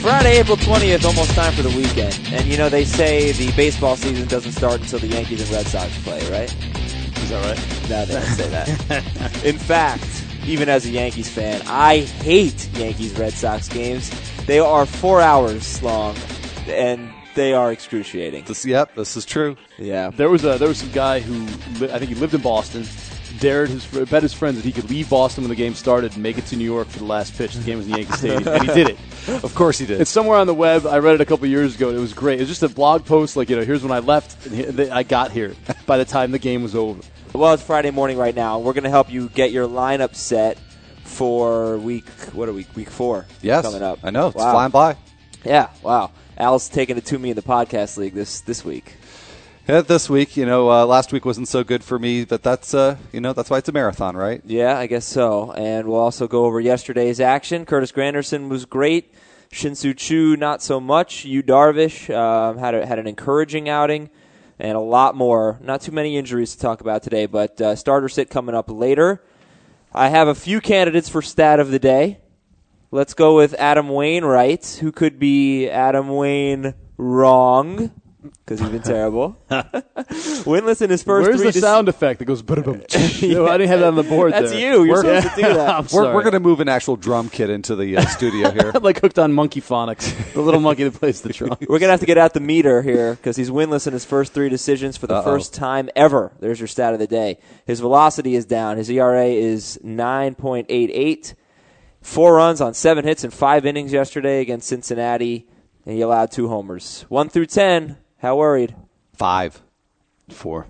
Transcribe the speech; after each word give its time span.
Friday, 0.00 0.38
April 0.38 0.56
20th, 0.56 1.04
almost 1.04 1.30
time 1.34 1.52
for 1.52 1.60
the 1.62 1.76
weekend. 1.76 2.18
And 2.32 2.46
you 2.46 2.56
know, 2.56 2.70
they 2.70 2.86
say 2.86 3.32
the 3.32 3.52
baseball 3.52 3.96
season 3.96 4.26
doesn't 4.28 4.52
start 4.52 4.80
until 4.80 4.98
the 4.98 5.08
Yankees 5.08 5.42
and 5.42 5.50
Red 5.50 5.66
Sox 5.66 6.02
play, 6.02 6.20
right? 6.30 6.50
Is 7.18 7.28
that 7.28 7.44
right? 7.44 7.90
No, 7.90 8.04
they 8.06 8.14
don't 8.14 8.24
say 8.24 8.48
that. 8.48 9.44
In 9.44 9.58
fact, 9.58 10.24
even 10.46 10.70
as 10.70 10.86
a 10.86 10.90
Yankees 10.90 11.28
fan, 11.28 11.60
I 11.66 11.98
hate 11.98 12.70
Yankees 12.74 13.12
Red 13.18 13.34
Sox 13.34 13.68
games. 13.68 14.10
They 14.46 14.58
are 14.58 14.86
four 14.86 15.20
hours 15.20 15.82
long, 15.82 16.16
and 16.66 17.12
they 17.34 17.52
are 17.52 17.70
excruciating. 17.70 18.44
This, 18.44 18.64
yep, 18.64 18.94
this 18.94 19.18
is 19.18 19.26
true. 19.26 19.56
Yeah. 19.78 20.10
There 20.10 20.30
was 20.30 20.44
a 20.44 20.56
there 20.56 20.68
was 20.68 20.78
some 20.78 20.92
guy 20.92 21.20
who 21.20 21.34
li- 21.78 21.92
I 21.92 21.98
think 21.98 22.08
he 22.08 22.14
lived 22.14 22.32
in 22.32 22.40
Boston, 22.40 22.84
dared 23.40 23.68
his 23.70 23.84
bet 23.86 24.22
his 24.22 24.32
friends 24.32 24.56
that 24.56 24.64
he 24.64 24.72
could 24.72 24.88
leave 24.90 25.10
Boston 25.10 25.42
when 25.44 25.48
the 25.48 25.56
game 25.56 25.74
started 25.74 26.12
and 26.14 26.22
make 26.22 26.38
it 26.38 26.46
to 26.46 26.56
New 26.56 26.64
York 26.64 26.88
for 26.88 26.98
the 27.00 27.04
last 27.04 27.36
pitch. 27.36 27.54
The 27.54 27.64
game 27.64 27.78
was 27.78 27.88
in 27.88 27.94
Yankee 27.94 28.12
Stadium, 28.12 28.46
and 28.48 28.62
he 28.68 28.74
did 28.74 28.88
it. 28.90 28.98
Of 29.44 29.54
course 29.54 29.78
he 29.78 29.84
did. 29.86 30.00
It's 30.00 30.10
somewhere 30.10 30.38
on 30.38 30.46
the 30.46 30.54
web. 30.54 30.86
I 30.86 30.98
read 30.98 31.14
it 31.14 31.20
a 31.20 31.24
couple 31.26 31.46
years 31.46 31.74
ago. 31.76 31.88
and 31.90 31.96
It 31.98 32.00
was 32.00 32.14
great. 32.14 32.38
It 32.38 32.42
was 32.42 32.48
just 32.48 32.62
a 32.62 32.68
blog 32.70 33.04
post, 33.04 33.36
like 33.36 33.50
you 33.50 33.56
know, 33.56 33.64
here's 33.64 33.82
when 33.82 33.92
I 33.92 33.98
left, 33.98 34.46
and 34.46 34.78
he- 34.78 34.90
I 34.90 35.02
got 35.02 35.30
here 35.30 35.54
by 35.86 35.98
the 35.98 36.04
time 36.06 36.30
the 36.30 36.38
game 36.38 36.62
was 36.62 36.74
over. 36.74 37.00
Well, 37.34 37.52
it's 37.54 37.62
Friday 37.62 37.90
morning 37.90 38.16
right 38.16 38.34
now. 38.34 38.58
We're 38.58 38.72
going 38.72 38.84
to 38.84 38.90
help 38.90 39.10
you 39.12 39.28
get 39.28 39.52
your 39.52 39.68
lineup 39.68 40.14
set 40.14 40.58
for 41.04 41.76
week. 41.78 42.08
What 42.32 42.48
are 42.48 42.52
we? 42.52 42.66
Week 42.74 42.90
four. 42.90 43.26
yes, 43.42 43.64
coming 43.64 43.82
up. 43.82 43.98
I 44.02 44.10
know. 44.10 44.28
It's 44.28 44.36
Wow. 44.36 44.52
flying 44.52 44.70
by. 44.70 44.96
Yeah. 45.44 45.68
Wow. 45.82 46.12
Al's 46.38 46.68
taking 46.68 46.96
it 46.96 47.04
to 47.06 47.18
me 47.18 47.30
in 47.30 47.36
the 47.36 47.42
podcast 47.42 47.98
league 47.98 48.14
this 48.14 48.40
this 48.40 48.64
week. 48.64 48.94
Yeah, 49.70 49.82
this 49.82 50.10
week, 50.10 50.36
you 50.36 50.46
know, 50.46 50.68
uh, 50.68 50.84
last 50.84 51.12
week 51.12 51.24
wasn't 51.24 51.46
so 51.46 51.62
good 51.62 51.84
for 51.84 51.96
me, 51.96 52.24
but 52.24 52.42
that's, 52.42 52.74
uh, 52.74 52.96
you 53.12 53.20
know, 53.20 53.32
that's 53.32 53.50
why 53.50 53.58
it's 53.58 53.68
a 53.68 53.72
marathon, 53.72 54.16
right? 54.16 54.42
Yeah, 54.44 54.76
I 54.76 54.88
guess 54.88 55.04
so. 55.04 55.52
And 55.52 55.86
we'll 55.86 56.00
also 56.00 56.26
go 56.26 56.44
over 56.46 56.58
yesterday's 56.58 57.20
action. 57.20 57.64
Curtis 57.64 57.92
Granderson 57.92 58.48
was 58.48 58.64
great. 58.64 59.14
Shin-Soo 59.52 59.94
Choo 59.94 60.36
not 60.36 60.60
so 60.60 60.80
much. 60.80 61.24
Yu 61.24 61.44
Darvish 61.44 62.12
um, 62.12 62.58
had 62.58 62.74
a, 62.74 62.84
had 62.84 62.98
an 62.98 63.06
encouraging 63.06 63.68
outing, 63.68 64.10
and 64.58 64.76
a 64.76 64.80
lot 64.80 65.14
more. 65.14 65.60
Not 65.62 65.82
too 65.82 65.92
many 65.92 66.16
injuries 66.16 66.56
to 66.56 66.60
talk 66.60 66.80
about 66.80 67.04
today, 67.04 67.26
but 67.26 67.60
uh, 67.60 67.76
starter 67.76 68.08
sit 68.08 68.28
coming 68.28 68.56
up 68.56 68.68
later. 68.72 69.22
I 69.94 70.08
have 70.08 70.26
a 70.26 70.34
few 70.34 70.60
candidates 70.60 71.08
for 71.08 71.22
stat 71.22 71.60
of 71.60 71.70
the 71.70 71.78
day. 71.78 72.18
Let's 72.90 73.14
go 73.14 73.36
with 73.36 73.54
Adam 73.54 73.88
Wainwright, 73.88 74.78
who 74.80 74.90
could 74.90 75.20
be 75.20 75.68
Adam 75.68 76.08
Wayne 76.08 76.74
wrong 76.96 77.92
because 78.22 78.60
he's 78.60 78.68
been 78.68 78.82
terrible. 78.82 79.36
Winless 79.50 80.82
in 80.82 80.90
his 80.90 81.02
first 81.02 81.26
Where's 81.28 81.40
three. 81.40 81.46
the 81.48 81.52
dis- 81.52 81.62
sound 81.62 81.88
effect 81.88 82.18
that 82.18 82.24
goes? 82.26 82.42
"Ba-da-bum"? 82.42 82.82
No, 83.22 83.46
I 83.46 83.58
didn't 83.58 83.68
have 83.68 83.80
that 83.80 83.84
on 83.88 83.94
the 83.96 84.02
board. 84.02 84.32
That's 84.32 84.50
there. 84.50 84.60
you. 84.60 84.84
You're 84.84 85.02
We're- 85.02 85.20
supposed 85.20 85.36
to 85.36 85.42
do 85.42 85.54
that. 85.54 85.70
I'm 85.78 85.86
We're, 85.92 86.14
we're 86.14 86.22
going 86.22 86.34
to 86.34 86.40
move 86.40 86.60
an 86.60 86.68
actual 86.68 86.96
drum 86.96 87.28
kit 87.30 87.50
into 87.50 87.76
the 87.76 87.96
uh, 87.96 88.00
studio 88.06 88.50
here. 88.50 88.72
I'm 88.74 88.82
like 88.82 89.00
hooked 89.00 89.18
on 89.18 89.32
monkey 89.32 89.60
phonics, 89.60 90.12
the 90.32 90.40
little 90.40 90.60
monkey 90.60 90.84
that 90.84 90.94
plays 90.94 91.20
the 91.20 91.32
drum. 91.32 91.56
We're 91.68 91.78
gonna 91.78 91.92
have 91.92 92.00
to 92.00 92.06
get 92.06 92.18
out 92.18 92.34
the 92.34 92.40
meter 92.40 92.82
here 92.82 93.14
because 93.14 93.36
he's 93.36 93.50
winless 93.50 93.86
in 93.86 93.92
his 93.92 94.04
first 94.04 94.32
three 94.32 94.48
decisions 94.48 94.96
for 94.96 95.06
the 95.06 95.16
Uh-oh. 95.16 95.22
first 95.24 95.54
time 95.54 95.88
ever. 95.96 96.32
There's 96.40 96.60
your 96.60 96.68
stat 96.68 96.92
of 96.92 96.98
the 96.98 97.06
day. 97.06 97.38
His 97.66 97.80
velocity 97.80 98.34
is 98.34 98.44
down. 98.44 98.76
His 98.76 98.90
ERA 98.90 99.26
is 99.26 99.78
nine 99.82 100.34
point 100.34 100.66
eight 100.68 100.90
eight. 100.92 101.34
Four 102.02 102.34
runs 102.36 102.60
on 102.60 102.72
seven 102.74 103.04
hits 103.04 103.24
in 103.24 103.30
five 103.30 103.66
innings 103.66 103.92
yesterday 103.92 104.40
against 104.40 104.66
Cincinnati, 104.68 105.46
and 105.84 105.94
he 105.94 106.00
allowed 106.00 106.30
two 106.30 106.48
homers. 106.48 107.04
One 107.08 107.28
through 107.28 107.46
ten. 107.46 107.98
How 108.20 108.36
worried? 108.36 108.74
Five. 109.14 109.62
Four. 110.28 110.66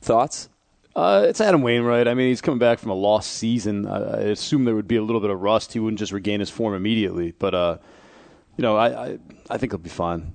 Thoughts? 0.00 0.48
Uh, 0.94 1.24
it's 1.26 1.40
Adam 1.40 1.62
Wainwright. 1.62 2.06
I 2.06 2.14
mean, 2.14 2.28
he's 2.28 2.40
coming 2.40 2.58
back 2.58 2.78
from 2.78 2.90
a 2.90 2.94
lost 2.94 3.32
season. 3.32 3.86
I, 3.86 3.96
I 3.96 4.20
assume 4.20 4.64
there 4.64 4.74
would 4.74 4.86
be 4.86 4.96
a 4.96 5.02
little 5.02 5.20
bit 5.20 5.30
of 5.30 5.40
rust. 5.40 5.72
He 5.72 5.80
wouldn't 5.80 5.98
just 5.98 6.12
regain 6.12 6.40
his 6.40 6.50
form 6.50 6.74
immediately. 6.74 7.32
But, 7.32 7.54
uh, 7.54 7.78
you 8.56 8.62
know, 8.62 8.76
I, 8.76 9.06
I, 9.06 9.18
I 9.50 9.58
think 9.58 9.72
he'll 9.72 9.78
be 9.78 9.90
fine. 9.90 10.34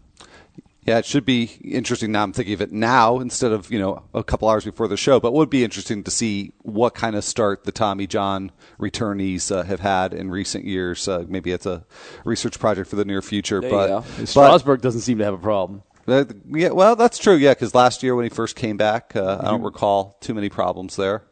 Yeah, 0.85 0.97
it 0.97 1.05
should 1.05 1.25
be 1.25 1.43
interesting. 1.63 2.11
Now 2.11 2.23
I'm 2.23 2.33
thinking 2.33 2.53
of 2.53 2.61
it 2.61 2.71
now 2.71 3.19
instead 3.19 3.51
of 3.51 3.69
you 3.69 3.77
know 3.77 4.03
a 4.13 4.23
couple 4.23 4.47
hours 4.47 4.63
before 4.63 4.87
the 4.87 4.95
show. 4.95 5.19
But 5.19 5.29
it 5.29 5.33
would 5.33 5.49
be 5.49 5.65
interesting 5.65 6.01
to 6.05 6.11
see 6.11 6.53
what 6.61 6.95
kind 6.95 7.17
of 7.17 7.25
start 7.25 7.65
the 7.65 7.73
Tommy 7.73 8.07
John 8.07 8.53
returnees 8.79 9.53
uh, 9.53 9.63
have 9.63 9.81
had 9.81 10.13
in 10.13 10.31
recent 10.31 10.63
years. 10.63 11.05
Uh, 11.05 11.25
maybe 11.27 11.51
it's 11.51 11.65
a 11.65 11.85
research 12.23 12.57
project 12.57 12.89
for 12.89 12.95
the 12.95 13.03
near 13.03 13.21
future. 13.21 13.59
There 13.59 13.69
you 13.69 13.75
but 13.75 13.87
go. 13.87 14.05
but- 14.17 14.27
Strasburg 14.29 14.79
doesn't 14.79 15.01
seem 15.01 15.17
to 15.17 15.25
have 15.25 15.33
a 15.33 15.37
problem. 15.37 15.83
Uh, 16.07 16.25
yeah, 16.49 16.69
well, 16.69 16.95
that's 16.95 17.17
true. 17.17 17.35
Yeah, 17.35 17.51
because 17.51 17.75
last 17.75 18.01
year 18.01 18.15
when 18.15 18.23
he 18.23 18.29
first 18.29 18.55
came 18.55 18.77
back, 18.77 19.15
uh, 19.15 19.39
I 19.41 19.45
don't 19.45 19.63
recall 19.63 20.17
too 20.21 20.33
many 20.33 20.49
problems 20.49 20.95
there. 20.95 21.23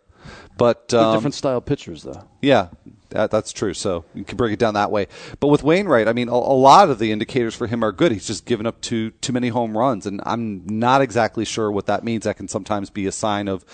But 0.58 0.94
um, 0.94 1.16
different 1.16 1.36
style 1.36 1.62
pitchers, 1.62 2.04
though. 2.04 2.24
yeah, 2.42 2.70
that, 3.10 3.30
that's 3.30 3.52
true. 3.52 3.74
So 3.74 4.06
you 4.14 4.24
can 4.24 4.38
break 4.38 4.54
it 4.54 4.60
down 4.60 4.74
that 4.74 4.90
way. 4.90 5.08
But 5.40 5.48
with 5.48 5.64
Wainwright, 5.64 6.08
I 6.08 6.14
mean, 6.14 6.30
a, 6.30 6.34
a 6.34 6.58
lot 6.58 6.90
of 6.90 6.98
the 6.98 7.12
indicators 7.12 7.54
for 7.54 7.68
him 7.68 7.84
are 7.84 7.92
good. 7.92 8.12
He's 8.12 8.26
just 8.28 8.46
given 8.46 8.66
up 8.66 8.82
too 8.82 9.12
too 9.22 9.34
many 9.34 9.50
home 9.50 9.78
runs, 9.78 10.06
and 10.06 10.22
I'm 10.26 10.66
not 10.66 11.02
exactly 11.02 11.46
sure 11.46 11.72
what 11.72 11.86
that 11.88 12.04
means. 12.04 12.24
That 12.24 12.38
can 12.38 12.48
sometimes 12.48 12.90
be 12.90 13.06
a 13.06 13.12
sign 13.12 13.48
of 13.48 13.66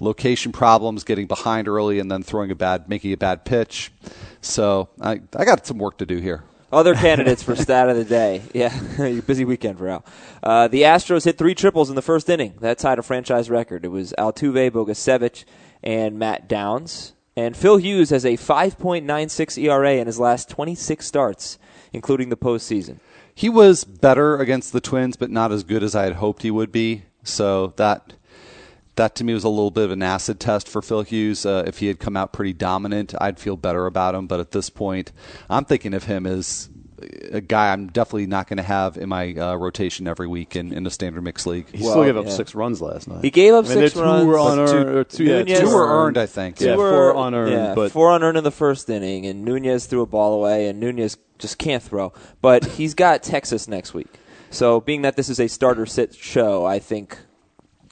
location 0.00 0.52
problems, 0.52 1.04
getting 1.04 1.26
behind 1.26 1.68
early, 1.68 1.98
and 1.98 2.10
then 2.10 2.22
throwing 2.22 2.50
a 2.50 2.56
bad, 2.56 2.88
making 2.88 3.12
a 3.12 3.16
bad 3.16 3.44
pitch. 3.44 3.92
So 4.40 4.88
I 5.00 5.20
I 5.36 5.44
got 5.44 5.66
some 5.66 5.78
work 5.78 5.98
to 5.98 6.06
do 6.06 6.18
here. 6.18 6.44
Other 6.70 6.94
candidates 6.94 7.42
for 7.42 7.56
stat 7.56 7.88
of 7.88 7.96
the 7.96 8.04
day. 8.04 8.42
Yeah, 8.54 8.76
busy 9.26 9.44
weekend 9.44 9.78
for 9.78 9.88
Al. 9.88 10.04
Uh, 10.42 10.68
the 10.68 10.82
Astros 10.82 11.24
hit 11.24 11.38
three 11.38 11.54
triples 11.54 11.90
in 11.90 11.96
the 11.96 12.02
first 12.02 12.28
inning. 12.28 12.54
That 12.60 12.78
tied 12.78 12.98
a 12.98 13.02
franchise 13.02 13.48
record. 13.50 13.84
It 13.84 13.88
was 13.88 14.12
Altuve, 14.18 14.70
Bogusevic, 14.70 15.44
and 15.82 16.18
Matt 16.18 16.48
Downs. 16.48 17.14
And 17.36 17.56
Phil 17.56 17.76
Hughes 17.76 18.10
has 18.10 18.24
a 18.24 18.36
5.96 18.36 19.62
ERA 19.62 19.92
in 19.94 20.06
his 20.06 20.18
last 20.18 20.48
26 20.48 21.06
starts, 21.06 21.58
including 21.92 22.30
the 22.30 22.36
postseason. 22.36 22.98
He 23.32 23.48
was 23.48 23.84
better 23.84 24.36
against 24.38 24.72
the 24.72 24.80
Twins, 24.80 25.16
but 25.16 25.30
not 25.30 25.52
as 25.52 25.62
good 25.62 25.84
as 25.84 25.94
I 25.94 26.02
had 26.04 26.14
hoped 26.14 26.42
he 26.42 26.50
would 26.50 26.72
be. 26.72 27.04
So 27.22 27.74
that 27.76 28.14
that 28.98 29.14
to 29.16 29.24
me 29.24 29.32
was 29.34 29.44
a 29.44 29.48
little 29.48 29.70
bit 29.70 29.84
of 29.84 29.90
an 29.92 30.02
acid 30.02 30.38
test 30.38 30.68
for 30.68 30.82
Phil 30.82 31.02
Hughes. 31.02 31.44
Uh, 31.46 31.64
if 31.66 31.78
he 31.78 31.86
had 31.86 31.98
come 31.98 32.16
out 32.16 32.32
pretty 32.32 32.52
dominant, 32.52 33.14
I'd 33.20 33.38
feel 33.40 33.56
better 33.56 33.86
about 33.86 34.14
him. 34.14 34.26
But 34.26 34.38
at 34.40 34.50
this 34.52 34.68
point, 34.70 35.10
I'm 35.48 35.64
thinking 35.64 35.94
of 35.94 36.04
him 36.04 36.26
as 36.26 36.68
a 37.30 37.40
guy 37.40 37.72
I'm 37.72 37.86
definitely 37.86 38.26
not 38.26 38.48
going 38.48 38.56
to 38.56 38.62
have 38.64 38.96
in 38.96 39.08
my 39.08 39.32
uh, 39.32 39.54
rotation 39.54 40.08
every 40.08 40.26
week 40.26 40.56
in, 40.56 40.72
in 40.72 40.84
a 40.84 40.90
standard 40.90 41.22
mixed 41.22 41.46
league. 41.46 41.66
He 41.72 41.82
Well, 41.84 41.92
still 41.92 42.04
gave 42.04 42.16
up 42.16 42.26
yeah. 42.26 42.32
six 42.32 42.54
runs 42.56 42.82
last 42.82 43.06
night. 43.06 43.22
He 43.22 43.30
gave 43.30 43.54
up 43.54 43.66
I 43.66 43.68
mean, 43.68 43.78
six 43.78 43.94
two 43.94 44.02
runs. 44.02 44.26
Were 44.26 44.34
But 44.36 44.52
unearned, 44.58 44.70
two- 44.88 44.96
or 44.98 45.04
two, 45.04 45.24
yeah, 45.24 45.42
Two 45.60 45.66
two 45.66 45.74
were 45.74 45.86
earned, 45.86 46.18
I 46.18 46.26
think. 46.26 46.60
Yeah, 46.60 46.72
Two 46.72 46.78
were- 46.78 46.90
four 47.12 47.26
unearned, 47.28 47.52
yeah, 47.52 47.74
but 47.74 47.92
four 47.92 48.14
unearned 48.16 48.36
in 48.38 48.42
the 48.44 48.50
first 48.50 48.90
inning, 48.90 49.26
and 49.26 49.44
Nunez 49.44 49.86
threw 49.86 50.02
a 50.02 50.06
ball 50.06 50.32
away, 50.34 50.66
and 50.66 50.80
Nunez 50.80 51.16
just 51.38 51.56
can't 51.58 51.82
throw. 51.84 52.12
But 52.42 52.64
he's 52.64 52.94
got 52.94 53.22
Texas 53.22 53.68
next 53.68 53.94
week. 53.94 54.08
So, 54.50 54.80
being 54.80 55.02
that 55.02 55.14
this 55.14 55.28
is 55.28 55.38
a 55.38 55.46
starter 55.46 55.86
sit 55.86 56.14
show, 56.16 56.64
I 56.64 56.78
think 56.80 57.16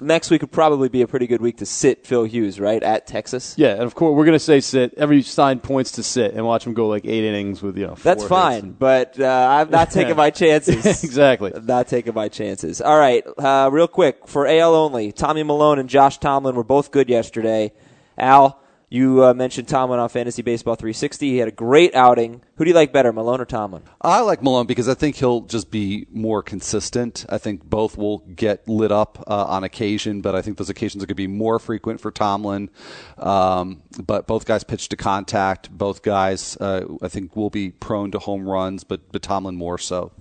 next 0.01 0.31
week 0.31 0.43
would 0.43 0.53
probably 0.53 0.89
be 0.89 1.03
a 1.03 1.07
pretty 1.07 1.27
good 1.27 1.41
week 1.41 1.59
to 1.59 1.67
sit 1.67 2.07
Phil 2.07 2.25
Hughes, 2.25 2.59
right, 2.61 2.83
at 2.83 3.07
Texas. 3.07 3.55
Yeah, 3.57 3.73
and 3.73 3.83
of 3.83 3.95
course 3.95 4.15
we're 4.17 4.25
going 4.25 4.35
to 4.35 4.39
say 4.39 4.61
sit. 4.61 4.95
Every 4.97 5.23
sign 5.23 5.61
points 5.61 5.93
to 5.93 6.03
sit 6.03 6.35
and 6.35 6.45
watch 6.45 6.67
him 6.67 6.75
go 6.75 6.89
like 6.89 7.05
eight 7.05 7.25
innings 7.25 7.63
with 7.63 7.77
you 7.77 7.87
know. 7.87 7.95
That's 8.03 8.25
fine, 8.25 8.61
and- 8.65 8.79
but 8.79 9.19
uh, 9.19 9.25
I'm 9.51 9.71
not 9.71 9.91
taking 9.91 10.17
my 10.25 10.31
chances. 10.31 10.85
exactly. 11.05 11.53
I'm 11.55 11.67
not 11.67 11.89
taking 11.89 12.15
my 12.15 12.29
chances. 12.29 12.81
All 12.81 12.99
right, 12.99 13.25
uh, 13.39 13.69
real 13.73 13.89
quick 13.89 14.27
for 14.27 14.47
AL 14.47 14.75
only. 14.75 15.13
Tommy 15.13 15.43
Milone 15.43 15.79
and 15.79 15.89
Josh 15.89 16.19
Tomlin 16.19 16.55
were 16.55 16.65
both 16.65 16.91
good 16.91 17.09
yesterday. 17.09 17.73
Al, 18.19 18.61
you 18.89 19.25
uh, 19.25 19.35
mentioned 19.35 19.67
Tomlin 19.67 19.99
on 19.99 20.09
Fantasy 20.09 20.43
Baseball 20.43 20.77
360. 20.77 21.31
He 21.31 21.39
had 21.39 21.49
a 21.49 21.53
great 21.53 21.95
outing. 21.95 22.43
Who 22.57 22.65
do 22.65 22.71
you 22.71 22.75
like 22.75 22.93
better, 22.93 23.13
Milone 23.13 23.41
or 23.41 23.45
Tomlin? 23.45 23.83
I 24.01 24.21
like 24.21 24.43
Milone 24.43 24.67
because 24.67 24.89
I 24.89 24.95
think 24.95 25.17
he'll 25.17 25.41
just 25.41 25.73
be 25.73 26.07
more 26.13 26.41
consistent. 26.41 27.27
I 27.29 27.39
think 27.39 27.65
both 27.65 27.99
will 27.99 28.19
get 28.19 28.69
lit 28.69 28.93
up 28.93 29.25
uh, 29.27 29.45
on 29.47 29.65
occasion, 29.65 30.21
but 30.21 30.37
I 30.37 30.43
think 30.43 30.57
those 30.57 30.71
occasions 30.71 31.03
are 31.03 31.07
going 31.07 31.09
to 31.09 31.15
be 31.17 31.27
more 31.27 31.59
frequent 31.59 32.01
for 32.01 32.13
Tomlin. 32.13 32.71
Um, 33.19 33.83
but 34.05 34.29
both 34.29 34.47
guys 34.47 34.63
pitch 34.63 34.89
to 34.91 34.97
contact. 34.97 35.71
Both 35.71 36.03
guys, 36.03 36.57
uh, 36.59 36.87
I 37.03 37.09
think, 37.09 37.35
will 37.35 37.51
be 37.51 37.71
prone 37.71 38.13
to 38.13 38.21
home 38.21 38.49
runs, 38.49 38.85
but, 38.85 39.01
but 39.11 39.21
Tomlin 39.21 39.57
more 39.57 39.79
so. 39.79 40.13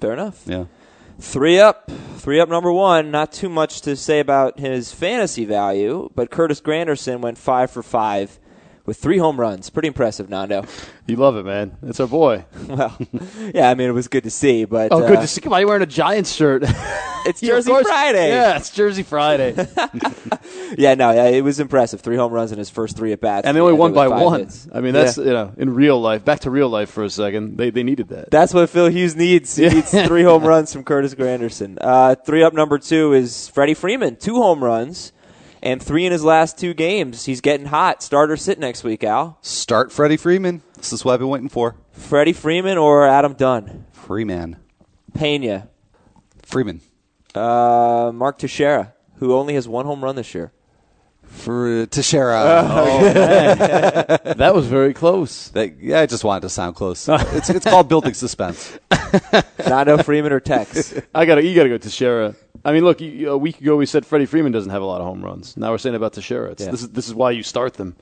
Fair 0.00 0.12
enough. 0.12 0.42
Yeah. 0.46 0.64
Three 1.18 1.58
up. 1.58 1.90
Three 2.16 2.40
up 2.40 2.48
number 2.48 2.72
one. 2.72 3.10
Not 3.10 3.32
too 3.32 3.48
much 3.48 3.80
to 3.82 3.96
say 3.96 4.20
about 4.20 4.58
his 4.58 4.92
fantasy 4.92 5.44
value, 5.44 6.10
but 6.14 6.30
Curtis 6.30 6.60
Granderson 6.60 7.20
went 7.20 7.38
five 7.38 7.70
for 7.70 7.82
five 7.82 8.38
with 8.86 8.96
three 8.96 9.18
home 9.18 9.38
runs. 9.38 9.68
Pretty 9.70 9.88
impressive, 9.88 10.30
Nando. 10.30 10.64
You 11.06 11.16
love 11.16 11.36
it, 11.36 11.44
man. 11.44 11.76
It's 11.82 12.00
our 12.00 12.06
boy. 12.06 12.44
Well, 12.68 12.96
yeah, 13.54 13.70
I 13.70 13.74
mean, 13.74 13.88
it 13.88 13.92
was 13.92 14.08
good 14.08 14.24
to 14.24 14.30
see, 14.30 14.64
but. 14.64 14.88
Oh, 14.92 15.02
uh, 15.04 15.08
good 15.08 15.20
to 15.20 15.26
see. 15.26 15.40
Come 15.40 15.52
on, 15.52 15.60
you're 15.60 15.68
wearing 15.68 15.82
a 15.82 15.86
Giants 15.86 16.32
shirt. 16.32 16.64
It's 17.26 17.40
Jersey 17.40 17.68
course. 17.72 17.88
Friday. 17.88 18.28
Yeah, 18.28 18.56
it's 18.56 18.70
Jersey 18.70 19.02
Friday. 19.02 19.52
Yeah, 20.78 20.94
no, 20.94 21.10
yeah, 21.10 21.24
it 21.26 21.42
was 21.42 21.58
impressive. 21.58 22.00
Three 22.00 22.14
home 22.16 22.32
runs 22.32 22.52
in 22.52 22.58
his 22.58 22.70
first 22.70 22.96
three 22.96 23.10
at 23.12 23.20
bats. 23.20 23.46
and 23.48 23.56
they 23.56 23.60
only 23.60 23.72
won 23.72 23.92
by 23.92 24.06
one. 24.06 24.40
hits. 24.40 24.68
I 24.72 24.80
mean, 24.80 24.92
that's 24.94 25.18
Yeah. 25.18 25.24
you 25.24 25.30
know, 25.30 25.52
in 25.56 25.74
real 25.74 26.00
life. 26.00 26.24
Back 26.24 26.40
to 26.40 26.50
real 26.50 26.68
life 26.68 26.88
for 26.90 27.02
a 27.02 27.10
second. 27.10 27.56
They 27.56 27.70
they 27.70 27.82
needed 27.82 28.08
that. 28.10 28.30
That's 28.30 28.54
what 28.54 28.70
Phil 28.70 28.88
Hughes 28.88 29.16
needs. 29.16 29.56
He 29.56 29.64
Yeah. 29.64 29.72
needs 29.74 29.90
three 29.90 30.22
home 30.22 30.44
runs 30.44 30.72
from 30.72 30.84
Curtis 30.84 31.14
Granderson. 31.16 31.78
Uh, 31.80 32.14
three 32.14 32.44
up 32.44 32.52
number 32.52 32.78
two 32.78 33.12
is 33.12 33.48
Freddie 33.48 33.74
Freeman, 33.74 34.16
two 34.16 34.36
home 34.36 34.62
runs. 34.62 35.12
And 35.62 35.82
three 35.82 36.06
in 36.06 36.12
his 36.12 36.24
last 36.24 36.58
two 36.58 36.74
games. 36.74 37.24
He's 37.24 37.40
getting 37.40 37.66
hot. 37.66 38.02
Starter 38.02 38.36
sit 38.36 38.58
next 38.58 38.84
week, 38.84 39.04
Al. 39.04 39.38
Start 39.42 39.92
Freddie 39.92 40.16
Freeman. 40.16 40.62
This 40.76 40.92
is 40.92 41.04
what 41.04 41.14
I've 41.14 41.20
been 41.20 41.28
waiting 41.28 41.48
for. 41.48 41.76
Freddie 41.92 42.32
Freeman 42.32 42.78
or 42.78 43.06
Adam 43.06 43.34
Dunn? 43.34 43.86
Freeman. 43.92 44.56
Pena. 45.14 45.68
Freeman. 46.42 46.80
Uh, 47.34 48.12
Mark 48.14 48.38
Teixeira, 48.38 48.94
who 49.16 49.34
only 49.34 49.54
has 49.54 49.68
one 49.68 49.86
home 49.86 50.02
run 50.04 50.16
this 50.16 50.34
year. 50.34 50.52
For 51.24 51.86
Teixeira. 51.86 52.34
that 54.36 54.54
was 54.54 54.66
very 54.66 54.94
close. 54.94 55.48
That- 55.48 55.78
yeah, 55.80 56.00
I 56.00 56.06
just 56.06 56.24
wanted 56.24 56.42
to 56.42 56.48
sound 56.48 56.76
close. 56.76 57.08
it's, 57.08 57.50
it's 57.50 57.66
called 57.66 57.88
building 57.88 58.14
suspense. 58.14 58.78
Not 59.66 59.88
no 59.88 59.98
Freeman 59.98 60.32
or 60.32 60.40
Tex. 60.40 60.94
I 61.14 61.26
gotta, 61.26 61.44
you 61.44 61.54
gotta 61.54 61.68
go 61.68 61.78
Teixeira. 61.78 62.36
I 62.66 62.72
mean, 62.72 62.82
look, 62.82 63.00
you, 63.00 63.30
a 63.30 63.38
week 63.38 63.60
ago 63.60 63.76
we 63.76 63.86
said 63.86 64.04
Freddie 64.04 64.26
Freeman 64.26 64.50
doesn't 64.50 64.72
have 64.72 64.82
a 64.82 64.84
lot 64.84 65.00
of 65.00 65.06
home 65.06 65.24
runs. 65.24 65.56
Now 65.56 65.70
we're 65.70 65.78
saying 65.78 65.94
about 65.94 66.14
Teixeira. 66.14 66.50
It's, 66.50 66.64
Yeah. 66.64 66.72
This 66.72 66.82
is 66.82 66.88
this 66.90 67.06
is 67.06 67.14
why 67.14 67.30
you 67.30 67.44
start 67.44 67.74
them. 67.74 67.94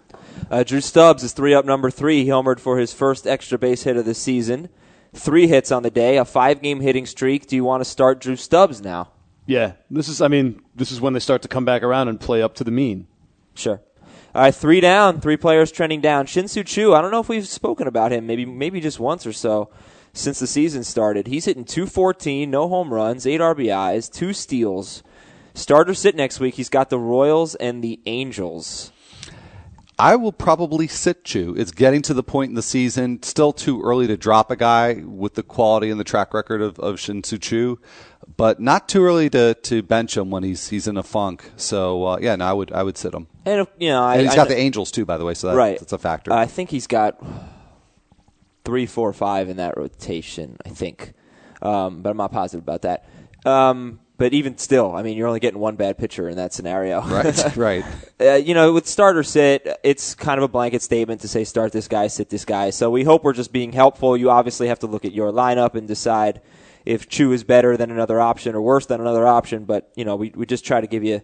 Uh, 0.51 0.63
Drew 0.63 0.81
Stubbs 0.81 1.23
is 1.23 1.33
three 1.33 1.53
up 1.53 1.67
number 1.67 1.91
three. 1.91 2.25
He 2.25 2.31
homered 2.31 2.59
for 2.59 2.79
his 2.79 2.95
first 2.95 3.27
extra 3.27 3.59
base 3.59 3.83
hit 3.83 3.99
of 3.99 4.07
the 4.07 4.15
season. 4.15 4.71
Three 5.13 5.49
hits 5.49 5.71
on 5.71 5.83
the 5.83 5.91
day, 5.91 6.17
a 6.17 6.25
five 6.25 6.63
game 6.63 6.81
hitting 6.81 7.05
streak. 7.05 7.47
Do 7.47 7.57
you 7.57 7.63
want 7.63 7.83
to 7.83 7.85
start 7.85 8.23
Drew 8.23 8.37
Stubbs 8.37 8.81
now? 8.81 9.11
Yeah, 9.45 9.73
this 9.91 10.09
is. 10.09 10.23
I 10.23 10.29
mean, 10.29 10.63
this 10.75 10.91
is 10.91 10.99
when 10.99 11.13
they 11.13 11.21
start 11.21 11.43
to 11.43 11.49
come 11.49 11.67
back 11.67 11.83
around 11.83 12.09
and 12.09 12.19
play 12.19 12.41
up 12.41 12.55
to 12.55 12.65
the 12.65 12.71
mean. 12.71 13.07
Sure. 13.55 13.83
All 14.35 14.43
right, 14.43 14.55
three 14.55 14.81
down, 14.81 15.21
three 15.21 15.37
players 15.37 15.71
trending 15.71 16.01
down. 16.01 16.25
Shin-Soo 16.25 16.65
Choo, 16.65 16.95
I 16.95 17.03
don't 17.03 17.11
know 17.13 17.21
if 17.21 17.29
we've 17.29 17.47
spoken 17.47 17.87
about 17.87 18.13
him, 18.13 18.27
maybe 18.27 18.47
maybe 18.47 18.81
just 18.81 18.99
once 18.99 19.27
or 19.27 19.33
so 19.35 19.71
since 20.15 20.39
the 20.39 20.47
season 20.47 20.83
started. 20.85 21.27
He's 21.27 21.45
hitting 21.45 21.65
214, 21.67 22.51
no 22.51 22.69
home 22.69 22.95
runs, 22.95 23.27
eight 23.27 23.41
RBIs, 23.43 24.11
two 24.11 24.33
steals. 24.33 25.03
Starter 25.53 25.93
sit 25.95 26.17
next 26.17 26.41
week. 26.41 26.55
He's 26.55 26.71
got 26.71 26.89
the 26.89 26.99
Royals 26.99 27.55
and 27.57 27.85
the 27.85 28.01
Angels. 28.07 28.91
I 29.97 30.17
will 30.17 30.33
probably 30.33 30.89
sit 30.89 31.23
Choo. 31.25 31.55
It's 31.57 31.71
getting 31.71 32.03
to 32.03 32.15
the 32.15 32.25
point 32.25 32.49
in 32.49 32.55
the 32.57 32.63
season, 32.63 33.23
still 33.23 33.53
too 33.53 33.81
early 33.83 34.09
to 34.09 34.17
drop 34.17 34.51
a 34.51 34.57
guy 34.57 34.95
with 35.05 35.35
the 35.35 35.45
quality 35.45 35.89
and 35.91 36.01
the 36.01 36.05
track 36.05 36.35
record 36.35 36.61
of, 36.61 36.81
of 36.81 36.99
Shin-Soo 36.99 37.39
Choo, 37.39 37.79
but 38.37 38.59
not 38.59 38.89
too 38.89 39.05
early 39.05 39.31
to, 39.31 39.55
to 39.55 39.83
bench 39.85 40.17
him 40.17 40.31
when 40.31 40.43
he's 40.43 40.69
he's 40.71 40.89
in 40.89 40.97
a 40.97 41.05
funk. 41.05 41.49
So 41.57 42.05
uh, 42.07 42.19
yeah, 42.21 42.35
no, 42.35 42.45
I 42.45 42.53
would 42.53 42.73
I 42.73 42.83
would 42.83 42.99
sit 42.99 43.15
him. 43.15 43.29
And 43.47 43.61
if- 43.61 43.69
you 43.79 43.91
know, 43.91 44.03
I, 44.03 44.15
And 44.15 44.23
he's 44.23 44.33
I 44.33 44.37
got 44.37 44.49
kn- 44.49 44.59
the 44.59 44.63
Angels 44.65 44.91
too, 44.91 45.05
by 45.05 45.17
the 45.17 45.25
way, 45.25 45.35
so 45.35 45.47
that, 45.49 45.55
right. 45.55 45.79
that's 45.79 45.93
a 45.93 45.99
factor. 45.99 46.33
I 46.33 46.47
think 46.47 46.71
he's 46.71 46.89
got 46.89 47.17
three, 48.65 48.87
four, 48.87 49.13
five 49.13 49.49
in 49.49 49.57
that 49.59 49.77
rotation. 49.77 50.57
I 50.65 50.71
think, 50.71 51.13
um, 51.63 52.03
but 52.03 52.11
I'm 52.11 52.17
not 52.17 52.33
positive 52.33 52.63
about 52.63 52.83
that. 52.83 53.09
Um, 53.45 54.01
but 54.17 54.33
even 54.33 54.57
still, 54.59 54.95
I 54.95 55.03
mean, 55.03 55.17
you're 55.17 55.27
only 55.27 55.41
getting 55.41 55.59
one 55.59 55.75
bad 55.75 55.99
pitcher 55.99 56.29
in 56.29 56.37
that 56.37 56.53
scenario. 56.53 57.03
right, 57.03 57.57
right. 57.57 57.85
uh, 58.21 58.35
you 58.35 58.55
know, 58.55 58.73
with 58.73 58.87
starter 58.87 59.25
sit, 59.25 59.67
it's 59.83 60.15
kind 60.15 60.39
of 60.39 60.45
a 60.45 60.49
blanket 60.49 60.83
statement 60.83 61.21
to 61.23 61.29
say 61.29 61.43
start 61.43 61.73
this 61.73 61.89
guy, 61.89 62.07
sit 62.07 62.31
this 62.31 62.45
guy. 62.45 62.71
So 62.71 62.91
we 62.91 63.03
hope 63.03 63.25
we're 63.25 63.33
just 63.33 63.53
being 63.53 63.73
helpful. 63.73 64.17
You 64.17 64.31
obviously 64.31 64.69
have 64.69 64.79
to 64.81 64.87
look 64.87 65.05
at 65.05 65.13
your 65.13 65.33
lineup 65.33 65.75
and 65.75 65.89
decide 65.89 66.41
if 66.85 67.09
Choo 67.09 67.33
is 67.33 67.43
better 67.43 67.77
than 67.77 67.91
another 67.91 68.21
option 68.21 68.55
or 68.55 68.61
worse 68.61 68.87
than 68.87 69.01
another 69.01 69.27
option. 69.27 69.65
But 69.65 69.91
you 69.97 70.05
know, 70.05 70.15
we 70.15 70.31
we 70.35 70.47
just 70.47 70.65
try 70.65 70.81
to 70.81 70.87
give 70.87 71.03
you 71.03 71.21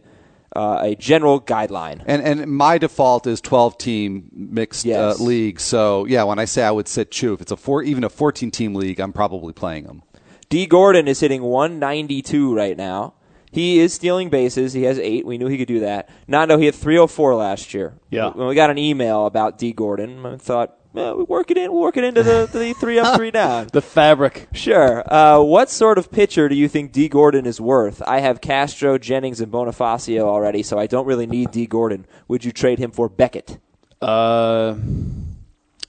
uh, 0.57 0.81
a 0.83 0.95
general 0.97 1.41
guideline. 1.41 2.03
And 2.07 2.23
and 2.23 2.47
my 2.53 2.79
default 2.79 3.27
is 3.27 3.41
12 3.41 3.79
team 3.79 4.29
mixed 4.33 4.85
Yes. 4.85 5.21
uh, 5.21 5.23
league. 5.23 5.61
So 5.61 6.05
yeah, 6.07 6.25
when 6.25 6.39
I 6.39 6.45
say 6.45 6.63
I 6.65 6.71
would 6.71 6.89
sit 6.89 7.11
Choo, 7.11 7.33
if 7.35 7.41
it's 7.41 7.53
a 7.53 7.57
four 7.57 7.83
even 7.83 8.05
a 8.05 8.09
14 8.11 8.51
team 8.51 8.75
league, 8.75 8.99
I'm 9.01 9.13
probably 9.13 9.53
playing 9.53 9.85
him. 9.85 10.03
D. 10.49 10.67
Gordon 10.67 11.07
is 11.07 11.21
hitting 11.21 11.43
192 11.43 12.55
right 12.55 12.77
now. 12.77 13.15
He 13.53 13.81
is 13.81 13.93
stealing 13.93 14.31
bases. 14.31 14.73
He 14.73 14.85
has 14.85 14.99
eight. 14.99 15.27
We 15.27 15.37
knew 15.39 15.47
he 15.49 15.59
could 15.59 15.67
do 15.69 15.81
that. 15.81 16.09
Nando, 16.29 16.57
he 16.57 16.67
had 16.67 16.75
304 16.75 17.35
last 17.35 17.75
year. 17.75 17.95
Yeah. 18.11 18.31
When 18.31 18.47
we 18.47 18.55
got 18.55 18.71
an 18.71 18.79
email 18.79 19.27
about 19.27 19.59
D. 19.59 19.73
Gordon, 19.73 20.25
I 20.25 20.37
thought, 20.37 20.77
well, 20.93 21.17
we 21.17 21.25
work 21.25 21.51
it 21.51 21.57
in. 21.57 21.73
Work 21.73 21.97
it 21.97 22.05
into 22.05 22.23
the, 22.23 22.49
the 22.53 22.73
three 22.75 22.99
up, 22.99 23.17
three 23.17 23.31
down. 23.31 23.69
The 23.73 23.83
fabric. 23.83 24.49
Sure. 24.53 25.05
Uh, 25.13 25.41
what 25.41 25.71
sort 25.71 25.99
of 25.99 26.11
pitcher 26.11 26.49
do 26.49 26.55
you 26.55 26.69
think 26.69 26.93
D. 26.93 27.09
Gordon 27.09 27.47
is 27.47 27.61
worth? 27.61 28.03
I 28.07 28.21
have 28.21 28.41
Castro, 28.41 28.99
Jennings, 28.99 29.41
and 29.41 29.53
Bonifacio 29.53 30.23
already, 30.23 30.63
so 30.63 30.79
I 30.79 30.87
don't 30.87 31.07
really 31.07 31.27
need 31.27 31.53
D. 31.53 31.67
Gordon. 31.67 32.07
Would 32.29 32.45
you 32.45 32.53
trade 32.53 32.79
him 32.79 32.91
for 32.91 33.09
Beckett? 33.09 33.59
Uh, 34.03 34.77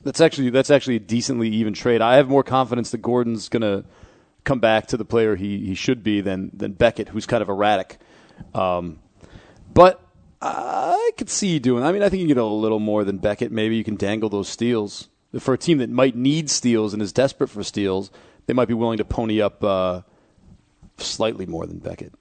that's 0.04 0.22
actually 0.22 0.50
that's 0.50 0.70
actually 0.70 0.98
a 0.98 1.00
decently 1.00 1.50
even 1.50 1.74
trade. 1.74 2.02
I 2.02 2.16
have 2.16 2.28
more 2.28 2.44
confidence 2.44 2.92
that 2.92 3.00
Gordon's 3.00 3.50
gonna 3.50 3.86
come 4.44 4.60
back 4.60 4.88
to 4.88 4.98
the 4.98 5.06
player 5.06 5.36
he, 5.36 5.66
he 5.66 5.76
should 5.76 6.04
be 6.04 6.22
than 6.22 6.52
than 6.54 6.74
Beckett, 6.74 7.10
who's 7.10 7.26
kind 7.26 7.42
of 7.42 7.50
erratic. 7.50 7.98
Um, 8.54 9.00
but 9.74 10.02
I 10.42 11.12
could 11.18 11.30
see 11.30 11.50
you 11.50 11.60
doing. 11.60 11.84
I 11.84 11.92
mean, 11.92 12.02
I 12.02 12.10
think 12.10 12.22
you 12.22 12.28
can 12.28 12.36
get 12.36 12.42
a 12.42 12.46
little 12.46 12.80
more 12.80 13.04
than 13.04 13.18
Beckett. 13.18 13.52
Maybe 13.52 13.76
you 13.76 13.84
can 13.84 13.96
dangle 13.96 14.30
those 14.30 14.50
steals 14.50 15.10
for 15.40 15.54
a 15.54 15.58
team 15.58 15.78
that 15.78 15.90
might 15.90 16.16
need 16.16 16.50
steals 16.50 16.94
and 16.94 17.02
is 17.02 17.14
desperate 17.14 17.50
for 17.50 17.64
steals. 17.64 18.12
They 18.48 18.54
might 18.54 18.68
be 18.68 18.74
willing 18.74 18.98
to 18.98 19.06
pony 19.06 19.42
up 19.42 19.64
uh, 19.64 20.02
slightly 20.98 21.46
more 21.46 21.68
than 21.68 21.78
Beckett. 21.78 22.14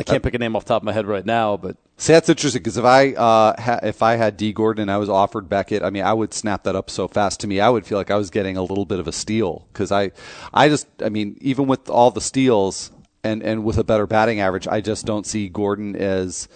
I 0.00 0.04
can't 0.04 0.22
pick 0.22 0.34
a 0.34 0.38
name 0.38 0.54
off 0.54 0.64
the 0.64 0.68
top 0.74 0.82
of 0.82 0.86
my 0.86 0.92
head 0.92 1.06
right 1.06 1.26
now, 1.26 1.56
but 1.56 1.76
See, 2.00 2.12
that's 2.12 2.28
interesting 2.28 2.60
because 2.60 2.76
if 2.76 2.84
I 2.84 3.12
uh, 3.14 3.60
ha- 3.60 3.80
if 3.82 4.04
I 4.04 4.14
had 4.14 4.36
D 4.36 4.52
Gordon 4.52 4.82
and 4.82 4.90
I 4.90 4.98
was 4.98 5.08
offered 5.08 5.48
Beckett, 5.48 5.82
I 5.82 5.90
mean, 5.90 6.04
I 6.04 6.12
would 6.12 6.32
snap 6.32 6.62
that 6.62 6.76
up 6.76 6.90
so 6.90 7.08
fast. 7.08 7.40
To 7.40 7.48
me, 7.48 7.58
I 7.58 7.68
would 7.68 7.84
feel 7.84 7.98
like 7.98 8.12
I 8.12 8.16
was 8.16 8.30
getting 8.30 8.56
a 8.56 8.62
little 8.62 8.84
bit 8.84 9.00
of 9.00 9.08
a 9.08 9.12
steal 9.12 9.66
because 9.72 9.90
I, 9.90 10.12
I 10.54 10.68
just, 10.68 10.86
I 11.02 11.08
mean, 11.08 11.36
even 11.40 11.66
with 11.66 11.90
all 11.90 12.12
the 12.12 12.20
steals 12.20 12.92
and 13.24 13.42
and 13.42 13.64
with 13.64 13.78
a 13.78 13.84
better 13.84 14.06
batting 14.06 14.38
average, 14.38 14.68
I 14.68 14.80
just 14.80 15.06
don't 15.06 15.26
see 15.26 15.48
Gordon 15.48 15.96
as 15.96 16.46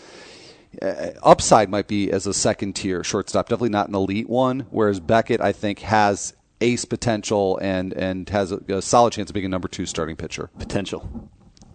Uh, 0.80 1.10
upside 1.22 1.68
might 1.68 1.86
be 1.86 2.10
as 2.10 2.26
a 2.26 2.32
second 2.32 2.74
tier 2.74 3.04
shortstop, 3.04 3.48
definitely 3.48 3.68
not 3.68 3.88
an 3.88 3.94
elite 3.94 4.28
one. 4.28 4.66
Whereas 4.70 5.00
Beckett, 5.00 5.40
I 5.40 5.52
think, 5.52 5.80
has 5.80 6.34
ace 6.60 6.84
potential 6.84 7.58
and 7.58 7.92
and 7.92 8.28
has 8.30 8.52
a, 8.52 8.56
a 8.68 8.80
solid 8.80 9.12
chance 9.12 9.28
of 9.30 9.34
being 9.34 9.44
a 9.46 9.48
number 9.48 9.68
two 9.68 9.84
starting 9.84 10.16
pitcher. 10.16 10.48
potential, 10.58 11.28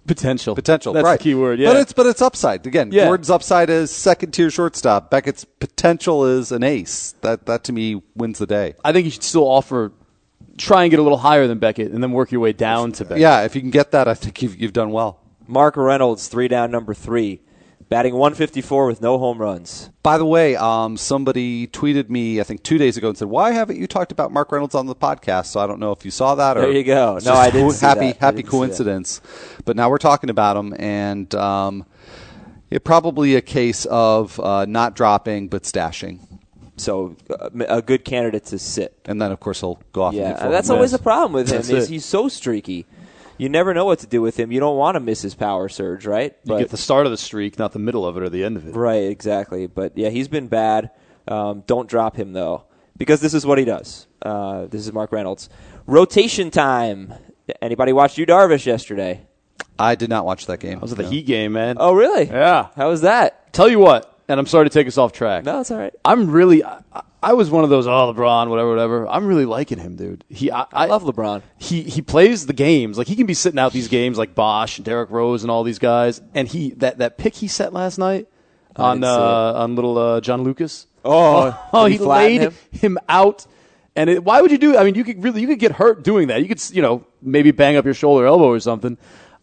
potential, 0.07 0.55
Potential, 0.55 0.93
That's 0.93 1.03
right? 1.03 1.19
the 1.19 1.23
key 1.23 1.35
word. 1.35 1.59
Yeah, 1.59 1.69
but 1.73 1.77
it's 1.81 1.93
but 1.93 2.05
it's 2.07 2.21
upside 2.21 2.65
again. 2.65 2.91
Yeah. 2.91 3.05
Gordon's 3.05 3.29
upside 3.29 3.69
is 3.69 3.91
second 3.91 4.31
tier 4.31 4.49
shortstop. 4.49 5.11
Beckett's 5.11 5.43
potential 5.45 6.25
is 6.25 6.51
an 6.51 6.63
ace. 6.63 7.13
That 7.21 7.45
that 7.45 7.63
to 7.65 7.73
me 7.73 8.01
wins 8.15 8.39
the 8.39 8.47
day. 8.47 8.75
I 8.83 8.93
think 8.93 9.05
you 9.05 9.11
should 9.11 9.23
still 9.23 9.47
offer, 9.47 9.91
try 10.57 10.83
and 10.83 10.89
get 10.89 10.99
a 10.99 11.03
little 11.03 11.17
higher 11.19 11.45
than 11.47 11.59
Beckett, 11.59 11.91
and 11.91 12.01
then 12.01 12.13
work 12.13 12.31
your 12.31 12.41
way 12.41 12.53
down 12.53 12.93
to 12.93 13.03
Beckett. 13.03 13.19
Yeah, 13.19 13.43
if 13.43 13.53
you 13.55 13.61
can 13.61 13.69
get 13.71 13.91
that, 13.91 14.07
I 14.07 14.13
think 14.15 14.41
you've 14.41 14.55
you've 14.59 14.73
done 14.73 14.91
well. 14.91 15.19
Mark 15.45 15.77
Reynolds, 15.77 16.27
three 16.29 16.47
down, 16.47 16.71
number 16.71 16.93
three, 16.93 17.41
batting 17.89 18.13
154 18.13 18.85
with 18.87 19.01
no 19.01 19.17
home 19.17 19.37
runs. 19.39 19.89
By 20.03 20.17
the 20.17 20.25
way, 20.25 20.55
um, 20.55 20.97
somebody 20.97 21.67
tweeted 21.67 22.09
me 22.09 22.39
I 22.39 22.43
think 22.43 22.63
two 22.63 22.77
days 22.77 22.97
ago 22.97 23.09
and 23.09 23.17
said, 23.17 23.27
"Why 23.29 23.51
haven't 23.51 23.77
you 23.79 23.87
talked 23.87 24.11
about 24.11 24.31
Mark 24.31 24.51
Reynolds 24.51 24.75
on 24.75 24.85
the 24.87 24.95
podcast?" 24.95 25.47
So 25.47 25.59
I 25.59 25.67
don't 25.67 25.79
know 25.79 25.91
if 25.91 26.03
you 26.05 26.11
saw 26.11 26.35
that 26.35 26.57
or 26.57 26.61
There 26.61 26.71
you 26.71 26.83
go. 26.83 27.19
No, 27.23 27.33
I 27.33 27.49
didn't 27.49 27.71
see 27.71 27.85
happy 27.85 27.99
that. 28.07 28.17
Happy 28.17 28.37
didn't 28.37 28.49
coincidence. 28.51 29.21
But 29.65 29.75
now 29.75 29.89
we're 29.89 29.97
talking 29.97 30.29
about 30.29 30.57
him, 30.57 30.73
and 30.77 31.33
um, 31.35 31.85
it 32.69 32.83
probably 32.83 33.35
a 33.35 33.41
case 33.41 33.85
of 33.85 34.39
uh, 34.39 34.65
not 34.65 34.95
dropping 34.95 35.47
but 35.47 35.63
stashing, 35.63 36.19
So 36.77 37.15
uh, 37.29 37.49
a 37.67 37.81
good 37.81 38.03
candidate 38.05 38.45
to 38.47 38.59
sit. 38.59 38.93
and 39.05 39.21
then 39.21 39.31
of 39.31 39.39
course 39.39 39.61
he'll 39.61 39.81
go 39.93 40.03
off. 40.03 40.13
and 40.13 40.21
Yeah, 40.21 40.49
that's 40.49 40.69
always 40.69 40.91
the 40.91 40.99
problem 40.99 41.31
with 41.33 41.47
him. 41.49 41.57
That's 41.57 41.69
Is 41.69 41.85
it. 41.89 41.93
he's 41.93 42.05
so 42.05 42.27
streaky. 42.27 42.85
You 43.37 43.49
never 43.49 43.73
know 43.73 43.85
what 43.85 43.99
to 43.99 44.07
do 44.07 44.21
with 44.21 44.37
him. 44.39 44.51
You 44.51 44.59
don't 44.59 44.77
want 44.77 44.95
to 44.95 44.99
miss 44.99 45.21
his 45.21 45.35
power 45.35 45.69
surge, 45.69 46.05
right? 46.05 46.35
You 46.43 46.57
get 46.57 46.69
the 46.69 46.77
start 46.77 47.05
of 47.05 47.11
the 47.11 47.17
streak, 47.17 47.59
not 47.59 47.71
the 47.73 47.79
middle 47.79 48.05
of 48.05 48.17
it 48.17 48.23
or 48.23 48.29
the 48.29 48.43
end 48.43 48.57
of 48.57 48.67
it. 48.67 48.75
right, 48.75 49.03
exactly. 49.03 49.67
But 49.67 49.97
yeah, 49.97 50.09
he's 50.09 50.27
been 50.27 50.47
bad. 50.47 50.91
Um, 51.27 51.63
don't 51.67 51.87
drop 51.89 52.15
him 52.15 52.33
though, 52.33 52.63
because 52.97 53.19
this 53.21 53.33
is 53.33 53.45
what 53.45 53.57
he 53.57 53.65
does. 53.65 54.07
Uh, 54.21 54.65
this 54.67 54.81
is 54.85 54.91
Mark 54.93 55.11
Reynolds. 55.11 55.49
Rotation 55.85 56.49
time. 56.51 57.13
Anybody 57.61 57.93
watch 57.93 58.17
Yu 58.17 58.25
Darvish 58.25 58.65
yesterday? 58.65 59.25
I 59.79 59.95
did 59.95 60.09
not 60.09 60.25
watch 60.25 60.47
that 60.47 60.59
game. 60.59 60.79
I 60.79 60.81
was 60.81 60.91
at 60.91 60.97
the 60.97 61.03
No. 61.03 61.09
Heat 61.09 61.25
game, 61.27 61.53
man. 61.53 61.77
Oh, 61.79 61.93
really? 61.93 62.25
Yeah. 62.25 62.67
How 62.75 62.89
was 62.89 63.01
that? 63.01 63.53
Tell 63.53 63.69
you 63.69 63.79
what, 63.79 64.16
and 64.27 64.39
I'm 64.39 64.45
sorry 64.45 64.65
to 64.65 64.69
take 64.69 64.87
us 64.87 64.97
off 64.97 65.13
track. 65.13 65.43
No, 65.45 65.61
it's 65.61 65.71
all 65.71 65.77
right. 65.77 65.93
I'm 66.03 66.29
really, 66.29 66.63
I, 66.63 66.81
I 67.23 67.33
was 67.33 67.49
one 67.49 67.63
of 67.63 67.69
those, 67.69 67.87
oh, 67.87 68.13
LeBron, 68.13 68.49
whatever, 68.49 68.69
whatever. 68.69 69.07
I'm 69.07 69.25
really 69.27 69.45
liking 69.45 69.79
him, 69.79 69.95
dude. 69.95 70.23
He, 70.29 70.51
I, 70.51 70.65
I 70.71 70.85
love 70.85 71.03
LeBron. 71.03 71.41
He 71.57 71.81
he 71.83 72.01
plays 72.01 72.45
the 72.45 72.53
games 72.53 72.97
like 72.97 73.07
he 73.07 73.15
can 73.15 73.25
be 73.25 73.33
sitting 73.33 73.59
out 73.59 73.73
these 73.73 73.87
games 73.87 74.17
like 74.17 74.35
Bosh 74.35 74.77
and 74.77 74.85
Derrick 74.85 75.09
Rose 75.09 75.43
and 75.43 75.51
all 75.51 75.63
these 75.63 75.79
guys. 75.79 76.21
And 76.33 76.47
he 76.47 76.71
that 76.77 76.99
that 76.99 77.17
pick 77.17 77.35
he 77.35 77.47
set 77.47 77.73
last 77.73 77.97
night 77.97 78.27
on 78.75 79.03
uh, 79.03 79.53
on 79.55 79.75
little 79.75 79.97
uh, 79.97 80.21
John 80.21 80.43
Lucas. 80.43 80.87
Oh, 81.03 81.57
oh, 81.73 81.85
he, 81.85 81.97
he 81.97 82.03
laid 82.03 82.41
him? 82.41 82.53
him, 82.71 82.97
out. 83.07 83.45
And 83.95 84.09
it, 84.09 84.23
why 84.23 84.41
would 84.41 84.51
you 84.51 84.57
do? 84.57 84.77
I 84.77 84.83
mean, 84.83 84.93
you 84.95 85.03
could 85.03 85.23
really 85.23 85.41
you 85.41 85.47
could 85.47 85.59
get 85.59 85.71
hurt 85.71 86.03
doing 86.03 86.27
that. 86.27 86.41
You 86.41 86.47
could 86.47 86.61
you 86.69 86.81
know 86.81 87.05
maybe 87.21 87.51
bang 87.51 87.77
up 87.77 87.85
your 87.85 87.93
shoulder, 87.95 88.25
or 88.25 88.27
elbow, 88.27 88.49
or 88.49 88.59
something. 88.59 88.97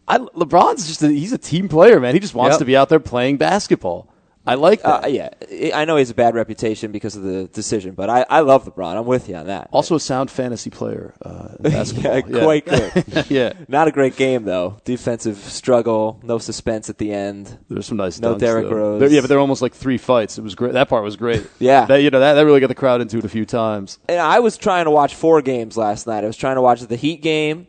I, 0.06 0.18
LeBron's 0.18 0.86
just 0.86 1.02
a, 1.02 1.08
he's 1.08 1.32
a 1.32 1.38
team 1.38 1.68
player, 1.68 1.98
man. 1.98 2.14
He 2.14 2.20
just 2.20 2.34
wants 2.34 2.54
Yep. 2.54 2.58
to 2.58 2.64
be 2.66 2.76
out 2.76 2.88
there 2.90 3.00
playing 3.00 3.38
basketball. 3.38 4.12
I 4.46 4.56
like 4.56 4.82
that. 4.82 5.04
Uh, 5.04 5.06
yeah, 5.08 5.30
I 5.74 5.84
know 5.86 5.96
he 5.96 6.00
has 6.00 6.10
a 6.10 6.14
bad 6.14 6.34
reputation 6.34 6.92
because 6.92 7.16
of 7.16 7.22
the 7.22 7.44
decision, 7.48 7.94
but 7.94 8.10
I, 8.10 8.26
I 8.28 8.40
love 8.40 8.64
LeBron. 8.66 8.96
I'm 8.96 9.06
with 9.06 9.28
you 9.28 9.36
on 9.36 9.46
that. 9.46 9.68
Also, 9.72 9.94
a 9.94 10.00
sound 10.00 10.30
fantasy 10.30 10.68
player. 10.70 11.14
Uh, 11.22 11.54
in 11.64 11.70
basketball. 11.72 12.12
yeah, 12.30 12.42
quite 12.44 12.66
good. 12.66 13.26
yeah. 13.30 13.52
Not 13.68 13.88
a 13.88 13.90
great 13.90 14.16
game 14.16 14.44
though. 14.44 14.76
Defensive 14.84 15.38
struggle, 15.38 16.20
no 16.22 16.38
suspense 16.38 16.90
at 16.90 16.98
the 16.98 17.12
end. 17.12 17.58
There's 17.70 17.86
some 17.86 17.96
nice 17.96 18.20
No 18.20 18.34
dunks, 18.34 18.38
Derrick 18.40 18.68
though. 18.68 18.74
Rose. 18.76 19.00
They're- 19.00 19.08
yeah, 19.10 19.20
but 19.20 19.28
they're 19.28 19.38
almost 19.38 19.62
like 19.62 19.72
three 19.74 19.98
fights. 19.98 20.36
It 20.38 20.42
was 20.42 20.54
great. 20.54 20.72
That 20.74 20.88
part 20.88 21.04
was 21.04 21.16
great. 21.16 21.46
Yeah. 21.58 21.86
that, 21.86 22.02
you 22.02 22.10
know 22.10 22.20
that, 22.20 22.34
that 22.34 22.44
really 22.44 22.60
got 22.60 22.66
the 22.66 22.74
crowd 22.74 23.00
into 23.00 23.16
it 23.18 23.24
a 23.24 23.28
few 23.28 23.46
times. 23.46 23.98
And 24.08 24.20
I 24.20 24.40
was 24.40 24.58
trying 24.58 24.84
to 24.84 24.90
watch 24.90 25.14
four 25.14 25.40
games 25.40 25.76
last 25.78 26.06
night. 26.06 26.22
I 26.24 26.26
was 26.26 26.36
trying 26.36 26.56
to 26.56 26.62
watch 26.62 26.80
the 26.82 26.96
Heat 26.96 27.22
game, 27.22 27.66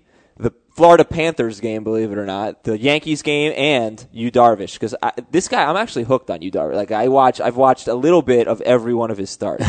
Florida 0.76 1.06
Panthers 1.06 1.62
game, 1.62 1.86
believe 1.86 2.12
it 2.12 2.18
or 2.18 2.26
not, 2.26 2.66
the 2.66 2.78
Yankees 2.78 3.22
game, 3.22 3.54
and 3.56 4.06
Yu 4.12 4.30
Darvish. 4.30 4.74
Because 4.74 4.94
this 5.32 5.48
guy, 5.48 5.64
I'm 5.64 5.78
actually 5.78 6.04
hooked 6.04 6.30
on 6.30 6.42
Yu 6.42 6.52
Darvish. 6.52 6.76
Like 6.76 6.92
I 6.92 7.08
watch, 7.08 7.40
I've 7.40 7.56
watched 7.56 7.88
a 7.88 7.94
little 7.94 8.22
bit 8.22 8.50
of 8.50 8.60
every 8.62 8.94
one 8.94 9.10
of 9.10 9.18
his 9.18 9.30
starts, 9.30 9.66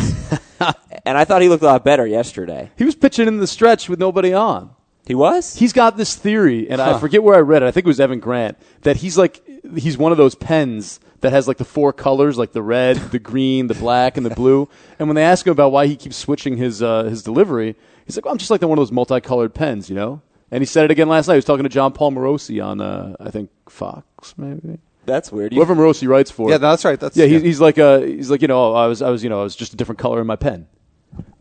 and 1.06 1.16
I 1.16 1.24
thought 1.24 1.42
he 1.42 1.48
looked 1.48 1.62
a 1.62 1.66
lot 1.66 1.84
better 1.84 2.04
yesterday. 2.04 2.72
He 2.76 2.84
was 2.84 2.96
pitching 2.96 3.28
in 3.28 3.38
the 3.38 3.46
stretch 3.46 3.88
with 3.88 4.00
nobody 4.00 4.32
on. 4.32 4.70
He 5.06 5.14
was. 5.14 5.54
He's 5.54 5.72
got 5.72 5.96
this 5.96 6.16
theory, 6.16 6.68
and 6.68 6.80
I 6.80 6.98
forget 6.98 7.22
where 7.22 7.36
I 7.36 7.40
read 7.40 7.62
it. 7.62 7.66
I 7.66 7.70
think 7.70 7.86
it 7.86 7.88
was 7.88 8.00
Evan 8.00 8.18
Grant 8.18 8.58
that 8.82 8.96
he's 8.96 9.16
like 9.16 9.48
he's 9.76 9.96
one 9.96 10.10
of 10.10 10.18
those 10.18 10.34
pens 10.34 10.98
that 11.20 11.30
has 11.30 11.46
like 11.46 11.58
the 11.58 11.64
four 11.64 11.92
colors, 11.92 12.36
like 12.36 12.50
the 12.50 12.62
red, 12.62 12.96
the 12.96 13.20
green, 13.20 13.68
the 13.68 13.74
black, 13.74 14.16
and 14.16 14.26
the 14.26 14.34
blue. 14.34 14.68
And 14.98 15.06
when 15.06 15.14
they 15.14 15.22
ask 15.22 15.46
him 15.46 15.52
about 15.52 15.70
why 15.70 15.86
he 15.86 15.94
keeps 15.94 16.16
switching 16.16 16.56
his 16.56 16.82
uh, 16.82 17.04
his 17.04 17.22
delivery, 17.22 17.76
he's 18.06 18.16
like, 18.16 18.24
well, 18.24 18.32
"I'm 18.32 18.38
just 18.38 18.50
like 18.50 18.60
the 18.60 18.66
one 18.66 18.76
of 18.76 18.80
those 18.80 18.90
multicolored 18.90 19.54
pens, 19.54 19.88
you 19.88 19.94
know." 19.94 20.22
And 20.50 20.60
he 20.62 20.66
said 20.66 20.84
it 20.84 20.90
again 20.90 21.08
last 21.08 21.26
night. 21.26 21.34
He 21.34 21.38
was 21.38 21.44
talking 21.44 21.64
to 21.64 21.68
Jon 21.68 21.92
Paul 21.92 22.12
Morosi 22.12 22.64
on, 22.64 22.80
uh, 22.80 23.16
I 23.18 23.30
think 23.30 23.50
Fox, 23.68 24.34
maybe 24.38 24.78
That's 25.04 25.32
weird. 25.32 25.52
You- 25.52 25.56
whoever 25.64 25.74
Morosi 25.74 26.06
writes 26.08 26.30
for. 26.30 26.50
Yeah, 26.50 26.58
that's 26.58 26.84
right. 26.84 26.98
That's 27.00 27.16
yeah, 27.16 27.26
he's, 27.26 27.42
he's 27.42 27.60
like 27.60 27.78
uh 27.78 28.00
he's 28.00 28.30
like 28.30 28.42
you 28.42 28.48
know 28.48 28.74
I 28.74 28.86
was 28.86 29.02
I 29.02 29.10
was 29.10 29.22
you 29.24 29.30
know 29.30 29.40
I 29.40 29.42
was 29.42 29.56
just 29.56 29.72
a 29.72 29.76
different 29.76 29.98
color 29.98 30.20
in 30.20 30.26
my 30.26 30.36
pen. 30.36 30.68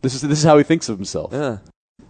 This 0.02 0.14
is 0.14 0.22
this 0.22 0.38
is 0.38 0.44
how 0.44 0.56
he 0.58 0.64
thinks 0.64 0.88
of 0.88 0.96
himself. 0.98 1.32
Yeah. 1.32 1.58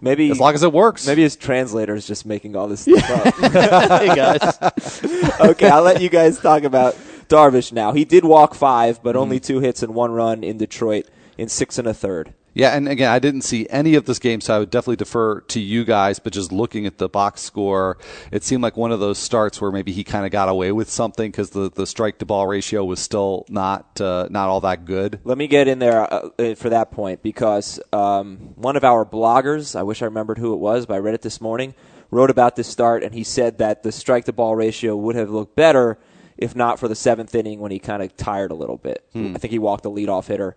maybe 0.01 0.29
as 0.31 0.39
long 0.39 0.53
as 0.55 0.63
it 0.63 0.71
works. 0.73 1.05
maybe 1.07 1.21
his 1.23 1.35
translator 1.35 1.93
is 1.95 2.05
just 2.07 2.25
making 2.25 2.55
all 2.55 2.67
this 2.67 2.81
stuff 2.81 3.09
up. 3.27 3.33
hey 4.01 4.15
guys, 4.15 5.39
okay, 5.41 5.69
I'll 5.69 5.83
let 5.83 6.01
you 6.01 6.09
guys 6.09 6.39
talk 6.39 6.63
about 6.63 6.95
Darvish 7.27 7.71
now. 7.71 7.91
He 7.93 8.05
did 8.05 8.23
walk 8.25 8.53
five, 8.55 9.01
but 9.03 9.11
Mm-hmm. 9.11 9.21
only 9.21 9.39
two 9.39 9.59
hits 9.59 9.83
and 9.83 9.93
one 9.93 10.11
run 10.11 10.43
in 10.43 10.57
Detroit 10.57 11.05
in 11.37 11.47
six 11.49 11.77
and 11.77 11.87
a 11.87 11.93
third. 11.93 12.33
Yeah, 12.57 12.75
and 12.75 12.89
again, 12.89 13.11
I 13.11 13.19
didn't 13.19 13.41
see 13.41 13.67
any 13.69 13.93
of 13.93 14.05
this 14.05 14.17
game, 14.17 14.41
so 14.41 14.55
I 14.55 14.59
would 14.59 14.71
definitely 14.71 14.95
defer 14.95 15.41
to 15.41 15.59
you 15.59 15.85
guys. 15.85 16.17
But 16.17 16.33
just 16.33 16.51
looking 16.51 16.87
at 16.87 16.97
the 16.97 17.07
box 17.07 17.41
score, 17.41 17.99
it 18.31 18.43
seemed 18.43 18.63
like 18.63 18.75
one 18.75 18.91
of 18.91 18.99
those 18.99 19.19
starts 19.19 19.61
where 19.61 19.71
maybe 19.71 19.91
he 19.91 20.03
kind 20.03 20.25
of 20.25 20.31
got 20.31 20.49
away 20.49 20.71
with 20.71 20.89
something 20.89 21.29
because 21.29 21.51
the, 21.51 21.69
the 21.69 21.85
strike 21.85 22.17
to 22.17 22.25
ball 22.25 22.47
ratio 22.47 22.83
was 22.83 22.99
still 22.99 23.45
not 23.47 24.01
uh, 24.01 24.27
not 24.31 24.49
all 24.49 24.59
that 24.61 24.85
good. 24.85 25.19
Let 25.23 25.37
me 25.37 25.45
get 25.45 25.67
in 25.67 25.77
there 25.77 26.11
uh, 26.11 26.29
uh, 26.39 26.55
for 26.55 26.71
that 26.71 26.89
point 26.89 27.21
because 27.21 27.79
um, 27.93 28.37
one 28.55 28.75
of 28.75 28.83
our 28.83 29.05
bloggers, 29.05 29.75
I 29.75 29.83
wish 29.83 30.01
I 30.01 30.05
remembered 30.05 30.39
who 30.39 30.53
it 30.55 30.59
was, 30.59 30.87
but 30.87 30.95
I 30.95 30.97
read 30.97 31.13
it 31.13 31.21
this 31.21 31.39
morning, 31.39 31.75
wrote 32.09 32.31
about 32.31 32.55
this 32.55 32.67
start, 32.67 33.03
and 33.03 33.13
he 33.13 33.23
said 33.23 33.59
that 33.59 33.83
the 33.83 33.91
strike 33.91 34.25
to 34.25 34.33
ball 34.33 34.55
ratio 34.55 34.95
would 34.95 35.15
have 35.15 35.29
looked 35.29 35.55
better 35.55 35.99
if 36.37 36.55
not 36.55 36.79
for 36.79 36.87
the 36.87 36.95
seventh 36.95 37.33
inning 37.35 37.59
when 37.59 37.71
he 37.71 37.79
kind 37.79 38.01
of 38.01 38.15
tired 38.17 38.51
a 38.51 38.55
little 38.55 38.77
bit. 38.77 39.03
I 39.35 39.37
think 39.37 39.51
he 39.51 39.59
walked 39.59 39.83
the 39.83 39.91
leadoff 39.91 40.27
hitter, 40.27 40.55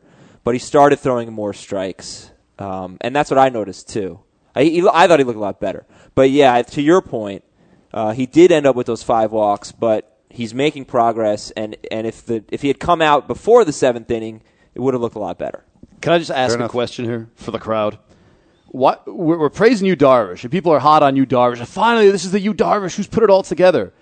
but 0.50 0.56
he 0.56 0.58
started 0.58 0.98
throwing 0.98 1.32
more 1.32 1.52
strikes, 1.52 2.28
um, 2.58 2.98
and 3.02 3.14
that's 3.14 3.30
what 3.30 3.38
I 3.38 3.50
noticed 3.50 3.88
too. 3.88 4.18
I, 4.52 4.64
he, 4.64 4.88
I 4.92 5.06
thought 5.06 5.20
he 5.20 5.24
looked 5.24 5.36
a 5.36 5.40
lot 5.40 5.60
better, 5.60 5.86
but 6.16 6.28
yeah, 6.28 6.60
to 6.60 6.82
your 6.82 7.00
point, 7.00 7.44
uh, 7.94 8.10
he 8.10 8.26
did 8.26 8.50
end 8.50 8.66
up 8.66 8.74
with 8.74 8.88
those 8.88 9.00
five 9.00 9.30
walks, 9.30 9.70
but 9.70 10.18
he's 10.28 10.52
making 10.52 10.86
progress, 10.86 11.52
and, 11.52 11.76
and 11.92 12.04
if 12.04 12.26
the 12.26 12.42
if 12.48 12.62
he 12.62 12.66
had 12.66 12.80
come 12.80 13.00
out 13.00 13.28
before 13.28 13.64
the 13.64 13.72
seventh 13.72 14.10
inning, 14.10 14.42
it 14.74 14.80
would 14.80 14.92
have 14.92 15.00
looked 15.00 15.14
a 15.14 15.20
lot 15.20 15.38
better. 15.38 15.64
Can 16.00 16.14
I 16.14 16.18
just 16.18 16.32
ask 16.32 16.58
a 16.58 16.68
question 16.68 17.04
here 17.04 17.30
for 17.36 17.52
the 17.52 17.60
crowd? 17.60 18.00
What 18.66 19.06
we're, 19.06 19.38
we're 19.38 19.50
praising 19.50 19.86
Yu, 19.86 19.94
Darvish, 19.94 20.42
and 20.42 20.50
people 20.50 20.72
are 20.72 20.80
hot 20.80 21.04
on 21.04 21.14
Yu, 21.14 21.26
Darvish. 21.26 21.60
And 21.60 21.68
finally, 21.68 22.10
this 22.10 22.24
is 22.24 22.32
the 22.32 22.40
Yu, 22.40 22.54
Darvish, 22.54 22.96
who's 22.96 23.06
put 23.06 23.22
it 23.22 23.30
all 23.30 23.44
together. 23.44 23.92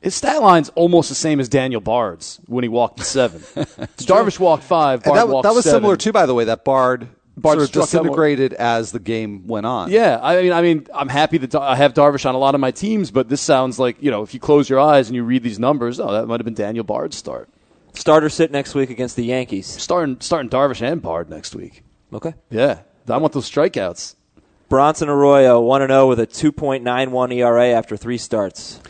His 0.00 0.14
stat 0.14 0.40
line's 0.42 0.68
almost 0.70 1.08
the 1.08 1.14
same 1.14 1.40
as 1.40 1.48
Daniel 1.48 1.80
Bard's 1.80 2.40
when 2.46 2.62
he 2.62 2.68
walked 2.68 3.00
seven. 3.04 3.40
Darvish 3.98 4.38
walked 4.38 4.62
five. 4.62 5.02
Bard 5.02 5.18
that, 5.18 5.28
walked 5.28 5.42
that 5.42 5.54
was 5.54 5.64
seven. 5.64 5.80
similar 5.80 5.96
too, 5.96 6.12
by 6.12 6.26
the 6.26 6.34
way. 6.34 6.44
That 6.44 6.64
Bard, 6.64 7.08
Bard 7.36 7.58
sort 7.58 7.62
of 7.62 7.68
struck 7.68 7.82
out 7.82 7.90
disintegrated 7.90 8.52
as 8.52 8.92
the 8.92 9.00
game 9.00 9.48
went 9.48 9.66
on. 9.66 9.90
Yeah, 9.90 10.20
I 10.22 10.42
mean, 10.42 10.52
I 10.52 10.62
mean, 10.62 10.86
I'm 10.94 11.08
happy 11.08 11.38
that 11.38 11.54
I 11.56 11.74
have 11.74 11.94
Darvish 11.94 12.26
on 12.26 12.36
a 12.36 12.38
lot 12.38 12.54
of 12.54 12.60
my 12.60 12.70
teams, 12.70 13.10
but 13.10 13.28
this 13.28 13.40
sounds 13.40 13.80
like 13.80 14.00
you 14.00 14.12
know, 14.12 14.22
if 14.22 14.34
you 14.34 14.40
close 14.40 14.68
your 14.68 14.78
eyes 14.78 15.08
and 15.08 15.16
you 15.16 15.24
read 15.24 15.42
these 15.42 15.58
numbers, 15.58 15.98
oh, 15.98 16.12
that 16.12 16.28
might 16.28 16.38
have 16.38 16.44
been 16.44 16.54
Daniel 16.54 16.84
Bard's 16.84 17.16
start. 17.16 17.48
Starter 17.92 18.28
sit 18.28 18.52
next 18.52 18.76
week 18.76 18.90
against 18.90 19.16
the 19.16 19.24
Yankees. 19.24 19.66
Starting, 19.66 20.20
starting 20.20 20.48
Darvish 20.48 20.80
and 20.80 21.02
Bard 21.02 21.28
next 21.28 21.56
week. 21.56 21.82
Okay. 22.12 22.34
Yeah, 22.50 22.80
I 23.08 23.16
want 23.16 23.32
those 23.32 23.50
strikeouts. 23.50 24.14
Bronson 24.68 25.08
Arroyo, 25.08 25.60
1 25.60 25.82
and 25.82 25.90
0 25.90 26.08
with 26.08 26.20
a 26.20 26.26
2.91 26.26 27.34
ERA 27.34 27.68
E 27.68 27.72
after 27.72 27.96
three 27.96 28.18
starts. 28.18 28.80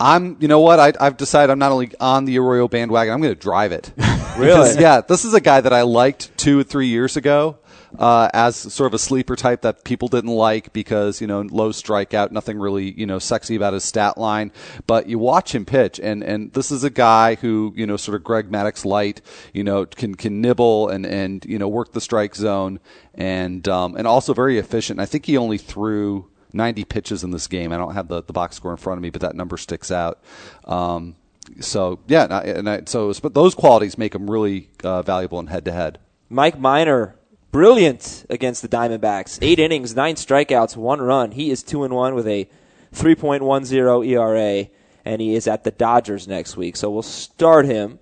I'm, 0.00 0.38
you 0.40 0.48
know 0.48 0.60
what? 0.60 0.80
I, 0.80 0.92
I've 0.98 1.18
decided 1.18 1.52
I'm 1.52 1.58
not 1.58 1.72
only 1.72 1.92
on 2.00 2.24
the 2.24 2.38
Arroyo 2.38 2.68
bandwagon, 2.68 3.12
I'm 3.12 3.20
going 3.20 3.34
to 3.34 3.40
drive 3.40 3.72
it. 3.72 3.92
Really? 4.38 4.80
Yeah, 4.80 5.02
this 5.02 5.26
is 5.26 5.34
a 5.34 5.40
guy 5.40 5.60
that 5.60 5.72
I 5.72 5.82
liked 5.82 6.34
two 6.38 6.60
or 6.60 6.62
three 6.62 6.86
years 6.86 7.16
ago 7.16 7.58
uh, 7.98 8.30
as 8.32 8.56
sort 8.56 8.86
of 8.86 8.94
a 8.94 8.98
sleeper 8.98 9.36
type 9.36 9.62
that 9.62 9.84
people 9.84 10.08
didn't 10.08 10.30
like 10.30 10.72
because, 10.72 11.20
you 11.20 11.26
know, 11.26 11.40
low 11.42 11.70
strikeout, 11.70 12.30
nothing 12.30 12.58
really, 12.58 12.92
you 12.92 13.06
know, 13.06 13.18
sexy 13.18 13.56
about 13.56 13.74
his 13.74 13.84
stat 13.84 14.16
line. 14.16 14.52
But 14.86 15.08
you 15.08 15.18
watch 15.18 15.54
him 15.54 15.66
pitch, 15.66 16.00
and, 16.00 16.22
and 16.22 16.52
this 16.52 16.70
is 16.70 16.84
a 16.84 16.90
guy 16.90 17.34
who, 17.34 17.74
you 17.76 17.86
know, 17.86 17.96
sort 17.96 18.14
of 18.14 18.24
Greg 18.24 18.50
Maddux 18.50 18.84
light, 18.84 19.20
you 19.52 19.64
know, 19.64 19.84
can, 19.84 20.14
can 20.14 20.40
nibble 20.40 20.88
and, 20.88 21.04
and, 21.04 21.44
you 21.44 21.58
know, 21.58 21.68
work 21.68 21.92
the 21.92 22.00
strike 22.00 22.34
zone 22.34 22.80
and, 23.14 23.68
um, 23.68 23.96
and 23.96 24.06
also 24.06 24.32
very 24.32 24.58
efficient. 24.58 25.00
I 25.00 25.06
think 25.06 25.26
he 25.26 25.36
only 25.36 25.58
threw 25.58 26.30
90 26.52 26.84
pitches 26.84 27.24
in 27.24 27.30
this 27.30 27.46
game. 27.46 27.72
I 27.72 27.76
don't 27.76 27.94
have 27.94 28.08
the, 28.08 28.22
the 28.22 28.32
box 28.32 28.56
score 28.56 28.70
in 28.70 28.76
front 28.76 28.98
of 28.98 29.02
me, 29.02 29.10
but 29.10 29.20
that 29.22 29.34
number 29.34 29.56
sticks 29.56 29.90
out. 29.90 30.22
Um, 30.64 31.16
so 31.60 32.00
yeah, 32.06 32.24
and 32.24 32.32
I, 32.32 32.40
and 32.42 32.70
I, 32.70 32.82
so 32.86 33.12
but 33.22 33.34
those 33.34 33.54
qualities 33.54 33.98
make 33.98 34.14
him 34.14 34.30
really 34.30 34.70
uh, 34.84 35.02
valuable 35.02 35.40
in 35.40 35.48
head 35.48 35.64
to 35.64 35.72
head. 35.72 35.98
Mike 36.28 36.58
Minor, 36.58 37.16
brilliant 37.50 38.24
against 38.30 38.62
the 38.62 38.68
Diamondbacks. 38.68 39.38
Eight 39.42 39.58
innings, 39.58 39.96
nine 39.96 40.14
strikeouts, 40.14 40.76
one 40.76 41.00
run. 41.00 41.32
He 41.32 41.50
is 41.50 41.62
2 41.62 41.84
and 41.84 41.94
1 41.94 42.14
with 42.14 42.26
a 42.26 42.48
3.10 42.94 44.06
ERA, 44.06 44.68
and 45.04 45.20
he 45.20 45.34
is 45.34 45.46
at 45.48 45.64
the 45.64 45.70
Dodgers 45.70 46.28
next 46.28 46.56
week. 46.56 46.76
So 46.76 46.90
we'll 46.90 47.02
start 47.02 47.66
him. 47.66 47.98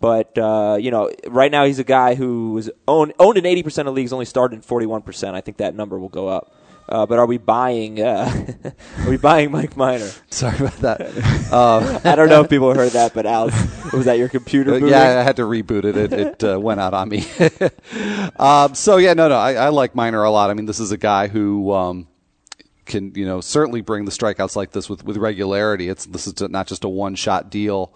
But, 0.00 0.36
uh, 0.36 0.76
you 0.78 0.90
know, 0.90 1.10
right 1.26 1.50
now 1.50 1.64
he's 1.64 1.78
a 1.78 1.84
guy 1.84 2.14
who 2.14 2.52
was 2.52 2.70
owned, 2.86 3.14
owned 3.18 3.38
in 3.38 3.44
80% 3.44 3.86
of 3.86 3.94
leagues, 3.94 4.12
only 4.12 4.26
started 4.26 4.56
in 4.56 4.62
41%. 4.62 5.32
I 5.32 5.40
think 5.40 5.56
that 5.58 5.74
number 5.74 5.98
will 5.98 6.10
go 6.10 6.28
up. 6.28 6.54
Uh, 6.88 7.06
but 7.06 7.18
are 7.18 7.26
we 7.26 7.38
buying? 7.38 8.00
Uh, 8.00 8.46
are 8.98 9.10
we 9.10 9.16
buying 9.16 9.50
Mike 9.50 9.76
Minor? 9.76 10.10
Sorry 10.30 10.58
about 10.58 10.76
that. 10.78 11.00
Uh, 11.50 12.00
I 12.04 12.14
don't 12.14 12.28
know 12.28 12.42
if 12.42 12.50
people 12.50 12.74
heard 12.74 12.92
that, 12.92 13.14
but 13.14 13.24
Alex, 13.24 13.56
was 13.92 14.04
that 14.04 14.18
your 14.18 14.28
computer? 14.28 14.72
Moving? 14.72 14.88
yeah, 14.88 15.18
I 15.18 15.22
had 15.22 15.36
to 15.36 15.42
reboot 15.42 15.84
it. 15.84 15.96
It, 15.96 16.12
it 16.12 16.44
uh, 16.44 16.60
went 16.60 16.80
out 16.80 16.92
on 16.92 17.08
me. 17.08 17.26
um, 18.38 18.74
so 18.74 18.98
yeah, 18.98 19.14
no, 19.14 19.28
no, 19.28 19.36
I, 19.36 19.54
I 19.54 19.68
like 19.70 19.94
Minor 19.94 20.24
a 20.24 20.30
lot. 20.30 20.50
I 20.50 20.54
mean, 20.54 20.66
this 20.66 20.80
is 20.80 20.92
a 20.92 20.98
guy 20.98 21.28
who. 21.28 21.72
Um, 21.72 22.08
can 22.86 23.14
you 23.14 23.24
know 23.24 23.40
certainly 23.40 23.80
bring 23.80 24.04
the 24.04 24.10
strikeouts 24.10 24.56
like 24.56 24.72
this 24.72 24.90
with, 24.90 25.02
with 25.04 25.16
regularity. 25.16 25.88
It's 25.88 26.04
this 26.04 26.26
is 26.26 26.38
not 26.38 26.66
just 26.66 26.84
a 26.84 26.88
one 26.88 27.14
shot 27.14 27.48
deal, 27.48 27.94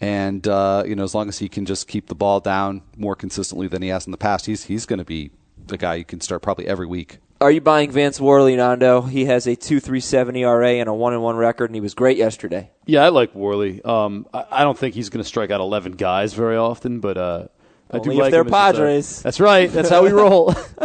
and 0.00 0.46
uh, 0.46 0.84
you 0.86 0.94
know 0.94 1.02
as 1.02 1.12
long 1.12 1.28
as 1.28 1.40
he 1.40 1.48
can 1.48 1.66
just 1.66 1.88
keep 1.88 2.06
the 2.06 2.14
ball 2.14 2.38
down 2.38 2.82
more 2.96 3.16
consistently 3.16 3.66
than 3.66 3.82
he 3.82 3.88
has 3.88 4.06
in 4.06 4.12
the 4.12 4.16
past, 4.16 4.46
he's 4.46 4.62
he's 4.62 4.86
going 4.86 5.00
to 5.00 5.04
be 5.04 5.32
the 5.66 5.76
guy 5.76 5.96
you 5.96 6.04
can 6.04 6.20
start 6.20 6.40
probably 6.40 6.68
every 6.68 6.86
week. 6.86 7.18
Are 7.40 7.52
you 7.52 7.60
buying 7.60 7.92
Vance 7.92 8.20
Worley, 8.20 8.56
Nando? 8.56 9.02
He 9.02 9.26
has 9.26 9.46
a 9.46 9.54
2.37 9.54 10.36
ERA 10.38 10.70
and 10.72 10.88
a 10.88 10.94
one 10.94 11.12
and 11.12 11.22
one 11.22 11.36
record, 11.36 11.66
and 11.70 11.74
he 11.76 11.80
was 11.80 11.94
great 11.94 12.16
yesterday. 12.16 12.70
Yeah, 12.84 13.04
I 13.04 13.10
like 13.10 13.32
Worley. 13.32 13.80
Um, 13.84 14.26
I, 14.34 14.44
I 14.50 14.62
don't 14.64 14.76
think 14.76 14.96
he's 14.96 15.08
going 15.08 15.22
to 15.22 15.28
strike 15.28 15.52
out 15.52 15.60
11 15.60 15.92
guys 15.92 16.34
very 16.34 16.56
often, 16.56 16.98
but 16.98 17.16
uh, 17.16 17.46
I 17.92 18.00
do 18.00 18.10
like 18.12 18.32
they're 18.32 18.40
him 18.40 18.48
just 18.48 18.70
a- 18.70 18.72
Padres. 18.72 19.22
that's 19.22 19.38
right. 19.38 19.70
That's 19.70 19.88
how 19.88 20.02
we 20.02 20.10
roll. 20.12 20.52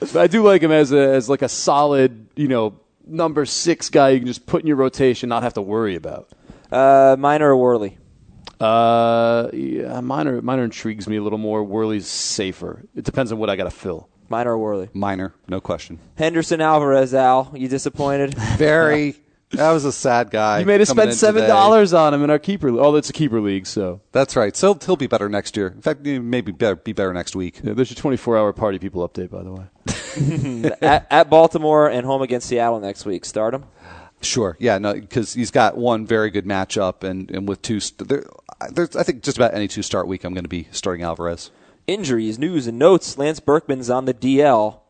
but 0.00 0.16
I 0.16 0.26
do 0.26 0.42
like 0.42 0.62
him 0.62 0.72
as 0.72 0.90
a 0.90 0.98
as 0.98 1.28
like 1.28 1.42
a 1.42 1.48
solid, 1.48 2.26
you 2.34 2.48
know, 2.48 2.80
number 3.06 3.46
six 3.46 3.88
guy 3.88 4.10
you 4.10 4.18
can 4.18 4.26
just 4.26 4.46
put 4.46 4.62
in 4.62 4.66
your 4.66 4.76
rotation, 4.76 5.28
not 5.28 5.44
have 5.44 5.54
to 5.54 5.62
worry 5.62 5.94
about. 5.94 6.28
Uh, 6.72 7.14
Minor 7.16 7.50
or 7.50 7.56
Worley? 7.56 7.98
Uh, 8.58 9.48
yeah, 9.52 10.00
Minor 10.00 10.42
Minor 10.42 10.64
intrigues 10.64 11.06
me 11.06 11.18
a 11.18 11.22
little 11.22 11.38
more. 11.38 11.62
Worley's 11.62 12.08
safer. 12.08 12.82
It 12.96 13.04
depends 13.04 13.30
on 13.30 13.38
what 13.38 13.48
I 13.48 13.54
got 13.54 13.64
to 13.64 13.70
fill. 13.70 14.08
Minor 14.34 14.54
or 14.54 14.58
Worley? 14.58 14.88
Minor, 14.92 15.32
no 15.46 15.60
question. 15.60 16.00
Henderson 16.16 16.60
Alvarez, 16.60 17.14
Al. 17.14 17.52
You 17.54 17.68
disappointed? 17.68 18.34
Very. 18.58 19.14
That 19.50 19.70
was 19.70 19.84
a 19.84 19.92
sad 19.92 20.32
guy. 20.32 20.58
You 20.58 20.66
made 20.66 20.80
us 20.80 20.88
coming 20.88 21.04
spend 21.04 21.14
seven 21.14 21.48
dollars 21.48 21.92
on 21.92 22.12
him 22.12 22.24
in 22.24 22.30
our 22.30 22.40
keeper. 22.40 22.68
Oh, 22.70 22.96
it's 22.96 23.10
a 23.10 23.12
keeper 23.12 23.40
league, 23.40 23.68
so 23.68 24.00
That's 24.10 24.34
right. 24.34 24.56
So 24.56 24.76
he'll 24.84 24.96
be 24.96 25.06
better 25.06 25.28
next 25.28 25.56
year. 25.56 25.68
In 25.68 25.82
fact, 25.82 26.00
maybe 26.00 26.50
better, 26.50 26.74
be 26.74 26.92
better 26.92 27.12
next 27.12 27.36
week. 27.36 27.60
yeah, 27.62 27.74
there's 27.74 27.90
your 27.90 27.96
24 27.96 28.36
hour 28.36 28.52
party 28.52 28.80
people 28.80 29.08
update, 29.08 29.30
by 29.30 29.44
the 29.44 29.52
way. 29.52 30.72
at, 30.82 31.06
at 31.08 31.30
Baltimore 31.30 31.88
and 31.88 32.04
home 32.04 32.22
against 32.22 32.48
Seattle 32.48 32.80
next 32.80 33.06
week. 33.06 33.24
Start 33.24 33.54
him. 33.54 33.66
Sure. 34.20 34.56
Yeah. 34.58 34.78
No, 34.78 34.94
because 34.94 35.34
he's 35.34 35.52
got 35.52 35.76
one 35.76 36.06
very 36.06 36.30
good 36.30 36.46
matchup, 36.46 37.04
and 37.04 37.30
and 37.30 37.48
with 37.48 37.62
two, 37.62 37.78
st- 37.78 38.08
there, 38.08 38.24
there's, 38.72 38.96
I 38.96 39.04
think 39.04 39.22
just 39.22 39.36
about 39.36 39.54
any 39.54 39.68
two 39.68 39.82
start 39.82 40.08
week, 40.08 40.24
I'm 40.24 40.34
going 40.34 40.44
to 40.44 40.48
be 40.48 40.66
starting 40.72 41.04
Alvarez. 41.04 41.52
Injuries, 41.86 42.38
news, 42.38 42.66
and 42.66 42.78
notes. 42.78 43.18
Lance 43.18 43.40
Berkman's 43.40 43.90
on 43.90 44.06
the 44.06 44.14
DL. 44.14 44.80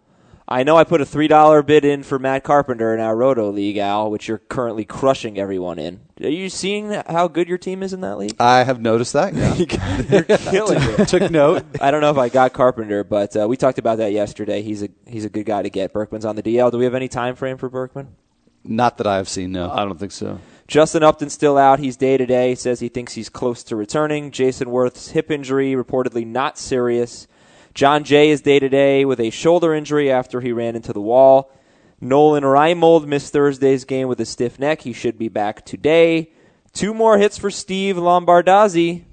I 0.47 0.63
know 0.63 0.77
I 0.77 0.85
put 0.85 1.01
a 1.01 1.07
three 1.07 1.27
dollar 1.27 1.63
bid 1.63 1.85
in 1.85 2.03
for 2.03 2.19
Matt 2.19 2.45
Carpenter 2.45 2.95
in 2.95 3.01
our 3.01 3.17
Roto 3.17 3.51
League, 3.51 3.79
Al, 3.79 4.11
which 4.11 4.29
you're 4.29 4.39
currently 4.39 4.85
crushing 4.85 5.39
everyone 5.39 5.79
in. 5.79 6.01
Are 6.23 6.29
you 6.29 6.51
seeing 6.51 6.91
how 6.93 7.29
good 7.29 7.49
your 7.49 7.57
team 7.59 7.83
is 7.83 7.93
in 7.95 8.03
that 8.03 8.19
league? 8.19 8.37
I 8.39 8.63
have 8.63 8.81
noticed 8.81 9.15
that. 9.15 9.35
Yeah. 9.35 9.55
You're 10.11 10.25
killing 10.39 10.79
it. 10.81 11.09
Took 11.09 11.31
note. 11.31 11.65
I 11.81 11.91
don't 11.91 12.03
know 12.03 12.11
if 12.11 12.19
I 12.19 12.29
got 12.29 12.53
Carpenter, 12.53 13.03
but 13.03 13.37
uh, 13.37 13.49
we 13.49 13.57
talked 13.57 13.79
about 13.79 13.99
that 13.99 14.13
yesterday. 14.13 14.63
He's 14.63 14.83
a 14.83 14.91
he's 15.07 15.25
a 15.25 15.31
good 15.31 15.47
guy 15.47 15.63
to 15.63 15.71
get. 15.71 15.93
Berkman's 15.93 16.25
on 16.25 16.37
the 16.37 16.43
DL. 16.43 16.71
Do 16.71 16.79
we 16.79 16.85
have 16.85 16.95
any 16.95 17.09
time 17.09 17.35
frame 17.35 17.57
for 17.57 17.69
Berkman? 17.69 18.15
Not 18.63 18.99
that 18.99 19.07
I've 19.07 19.29
seen. 19.29 19.51
No. 19.51 19.71
I 19.71 19.85
don't 19.85 19.99
think 19.99 20.13
so. 20.13 20.39
Justin 20.67 21.03
Upton 21.03 21.31
still 21.31 21.59
out. 21.59 21.79
He's 21.79 21.97
day 21.97 22.17
to 22.17 22.27
day. 22.27 22.55
Says 22.55 22.81
he 22.81 22.89
thinks 22.89 23.15
he's 23.15 23.29
close 23.29 23.63
to 23.65 23.77
returning. 23.77 24.31
Jayson 24.31 24.69
Werth's 24.69 25.11
hip 25.11 25.31
injury 25.31 25.73
reportedly 25.73 26.27
not 26.27 26.59
serious. 26.59 27.27
Jon 27.75 28.05
Jay 28.05 28.31
is 28.31 28.41
day 28.41 28.59
to 28.59 28.69
day 28.69 29.05
with 29.05 29.21
a 29.21 29.31
shoulder 29.31 29.75
injury 29.75 30.11
after 30.11 30.41
he 30.41 30.53
ran 30.53 30.77
into 30.77 30.93
the 30.93 31.01
wall. 31.01 31.51
Nolan 32.01 32.45
Reimold 32.45 33.07
missed 33.07 33.33
Thursday's 33.33 33.85
game 33.85 34.09
with 34.09 34.21
a 34.21 34.25
stiff 34.27 34.59
neck. 34.59 34.83
He 34.83 34.93
should 34.93 35.19
be 35.19 35.29
back 35.29 35.65
today. 35.65 36.31
Two 36.73 36.95
more 36.95 37.19
hits 37.19 37.39
for 37.39 37.51
Steve 37.51 37.97
Lombardozzi. 37.97 39.05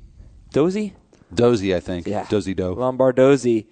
Dozy? 0.51 0.93
Dozy, 1.33 1.75
I 1.75 1.79
think. 1.79 2.07
Yeah. 2.07 2.25
Dozy 2.29 2.53
Do. 2.53 2.75
Lombardozzi. 2.75 3.67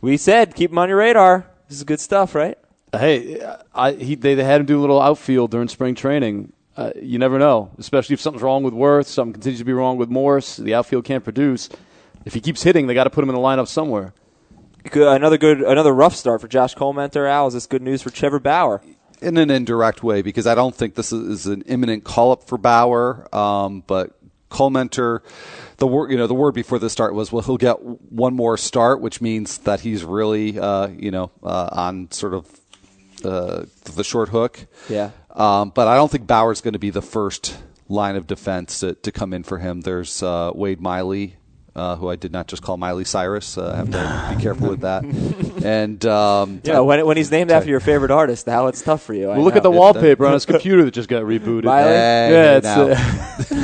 We 0.00 0.16
said 0.16 0.54
keep 0.54 0.70
him 0.70 0.78
on 0.78 0.88
your 0.88 0.98
radar. 0.98 1.46
This 1.68 1.78
is 1.78 1.84
good 1.84 2.00
stuff, 2.00 2.34
right? 2.34 2.58
Hey, 2.92 3.42
I, 3.74 3.92
he, 3.92 4.14
they, 4.14 4.34
they 4.34 4.44
had 4.44 4.60
him 4.60 4.66
do 4.66 4.78
a 4.78 4.82
little 4.82 5.00
outfield 5.00 5.50
during 5.50 5.68
spring 5.68 5.94
training. 5.94 6.52
Uh, 6.76 6.90
you 7.00 7.18
never 7.18 7.38
know, 7.38 7.70
especially 7.78 8.14
if 8.14 8.20
something's 8.20 8.42
wrong 8.42 8.64
with 8.64 8.74
Werth, 8.74 9.06
something 9.06 9.34
continues 9.34 9.60
to 9.60 9.64
be 9.64 9.72
wrong 9.72 9.96
with 9.96 10.08
Morse. 10.08 10.56
The 10.56 10.74
outfield 10.74 11.04
can't 11.04 11.22
produce. 11.22 11.68
If 12.24 12.34
he 12.34 12.40
keeps 12.40 12.62
hitting, 12.62 12.86
they 12.86 12.94
got 12.94 13.04
to 13.04 13.10
put 13.10 13.22
him 13.22 13.30
in 13.30 13.36
the 13.36 13.40
lineup 13.40 13.68
somewhere. 13.68 14.12
Another 14.92 15.38
good, 15.38 15.60
another 15.60 15.94
rough 15.94 16.16
start 16.16 16.40
for 16.40 16.48
Josh 16.48 16.74
Collmenter. 16.74 17.30
Al, 17.30 17.46
is 17.46 17.54
this 17.54 17.66
good 17.66 17.82
news 17.82 18.02
for 18.02 18.10
Trevor 18.10 18.40
Bauer? 18.40 18.82
in 19.24 19.36
an 19.38 19.50
indirect 19.50 20.02
way 20.02 20.22
because 20.22 20.46
I 20.46 20.54
don't 20.54 20.74
think 20.74 20.94
this 20.94 21.12
is 21.12 21.46
an 21.46 21.62
imminent 21.62 22.04
call 22.04 22.32
up 22.32 22.46
for 22.46 22.58
Bauer. 22.58 23.26
Um, 23.34 23.82
but 23.86 24.16
Collmenter, 24.50 25.20
the 25.78 25.86
word 25.86 26.10
you 26.10 26.16
know 26.16 26.26
the 26.26 26.34
word 26.34 26.54
before 26.54 26.78
the 26.78 26.90
start 26.90 27.14
was 27.14 27.32
well 27.32 27.42
he'll 27.42 27.56
get 27.56 27.82
one 27.82 28.34
more 28.34 28.56
start, 28.56 29.00
which 29.00 29.20
means 29.20 29.58
that 29.58 29.80
he's 29.80 30.04
really 30.04 30.58
uh, 30.58 30.88
you 30.88 31.10
know 31.10 31.30
uh, 31.42 31.68
on 31.72 32.10
sort 32.10 32.34
of 32.34 32.60
uh, 33.24 33.64
the 33.84 34.04
short 34.04 34.28
hook. 34.28 34.66
Yeah. 34.88 35.10
Um, 35.34 35.70
but 35.74 35.88
I 35.88 35.96
don't 35.96 36.10
think 36.10 36.26
Bauer's 36.26 36.60
going 36.60 36.74
to 36.74 36.78
be 36.78 36.90
the 36.90 37.02
first 37.02 37.58
line 37.88 38.16
of 38.16 38.26
defense 38.26 38.80
to, 38.80 38.94
to 38.94 39.12
come 39.12 39.32
in 39.32 39.42
for 39.42 39.58
him. 39.58 39.80
There's 39.80 40.22
uh, 40.22 40.52
Wade 40.54 40.80
Miley. 40.80 41.36
Uh, 41.76 41.96
who 41.96 42.08
I 42.08 42.14
did 42.14 42.30
not 42.30 42.46
just 42.46 42.62
call 42.62 42.76
Miley 42.76 43.02
Cyrus. 43.02 43.58
Uh, 43.58 43.72
I 43.72 43.76
have 43.78 43.90
to 43.90 44.36
be 44.36 44.40
careful 44.40 44.68
with 44.68 44.82
that. 44.82 45.02
And 45.64 46.04
um, 46.06 46.60
Yeah, 46.62 46.80
when, 46.80 47.04
when 47.04 47.16
he's 47.16 47.32
named 47.32 47.50
after 47.50 47.68
your 47.68 47.80
favorite 47.80 48.12
artist, 48.12 48.46
Al, 48.48 48.68
it's 48.68 48.80
tough 48.80 49.02
for 49.02 49.12
you. 49.12 49.26
Well, 49.26 49.42
look 49.42 49.54
know. 49.54 49.58
at 49.58 49.62
the 49.64 49.72
wallpaper 49.72 50.24
on 50.24 50.34
his 50.34 50.46
computer 50.46 50.84
that 50.84 50.92
just 50.92 51.08
got 51.08 51.24
rebooted. 51.24 51.64
Miley? 51.64 51.88
Hey, 51.88 52.28
yeah, 52.30 52.56
it's, 52.58 53.50
now. 53.50 53.63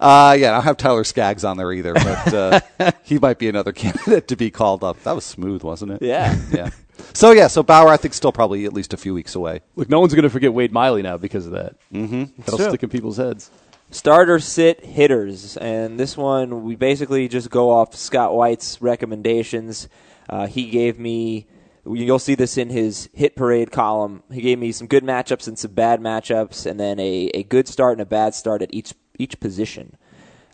uh, 0.00 0.36
yeah, 0.38 0.50
I 0.50 0.54
don't 0.54 0.62
have 0.62 0.76
Tyler 0.76 1.04
Skaggs 1.04 1.44
on 1.44 1.56
there 1.56 1.72
either, 1.72 1.94
but 1.94 2.34
uh, 2.34 2.60
he 3.02 3.18
might 3.18 3.38
be 3.38 3.48
another 3.48 3.72
candidate 3.72 4.28
to 4.28 4.36
be 4.36 4.50
called 4.50 4.84
up. 4.84 5.02
That 5.04 5.14
was 5.14 5.24
smooth, 5.24 5.62
wasn't 5.62 5.92
it? 5.92 6.02
Yeah. 6.02 6.38
Yeah. 6.52 6.70
So 7.12 7.30
yeah, 7.32 7.46
so 7.48 7.62
Bauer, 7.62 7.88
I 7.88 7.96
think 7.96 8.14
still 8.14 8.32
probably 8.32 8.64
at 8.64 8.72
least 8.72 8.92
a 8.92 8.96
few 8.96 9.14
weeks 9.14 9.34
away. 9.34 9.60
look, 9.74 9.88
no 9.88 10.00
one's 10.00 10.14
going 10.14 10.24
to 10.24 10.30
forget 10.30 10.52
Wade 10.52 10.72
Miley 10.72 11.02
now 11.02 11.16
because 11.16 11.46
of 11.46 11.52
that. 11.52 11.76
Mm-hmm. 11.92 12.24
That'll 12.38 12.58
true. 12.58 12.68
stick 12.68 12.82
in 12.82 12.88
people's 12.88 13.16
heads. 13.16 13.50
Starter 13.90 14.38
sit 14.40 14.84
hitters, 14.84 15.56
and 15.56 15.98
this 15.98 16.16
one 16.16 16.64
we 16.64 16.74
basically 16.74 17.28
just 17.28 17.50
go 17.50 17.70
off 17.70 17.94
Scott 17.94 18.34
White's 18.34 18.82
recommendations. 18.82 19.88
Uh, 20.28 20.46
he 20.46 20.68
gave 20.70 20.98
me, 20.98 21.46
you'll 21.94 22.18
see 22.18 22.34
this 22.34 22.58
in 22.58 22.70
his 22.70 23.08
hit 23.12 23.36
parade 23.36 23.70
column. 23.70 24.22
He 24.30 24.40
gave 24.40 24.58
me 24.58 24.72
some 24.72 24.86
good 24.86 25.04
matchups 25.04 25.46
and 25.46 25.58
some 25.58 25.72
bad 25.72 26.00
matchups, 26.00 26.66
and 26.66 26.78
then 26.78 26.98
a, 26.98 27.30
a 27.34 27.42
good 27.42 27.68
start 27.68 27.92
and 27.92 28.00
a 28.00 28.06
bad 28.06 28.34
start 28.34 28.62
at 28.62 28.72
each 28.72 28.94
each 29.18 29.40
position. 29.40 29.96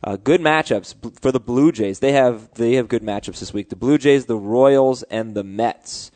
Uh, 0.04 0.16
good 0.16 0.40
matchups 0.40 1.20
for 1.20 1.30
the 1.30 1.40
Blue 1.40 1.70
Jays. 1.70 2.00
They 2.00 2.12
have 2.12 2.52
they 2.54 2.74
have 2.74 2.88
good 2.88 3.02
matchups 3.02 3.38
this 3.38 3.52
week. 3.52 3.68
The 3.68 3.76
Blue 3.76 3.98
Jays, 3.98 4.26
the 4.26 4.36
Royals, 4.36 5.02
and 5.04 5.34
the 5.34 5.44
Mets. 5.44 6.10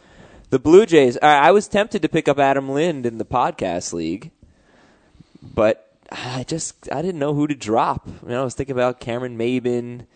The 0.51 0.59
Blue 0.59 0.87
Jays. 0.87 1.17
I, 1.23 1.49
I 1.49 1.51
was 1.53 1.69
tempted 1.69 2.03
to 2.03 2.09
pick 2.09 2.29
up 2.29 2.39
Adam 2.39 2.69
Lind 2.69 3.07
in 3.07 3.19
the 3.19 3.25
podcast 3.25 3.93
league, 3.93 4.33
but 5.43 5.97
I 6.11 6.45
just 6.45 6.93
I 6.93 7.03
didn't 7.03 7.21
know 7.21 7.35
who 7.35 7.47
to 7.47 7.55
drop. 7.55 8.07
You 8.07 8.31
know, 8.31 8.41
I 8.41 8.45
was 8.45 8.55
thinking 8.55 8.75
about 8.75 9.01
Cameron 9.01 9.39
Maybin, 9.39 10.07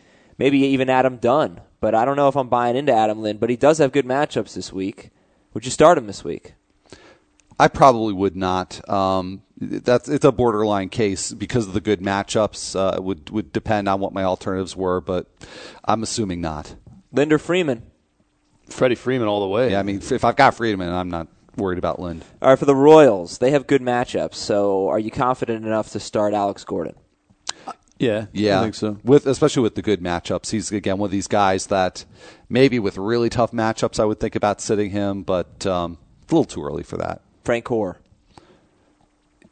maybe 0.40 0.59
even 0.59 0.90
Adam 0.90 1.18
Dunn, 1.18 1.61
but 1.81 1.94
I 1.94 2.05
don't 2.05 2.16
know 2.16 2.26
if 2.29 2.35
I'm 2.37 2.48
buying 2.48 2.74
into 2.74 2.92
Adam 2.92 3.22
Lind. 3.22 3.38
But 3.38 3.50
he 3.50 3.57
does 3.57 3.79
have 3.79 3.92
good 3.92 4.07
matchups 4.07 4.55
this 4.55 4.72
week. 4.72 5.11
Would 5.55 5.64
you 5.64 5.70
start 5.70 5.98
him 5.98 6.07
this 6.09 6.24
week? 6.24 6.55
I 7.59 7.68
probably 7.68 8.14
would 8.14 8.35
not. 8.37 8.88
Um, 8.88 9.42
that's 9.61 10.09
it's 10.09 10.24
a 10.24 10.33
borderline 10.33 10.88
case 10.88 11.33
because 11.33 11.66
of 11.68 11.74
the 11.74 11.81
good 11.81 12.00
matchups. 12.00 12.74
Uh, 12.74 12.96
it 12.96 13.05
would 13.05 13.29
would 13.31 13.53
depend 13.53 13.87
on 13.88 14.00
what 14.00 14.14
my 14.14 14.24
alternatives 14.24 14.74
were, 14.74 15.00
but 15.00 15.26
I'm 15.85 16.03
assuming 16.03 16.40
not. 16.40 16.74
Linder 17.12 17.38
Freeman. 17.38 17.83
Freddie 18.68 18.94
Freeman 18.94 19.29
all 19.29 19.40
the 19.40 19.48
way. 19.48 19.72
Yeah, 19.72 19.81
I 19.81 19.83
mean, 19.83 19.96
if- 19.96 20.12
if 20.12 20.24
I've 20.24 20.37
got 20.37 20.55
Freeman, 20.55 20.90
I'm 20.92 21.11
not 21.11 21.26
worried 21.57 21.79
about 21.79 22.00
Lind. 22.00 22.24
All 22.40 22.48
right, 22.50 22.59
for 22.59 22.64
the 22.66 22.74
Royals, 22.74 23.38
they 23.38 23.50
have 23.50 23.66
good 23.66 23.83
matchups. 23.83 24.37
So, 24.37 24.88
are 24.88 24.98
you 25.00 25.11
confident 25.11 25.66
enough 25.66 25.90
to 25.90 26.00
start 26.00 26.33
Alex 26.35 26.62
Gordon? 26.64 26.94
Yeah, 28.00 28.26
Yeah, 28.32 28.60
I 28.60 28.62
think 28.62 28.74
so. 28.74 28.98
With 29.04 29.26
especially 29.26 29.62
with 29.62 29.74
the 29.74 29.82
good 29.82 30.00
matchups, 30.00 30.50
he's 30.50 30.72
again 30.72 30.96
one 30.96 31.08
of 31.08 31.12
these 31.12 31.26
guys 31.26 31.66
that 31.66 32.06
maybe 32.48 32.78
with 32.78 32.96
really 32.96 33.28
tough 33.28 33.52
matchups, 33.52 34.00
I 34.00 34.06
would 34.06 34.18
think 34.18 34.34
about 34.34 34.62
sitting 34.62 34.90
him, 34.90 35.22
but 35.22 35.66
um, 35.66 35.98
it's 36.22 36.32
a 36.32 36.34
little 36.34 36.46
too 36.46 36.64
early 36.64 36.82
for 36.82 36.96
that. 36.96 37.20
Francoeur. 37.44 37.96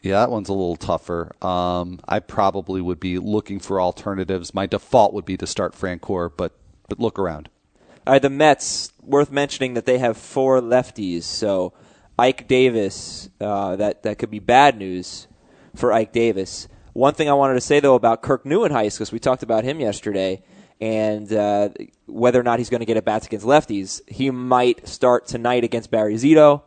Yeah, 0.01 0.21
that 0.21 0.31
one's 0.31 0.49
a 0.49 0.55
little 0.55 0.77
tougher. 0.77 1.33
Um, 1.45 2.01
I 2.09 2.21
probably 2.21 2.81
would 2.81 2.99
be 2.99 3.19
looking 3.19 3.59
for 3.59 3.83
alternatives. 3.83 4.55
My 4.55 4.65
default 4.65 5.13
would 5.13 5.27
be 5.27 5.37
to 5.37 5.47
start 5.47 5.75
Francoeur, 5.75 6.31
but 6.35 6.53
but 6.89 6.99
look 6.99 7.19
around. 7.19 7.51
All 8.07 8.15
right, 8.15 8.23
the 8.23 8.31
Mets. 8.31 8.93
Worth 9.03 9.31
mentioning 9.31 9.75
that 9.75 9.85
they 9.85 9.99
have 9.99 10.17
four 10.17 10.63
lefties. 10.63 11.25
So 11.25 11.75
Ike 12.19 12.49
Davis, 12.49 13.29
uh, 13.43 13.77
that 13.77 14.05
that 14.05 14.19
could 14.19 14.31
be 14.31 14.39
bad 14.39 14.79
news 14.79 15.27
for 15.77 15.93
Ike 15.93 16.13
Davis. 16.13 16.67
One 16.99 17.15
thing 17.15 17.31
I 17.31 17.35
wanted 17.35 17.55
to 17.55 17.61
say 17.61 17.79
though 17.79 17.95
about 17.95 18.23
Kirk 18.23 18.43
Nieuwenhuis, 18.43 18.95
because 18.95 19.13
we 19.13 19.21
talked 19.21 19.45
about 19.45 19.63
him 19.63 19.79
yesterday, 19.79 20.43
and 20.81 21.33
uh, 21.33 21.69
whether 22.07 22.41
or 22.41 22.43
not 22.43 22.59
he's 22.59 22.71
going 22.71 22.81
to 22.81 22.87
get 22.87 22.97
at 22.97 23.05
bats 23.05 23.25
against 23.25 23.47
lefties, 23.47 24.01
he 24.09 24.33
might 24.33 24.89
start 24.89 25.29
tonight 25.29 25.63
against 25.63 25.93
Barry 25.93 26.15
Zito. 26.15 26.63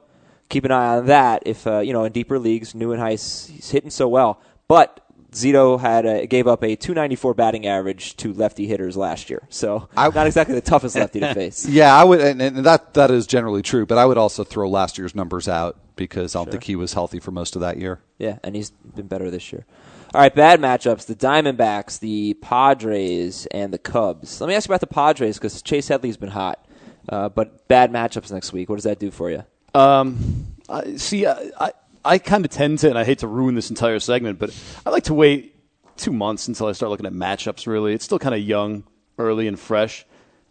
Keep 0.48 0.64
an 0.64 0.72
eye 0.72 0.96
on 0.96 1.08
that. 1.08 1.44
If 1.46 1.68
uh, 1.68 1.80
you 1.80 1.92
know 1.92 2.06
in 2.06 2.14
deeper 2.14 2.40
leagues, 2.40 2.72
Nieuwenhuis 2.72 3.50
he's 3.52 3.72
hitting 3.72 3.90
so 3.90 4.08
well, 4.08 4.40
but 4.70 5.06
Zito 5.34 5.78
had 5.78 6.06
a, 6.06 6.26
gave 6.28 6.48
up 6.48 6.64
a 6.64 6.78
294 6.78 7.34
batting 7.34 7.68
average 7.68 8.16
to 8.16 8.32
lefty 8.32 8.68
hitters 8.68 8.96
last 8.96 9.30
year, 9.30 9.46
so 9.50 9.90
I- 9.98 10.08
not 10.12 10.28
exactly 10.28 10.56
the 10.56 10.62
toughest 10.62 10.96
lefty 10.96 11.20
to 11.20 11.34
face. 11.34 11.68
Yeah, 11.68 11.94
I 11.94 12.06
would, 12.06 12.22
and, 12.22 12.42
and 12.42 12.66
that 12.66 12.94
that 12.94 13.12
is 13.12 13.28
generally 13.28 13.64
true. 13.64 13.86
But 13.86 13.98
I 13.98 14.06
would 14.06 14.18
also 14.18 14.46
throw 14.46 14.70
last 14.70 14.98
year's 14.98 15.14
numbers 15.14 15.50
out 15.50 15.78
because 15.98 16.38
I 16.38 16.40
don't 16.40 16.52
think 16.52 16.64
he 16.64 16.78
was 16.78 16.94
healthy 16.94 17.20
for 17.20 17.32
most 17.32 17.58
of 17.58 17.62
that 17.64 17.80
year. 17.80 18.00
Yeah, 18.18 18.40
and 18.46 18.56
he's 18.56 18.72
been 18.72 19.08
better 19.08 19.30
this 19.30 19.52
year. 19.52 19.66
All 20.14 20.20
right, 20.20 20.36
bad 20.36 20.60
matchups: 20.60 21.06
the 21.06 21.16
Diamondbacks, 21.16 22.00
the 22.00 22.34
Padres, 22.42 23.46
and 23.46 23.72
the 23.72 23.78
Cubs. 23.78 24.42
Let 24.42 24.48
me 24.50 24.56
ask 24.56 24.68
you 24.68 24.74
about 24.74 24.82
the 24.82 24.88
Padres 24.88 25.38
because 25.38 25.62
Chase 25.62 25.88
Headley's 25.88 26.18
been 26.18 26.30
hot, 26.30 26.68
uh, 27.08 27.30
but 27.30 27.66
bad 27.70 27.94
matchups 27.94 28.30
next 28.30 28.52
week. 28.52 28.68
What 28.68 28.76
does 28.76 28.84
that 28.84 29.00
do 29.00 29.10
for 29.10 29.32
you? 29.32 29.46
Um, 29.74 30.48
I, 30.68 30.98
see, 30.98 31.26
I, 31.26 31.52
I, 31.58 31.72
I 32.04 32.18
kind 32.18 32.44
of 32.44 32.52
tend 32.52 32.80
to, 32.80 32.90
and 32.90 33.00
I 33.00 33.06
hate 33.06 33.20
to 33.20 33.28
ruin 33.28 33.56
this 33.56 33.70
entire 33.70 34.02
segment, 34.02 34.38
but 34.38 34.54
I 34.86 34.90
like 34.90 35.06
to 35.06 35.14
wait 35.14 35.56
two 35.96 36.12
months 36.12 36.50
until 36.50 36.68
I 36.68 36.74
start 36.74 36.90
looking 36.90 37.06
at 37.06 37.14
matchups. 37.14 37.66
Really, 37.66 37.94
it's 37.94 38.04
still 38.04 38.20
kind 38.20 38.36
of 38.36 38.42
young, 38.42 38.84
early, 39.18 39.48
and 39.48 39.58
fresh. 39.58 40.06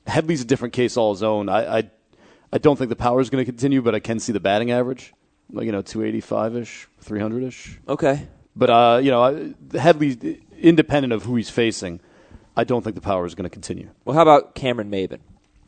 Headley's 0.06 0.40
a 0.40 0.46
different 0.46 0.72
case 0.72 0.96
all 0.96 1.12
his 1.12 1.22
own. 1.22 1.50
I, 1.50 1.80
I, 1.80 1.90
I 2.50 2.56
don't 2.56 2.78
think 2.78 2.88
the 2.88 2.96
power 2.96 3.20
is 3.20 3.28
going 3.28 3.44
to 3.44 3.50
continue, 3.50 3.82
but 3.82 3.94
I 3.94 4.00
can 4.00 4.20
see 4.20 4.32
the 4.32 4.40
batting 4.40 4.70
average, 4.70 5.12
like 5.52 5.66
you 5.66 5.72
know, 5.72 5.82
two 5.82 6.02
eighty 6.02 6.22
five 6.22 6.56
ish, 6.56 6.88
three 7.02 7.20
hundred 7.20 7.42
ish. 7.42 7.78
Okay, 7.86 8.26
But 8.60 8.68
uh, 8.68 9.00
you 9.02 9.10
know, 9.10 9.54
Headley, 9.72 10.42
independent 10.58 11.14
of 11.14 11.22
who 11.24 11.36
he's 11.36 11.48
facing, 11.48 11.98
I 12.54 12.64
don't 12.64 12.82
think 12.82 12.94
the 12.94 13.00
power 13.00 13.24
is 13.24 13.34
going 13.34 13.44
to 13.44 13.50
continue. 13.50 13.88
well, 14.04 14.14
how 14.14 14.20
about 14.20 14.54
Cameron 14.54 14.90
Maybin? 14.90 15.20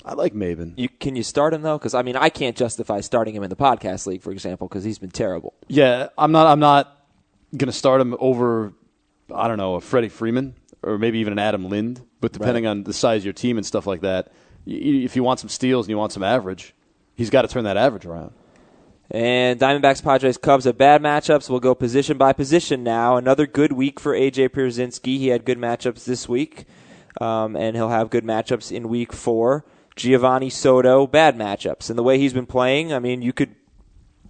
I 0.04 0.12
like 0.12 0.34
Maybin. 0.34 0.74
You 0.76 0.90
can 0.90 1.16
you 1.16 1.22
start 1.22 1.54
him 1.54 1.62
though? 1.62 1.78
Because 1.78 1.94
I 1.94 2.02
mean, 2.02 2.16
I 2.16 2.28
can't 2.28 2.54
justify 2.54 3.00
starting 3.00 3.34
him 3.34 3.42
in 3.42 3.48
the 3.48 3.56
podcast 3.56 4.06
league, 4.06 4.20
for 4.20 4.30
example, 4.30 4.68
because 4.68 4.84
he's 4.84 4.98
been 4.98 5.10
terrible. 5.10 5.54
Yeah, 5.68 6.08
I'm 6.18 6.32
not. 6.32 6.46
I'm 6.46 6.60
not 6.60 7.06
going 7.56 7.68
to 7.68 7.76
start 7.76 8.02
him 8.02 8.14
over. 8.20 8.74
I 9.34 9.48
don't 9.48 9.56
know 9.56 9.76
a 9.76 9.80
Freddie 9.80 10.10
Freeman 10.10 10.54
or 10.82 10.98
maybe 10.98 11.20
even 11.20 11.32
an 11.32 11.38
Adam 11.38 11.70
Lind. 11.70 12.02
But 12.20 12.32
depending 12.32 12.66
on 12.66 12.84
the 12.84 12.92
size 12.92 13.22
of 13.22 13.24
your 13.24 13.32
team 13.32 13.56
and 13.56 13.64
stuff 13.64 13.86
like 13.86 14.02
that, 14.02 14.32
if 14.66 15.16
you 15.16 15.24
want 15.24 15.40
some 15.40 15.48
steals 15.48 15.86
and 15.86 15.90
you 15.90 15.96
want 15.96 16.12
some 16.12 16.22
average, 16.22 16.74
he's 17.14 17.30
got 17.30 17.42
to 17.42 17.48
turn 17.48 17.64
that 17.64 17.78
average 17.78 18.04
around. 18.04 18.32
And 19.12 19.60
Diamondbacks, 19.60 20.02
Padres, 20.02 20.38
Cubs 20.38 20.64
have 20.64 20.78
bad 20.78 21.02
matchups. 21.02 21.50
We'll 21.50 21.60
go 21.60 21.74
position 21.74 22.16
by 22.16 22.32
position 22.32 22.82
now. 22.82 23.18
Another 23.18 23.46
good 23.46 23.72
week 23.72 24.00
for 24.00 24.14
AJ 24.14 24.48
Pierzynski. 24.48 25.18
He 25.18 25.28
had 25.28 25.44
good 25.44 25.58
matchups 25.58 26.06
this 26.06 26.30
week, 26.30 26.64
um, 27.20 27.54
and 27.54 27.76
he'll 27.76 27.90
have 27.90 28.08
good 28.08 28.24
matchups 28.24 28.72
in 28.72 28.88
week 28.88 29.12
four. 29.12 29.66
Geovany 29.96 30.50
Soto, 30.50 31.06
bad 31.06 31.36
matchups. 31.36 31.90
And 31.90 31.98
the 31.98 32.02
way 32.02 32.18
he's 32.18 32.32
been 32.32 32.46
playing, 32.46 32.94
I 32.94 33.00
mean, 33.00 33.20
you 33.20 33.34
could 33.34 33.54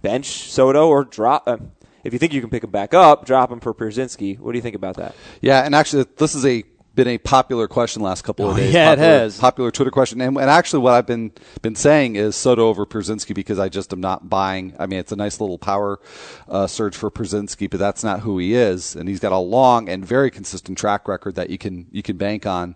bench 0.01 0.49
Soto 0.49 0.89
or 0.89 1.05
drop. 1.05 1.47
Uh, 1.47 1.57
if 2.03 2.11
you 2.11 2.19
think 2.19 2.33
you 2.33 2.41
can 2.41 2.49
pick 2.49 2.65
him 2.65 2.71
back 2.71 2.93
up, 2.93 3.25
drop 3.25 3.49
him 3.49 3.61
for 3.61 3.73
Pierzynski. 3.73 4.37
What 4.37 4.51
do 4.51 4.57
you 4.57 4.61
think 4.61 4.75
about 4.75 4.97
that? 4.97 5.15
Yeah, 5.41 5.63
and 5.63 5.73
actually, 5.73 6.05
this 6.17 6.35
is 6.35 6.45
a 6.45 6.65
been 6.95 7.07
a 7.07 7.17
popular 7.17 7.67
question 7.67 8.01
last 8.01 8.23
couple 8.23 8.47
of 8.49 8.53
Oh, 8.53 8.57
days. 8.57 8.73
yeah, 8.73 8.91
it 8.93 8.99
has. 8.99 9.39
Popular 9.39 9.71
Twitter 9.71 9.91
question, 9.91 10.21
and, 10.21 10.37
and 10.37 10.49
actually, 10.49 10.79
what 10.83 10.93
I've 10.93 11.07
been 11.07 11.31
been 11.61 11.75
saying 11.75 12.15
is 12.15 12.35
Soto 12.35 12.67
over 12.67 12.85
Pierzynski 12.85 13.33
because 13.33 13.59
I 13.59 13.69
just 13.69 13.91
am 13.93 13.99
not 14.01 14.29
buying. 14.29 14.73
I 14.79 14.85
mean, 14.85 14.99
it's 14.99 15.11
a 15.11 15.15
nice 15.15 15.41
little 15.41 15.57
power 15.57 15.99
uh, 16.47 16.67
surge 16.67 16.95
for 16.95 17.09
Pierzynski, 17.09 17.69
but 17.69 17.79
that's 17.79 18.03
not 18.03 18.19
who 18.21 18.37
he 18.37 18.53
is, 18.53 18.95
and 18.95 19.09
he's 19.09 19.19
got 19.19 19.31
a 19.31 19.37
long 19.37 19.89
and 19.89 20.05
very 20.05 20.29
consistent 20.31 20.77
track 20.77 21.07
record 21.07 21.35
that 21.35 21.49
you 21.49 21.57
can 21.57 21.87
you 21.91 22.03
can 22.03 22.17
bank 22.17 22.45
on. 22.45 22.75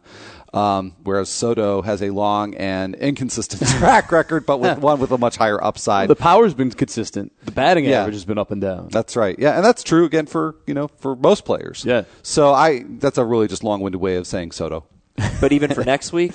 Um, 0.53 0.95
whereas 1.03 1.27
Soto 1.30 1.82
has 1.82 2.01
a 2.01 2.10
long 2.10 2.56
and 2.56 2.95
inconsistent 2.95 3.62
track 3.80 4.12
record, 4.13 4.45
but 4.45 4.60
with 4.60 4.80
one 4.80 4.97
with 4.99 5.12
a 5.12 5.17
much 5.17 5.36
higher 5.36 5.62
upside. 5.62 6.10
The 6.10 6.15
power's 6.15 6.53
been 6.53 6.71
consistent. 6.71 7.34
The 7.43 7.51
batting 7.51 7.84
Yeah. 7.84 7.99
average 8.01 8.15
has 8.15 8.23
been 8.25 8.38
up 8.38 8.49
and 8.49 8.62
down. 8.62 8.88
That's 8.89 9.17
right. 9.17 9.38
Yeah, 9.38 9.58
and 9.58 9.63
that's 9.65 9.84
true 9.84 10.06
again 10.06 10.25
for 10.25 10.56
you 10.65 10.73
know 10.73 10.88
for 10.88 11.15
most 11.17 11.43
players. 11.43 11.84
Yeah. 11.86 12.03
So 12.23 12.53
I 12.53 12.86
that's 12.88 13.17
a 13.17 13.25
really 13.25 13.47
just 13.49 13.63
long-winded 13.65 13.99
way 14.01 14.06
of 14.15 14.25
saying 14.27 14.51
Soto. 14.51 14.85
But 15.41 15.51
even 15.51 15.73
for 15.73 15.83
next 15.93 16.13
week, 16.13 16.33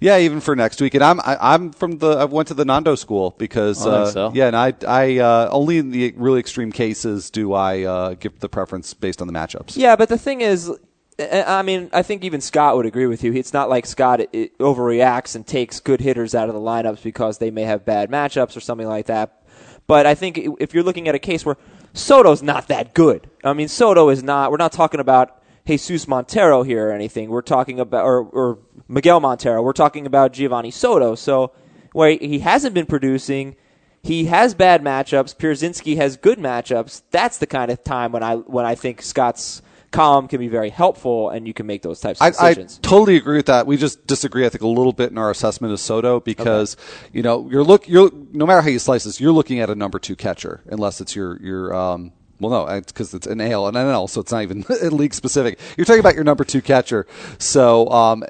Yeah, 0.00 0.18
even 0.18 0.40
for 0.40 0.54
next 0.54 0.80
week. 0.80 0.94
And 0.94 1.02
I'm 1.02 1.20
I, 1.20 1.36
I'm 1.54 1.72
from 1.72 1.98
the 1.98 2.10
I 2.18 2.24
went 2.26 2.48
to 2.48 2.54
the 2.54 2.64
Nando 2.64 2.94
school 2.94 3.34
because 3.38 3.84
Oh, 3.86 3.90
uh, 3.90 4.06
so. 4.10 4.32
yeah, 4.34 4.46
and 4.46 4.56
I 4.56 4.72
I 4.86 5.18
uh, 5.18 5.48
only 5.50 5.78
in 5.78 5.90
the 5.90 6.12
really 6.16 6.38
extreme 6.40 6.70
cases 6.72 7.30
do 7.30 7.52
I 7.52 7.82
uh, 7.82 8.14
give 8.14 8.38
the 8.40 8.48
preference 8.48 8.94
based 8.94 9.20
on 9.20 9.26
the 9.26 9.32
matchups. 9.32 9.76
Yeah, 9.76 9.96
but 9.96 10.08
the 10.08 10.18
thing 10.18 10.40
is, 10.40 10.70
I 11.18 11.42
I 11.58 11.62
mean, 11.62 11.90
I 11.92 12.02
think 12.02 12.22
even 12.24 12.40
Scott 12.40 12.76
would 12.76 12.86
agree 12.86 13.06
with 13.06 13.24
you. 13.24 13.32
It's 13.32 13.52
not 13.52 13.68
like 13.68 13.86
Scott 13.86 14.20
overreacts 14.60 15.34
and 15.34 15.46
takes 15.46 15.80
good 15.80 16.00
hitters 16.00 16.34
out 16.34 16.48
of 16.48 16.54
the 16.54 16.60
lineups 16.60 17.02
because 17.02 17.38
they 17.38 17.50
may 17.50 17.62
have 17.64 17.84
bad 17.84 18.10
matchups 18.10 18.56
or 18.56 18.60
something 18.60 18.86
like 18.86 19.06
that. 19.06 19.42
But 19.86 20.06
I 20.06 20.14
think 20.14 20.38
if 20.60 20.74
you're 20.74 20.84
looking 20.84 21.08
at 21.08 21.14
a 21.14 21.18
case 21.18 21.46
where 21.46 21.56
Soto's 21.94 22.42
not 22.42 22.68
that 22.68 22.94
good, 22.94 23.28
I 23.42 23.52
mean, 23.54 23.68
Soto 23.68 24.10
is 24.10 24.22
not. 24.22 24.50
We're 24.50 24.58
not 24.58 24.72
talking 24.72 25.00
about 25.00 25.37
Jesus 25.76 26.08
Montero 26.08 26.62
here 26.62 26.88
or 26.88 26.92
anything. 26.92 27.28
We're 27.28 27.42
talking 27.42 27.78
about 27.80 28.04
or, 28.04 28.22
or 28.22 28.58
Miguel 28.88 29.20
Montero. 29.20 29.62
We're 29.62 29.72
talking 29.72 30.06
about 30.06 30.32
Geovany 30.32 30.72
Soto. 30.72 31.14
So 31.14 31.52
where 31.92 32.10
he 32.10 32.38
hasn't 32.40 32.74
been 32.74 32.86
producing. 32.86 33.56
He 34.02 34.26
has 34.26 34.54
bad 34.54 34.82
matchups. 34.82 35.36
Pierzynski 35.36 35.96
has 35.96 36.16
good 36.16 36.38
matchups. 36.38 37.02
That's 37.10 37.38
the 37.38 37.46
kind 37.46 37.70
of 37.70 37.82
time 37.82 38.12
when 38.12 38.22
I 38.22 38.36
when 38.36 38.64
I 38.64 38.74
think 38.74 39.02
Scott's 39.02 39.60
column 39.90 40.28
can 40.28 40.38
be 40.38 40.48
very 40.48 40.70
helpful, 40.70 41.30
and 41.30 41.46
you 41.46 41.54
can 41.54 41.66
make 41.66 41.82
those 41.82 42.00
types 42.00 42.20
of 42.20 42.34
I, 42.38 42.50
I 42.50 42.54
totally 42.54 43.16
agree 43.16 43.36
with 43.36 43.46
that. 43.46 43.66
We 43.66 43.76
just 43.76 44.06
disagree, 44.06 44.46
I 44.46 44.48
think, 44.48 44.62
a 44.62 44.68
little 44.68 44.92
bit 44.92 45.10
in 45.10 45.18
our 45.18 45.30
assessment 45.30 45.72
of 45.72 45.80
Soto 45.80 46.20
because 46.20 46.76
you 47.12 47.22
know 47.22 47.48
you're 47.50 47.64
look 47.64 47.88
you're 47.88 48.10
no 48.32 48.46
matter 48.46 48.60
how 48.60 48.68
you 48.68 48.78
slice 48.78 49.04
this, 49.04 49.20
you're 49.20 49.32
looking 49.32 49.60
at 49.60 49.70
a 49.70 49.74
number 49.74 49.98
two 49.98 50.16
catcher 50.16 50.62
unless 50.66 51.00
it's 51.00 51.16
your 51.16 51.40
your 51.42 51.74
um. 51.74 52.12
Well, 52.40 52.50
no, 52.50 52.72
it's 52.72 52.92
because 52.92 53.14
it's 53.14 53.26
an 53.26 53.40
AL 53.40 53.66
and 53.66 53.76
NL, 53.76 54.08
so 54.08 54.20
it's 54.20 54.30
not 54.32 54.42
even 54.42 54.64
league 54.96 55.14
specific. 55.14 55.58
You're 55.76 55.84
talking 55.84 56.00
about 56.00 56.14
your 56.14 56.24
number 56.24 56.44
two 56.44 56.62
catcher. 56.62 57.06
So, 57.38 57.88
um, 57.90 58.24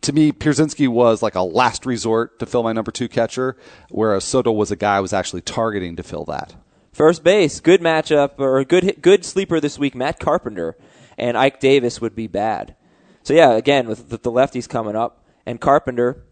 to 0.00 0.12
me, 0.12 0.32
Pierzynski 0.32 0.88
was 0.88 1.22
like 1.22 1.34
a 1.34 1.42
last 1.42 1.86
resort 1.86 2.38
to 2.40 2.46
fill 2.46 2.62
my 2.62 2.72
number 2.72 2.90
two 2.90 3.08
catcher, 3.08 3.56
whereas 3.90 4.24
Soto 4.24 4.52
was 4.52 4.70
a 4.70 4.76
guy 4.76 4.96
I 4.96 5.00
was 5.00 5.12
actually 5.12 5.42
targeting 5.42 5.96
to 5.96 6.02
fill 6.02 6.24
that. 6.26 6.54
First 6.92 7.24
base, 7.24 7.60
good 7.60 7.80
matchup 7.80 8.38
or 8.38 8.62
good 8.64 8.84
hit- 8.84 9.02
good 9.02 9.24
sleeper 9.24 9.58
this 9.58 9.78
week. 9.78 9.94
Matt 9.94 10.20
Carpenter 10.20 10.76
and 11.18 11.36
Ike 11.36 11.60
Davis 11.60 12.00
would 12.00 12.14
be 12.14 12.26
bad. 12.26 12.76
So 13.22 13.34
yeah, 13.34 13.52
again 13.52 13.88
with 13.88 14.10
the, 14.10 14.18
the 14.18 14.30
lefties 14.30 14.68
coming 14.68 14.94
up 14.94 15.24
and 15.46 15.60
Carpenter, 15.60 16.22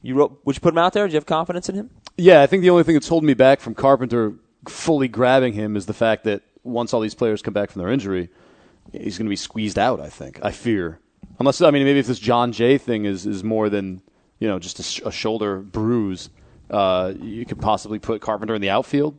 you 0.00 0.14
wrote, 0.14 0.40
would 0.44 0.56
you 0.56 0.60
put 0.60 0.74
him 0.74 0.78
out 0.78 0.92
there? 0.92 1.06
Do 1.06 1.12
you 1.12 1.16
have 1.16 1.26
confidence 1.26 1.68
in 1.68 1.74
him? 1.74 1.90
Yeah, 2.16 2.42
I 2.42 2.46
think 2.46 2.62
the 2.62 2.70
only 2.70 2.84
thing 2.84 2.94
that's 2.94 3.08
holding 3.08 3.26
me 3.26 3.34
back 3.34 3.60
from 3.60 3.74
Carpenter 3.74 4.34
fully 4.68 5.08
grabbing 5.08 5.52
him 5.52 5.76
is 5.76 5.86
the 5.86 5.94
fact 5.94 6.24
that 6.24 6.42
once 6.64 6.92
all 6.94 7.00
these 7.00 7.14
players 7.14 7.42
come 7.42 7.54
back 7.54 7.70
from 7.70 7.80
their 7.82 7.90
injury, 7.90 8.28
he's 8.92 9.18
going 9.18 9.26
to 9.26 9.30
be 9.30 9.36
squeezed 9.36 9.78
out. 9.78 10.00
I 10.00 10.08
think. 10.08 10.38
I 10.42 10.50
fear. 10.52 10.98
Unless 11.38 11.60
I 11.62 11.70
mean, 11.70 11.84
maybe 11.84 11.98
if 11.98 12.06
this 12.06 12.18
Jon 12.18 12.52
Jay 12.52 12.78
thing 12.78 13.04
is 13.04 13.26
is 13.26 13.42
more 13.42 13.68
than 13.68 14.02
you 14.38 14.48
know 14.48 14.58
just 14.58 14.78
a, 14.78 14.82
sh- 14.82 15.00
a 15.04 15.10
shoulder 15.12 15.58
bruise, 15.58 16.30
uh, 16.70 17.12
you 17.20 17.44
could 17.44 17.60
possibly 17.60 17.98
put 17.98 18.20
Carpenter 18.20 18.54
in 18.54 18.60
the 18.62 18.70
outfield. 18.70 19.18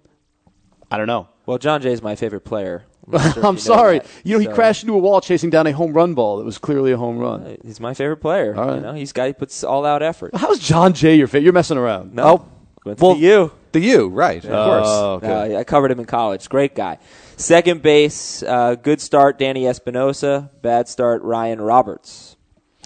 I 0.92 0.98
don't 0.98 1.08
know. 1.08 1.28
Well, 1.46 1.58
Jon 1.58 1.82
Jay 1.82 1.92
is 1.92 2.02
my 2.02 2.16
favorite 2.16 2.42
player. 2.42 2.86
I'm, 3.12 3.34
sure 3.34 3.46
I'm 3.46 3.56
you 3.56 3.60
sorry. 3.60 4.00
that. 4.00 4.08
You 4.24 4.34
know, 4.36 4.40
he 4.40 4.48
crashed 4.48 4.84
into 4.84 4.94
a 4.94 4.98
wall 5.00 5.20
chasing 5.20 5.50
down 5.50 5.68
a 5.68 5.74
home 5.74 5.92
run 5.92 6.14
ball 6.14 6.38
that 6.38 6.46
was 6.46 6.58
clearly 6.58 6.94
a 6.94 6.98
home 6.98 7.18
run. 7.18 7.44
uh, 7.44 7.56
He's 7.64 7.82
my 7.82 7.94
favorite 7.94 8.18
player. 8.18 8.56
All 8.56 8.66
right. 8.68 8.76
You 8.76 8.82
know, 8.82 8.94
he's 8.94 9.12
got 9.12 9.28
he 9.28 9.34
puts 9.34 9.62
all 9.64 9.86
out 9.86 10.02
effort. 10.02 10.34
How's 10.36 10.60
John 10.60 10.94
Jay 10.94 11.16
your 11.16 11.28
favorite? 11.28 11.44
You're 11.44 11.52
messing 11.54 11.78
around. 11.78 12.14
No, 12.14 12.24
Oh, 12.24 12.52
went 12.86 13.02
well, 13.02 13.16
the 13.16 13.20
U. 13.22 13.52
The 13.74 13.80
U, 13.80 14.08
right? 14.08 14.44
Of 14.44 14.50
course. 14.50 14.88
Oh, 14.88 15.14
okay. 15.16 15.56
Uh, 15.56 15.60
I 15.60 15.64
covered 15.64 15.92
him 15.92 16.00
in 16.00 16.06
college. 16.06 16.48
Great 16.48 16.76
guy. 16.76 17.00
Second 17.38 17.82
base, 17.82 18.44
uh, 18.44 18.76
good 18.76 19.02
start, 19.02 19.40
Danny 19.40 19.68
Espinosa. 19.68 20.52
Bad 20.62 20.88
start, 20.88 21.24
Ryan 21.24 21.60
Roberts. 21.60 22.38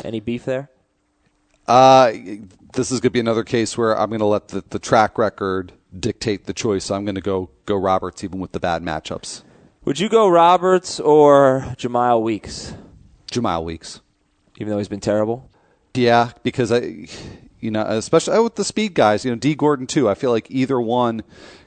Any 0.04 0.22
beef 0.22 0.46
there? 0.46 0.70
Uh, 1.68 2.14
this 2.74 2.92
is 2.92 3.02
going 3.02 3.10
to 3.10 3.10
be 3.12 3.20
another 3.20 3.44
case 3.44 3.78
where 3.78 3.98
I'm 4.00 4.10
going 4.10 4.20
to 4.20 4.26
let 4.26 4.48
the, 4.48 4.64
the 4.70 4.80
track 4.80 5.18
record 5.18 5.74
dictate 5.98 6.46
the 6.46 6.54
choice. 6.54 6.86
So 6.86 6.96
I'm 6.96 7.04
going 7.04 7.16
to 7.16 7.22
go 7.22 7.50
go 7.66 7.76
Roberts 7.76 8.24
even 8.24 8.40
with 8.40 8.54
the 8.54 8.60
bad 8.60 8.82
matchups. 8.82 9.44
Would 9.84 10.00
you 10.00 10.08
go 10.10 10.30
Roberts 10.30 11.00
or 11.00 11.74
Jemile 11.78 12.22
Weeks, 12.22 12.74
Jamal 13.30 13.66
Weeks. 13.66 14.02
even 14.58 14.72
though 14.72 14.78
he's 14.78 14.88
been 14.88 15.00
terrible? 15.00 15.50
Yeah, 15.94 16.32
because 16.44 16.72
I, 16.72 17.08
you 17.60 17.72
know, 17.72 17.84
especially 17.84 18.36
oh, 18.36 18.44
with 18.44 18.56
the 18.56 18.64
speed 18.64 18.94
guys, 18.94 19.26
you 19.26 19.32
know, 19.32 19.38
D 19.38 19.56
Gordon 19.56 19.88
too. 19.88 20.10
I 20.10 20.14
feel 20.14 20.32
like 20.32 20.50
either 20.50 20.80
one, 20.80 21.24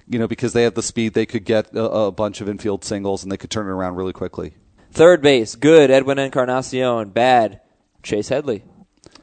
you 0.08 0.18
know, 0.18 0.28
because 0.28 0.52
they 0.52 0.62
have 0.62 0.74
the 0.74 0.82
speed, 0.82 1.14
they 1.14 1.26
could 1.26 1.44
get 1.44 1.74
a, 1.74 1.84
a 1.84 2.12
bunch 2.12 2.40
of 2.40 2.48
infield 2.48 2.84
singles 2.84 3.22
and 3.22 3.30
they 3.30 3.36
could 3.36 3.50
turn 3.50 3.66
it 3.66 3.70
around 3.70 3.96
really 3.96 4.12
quickly. 4.12 4.54
Third 4.92 5.22
base, 5.22 5.54
good, 5.54 5.90
Edwin 5.90 6.18
Encarnacion. 6.18 7.10
Bad, 7.10 7.60
Chase 8.02 8.28
Headley. 8.28 8.64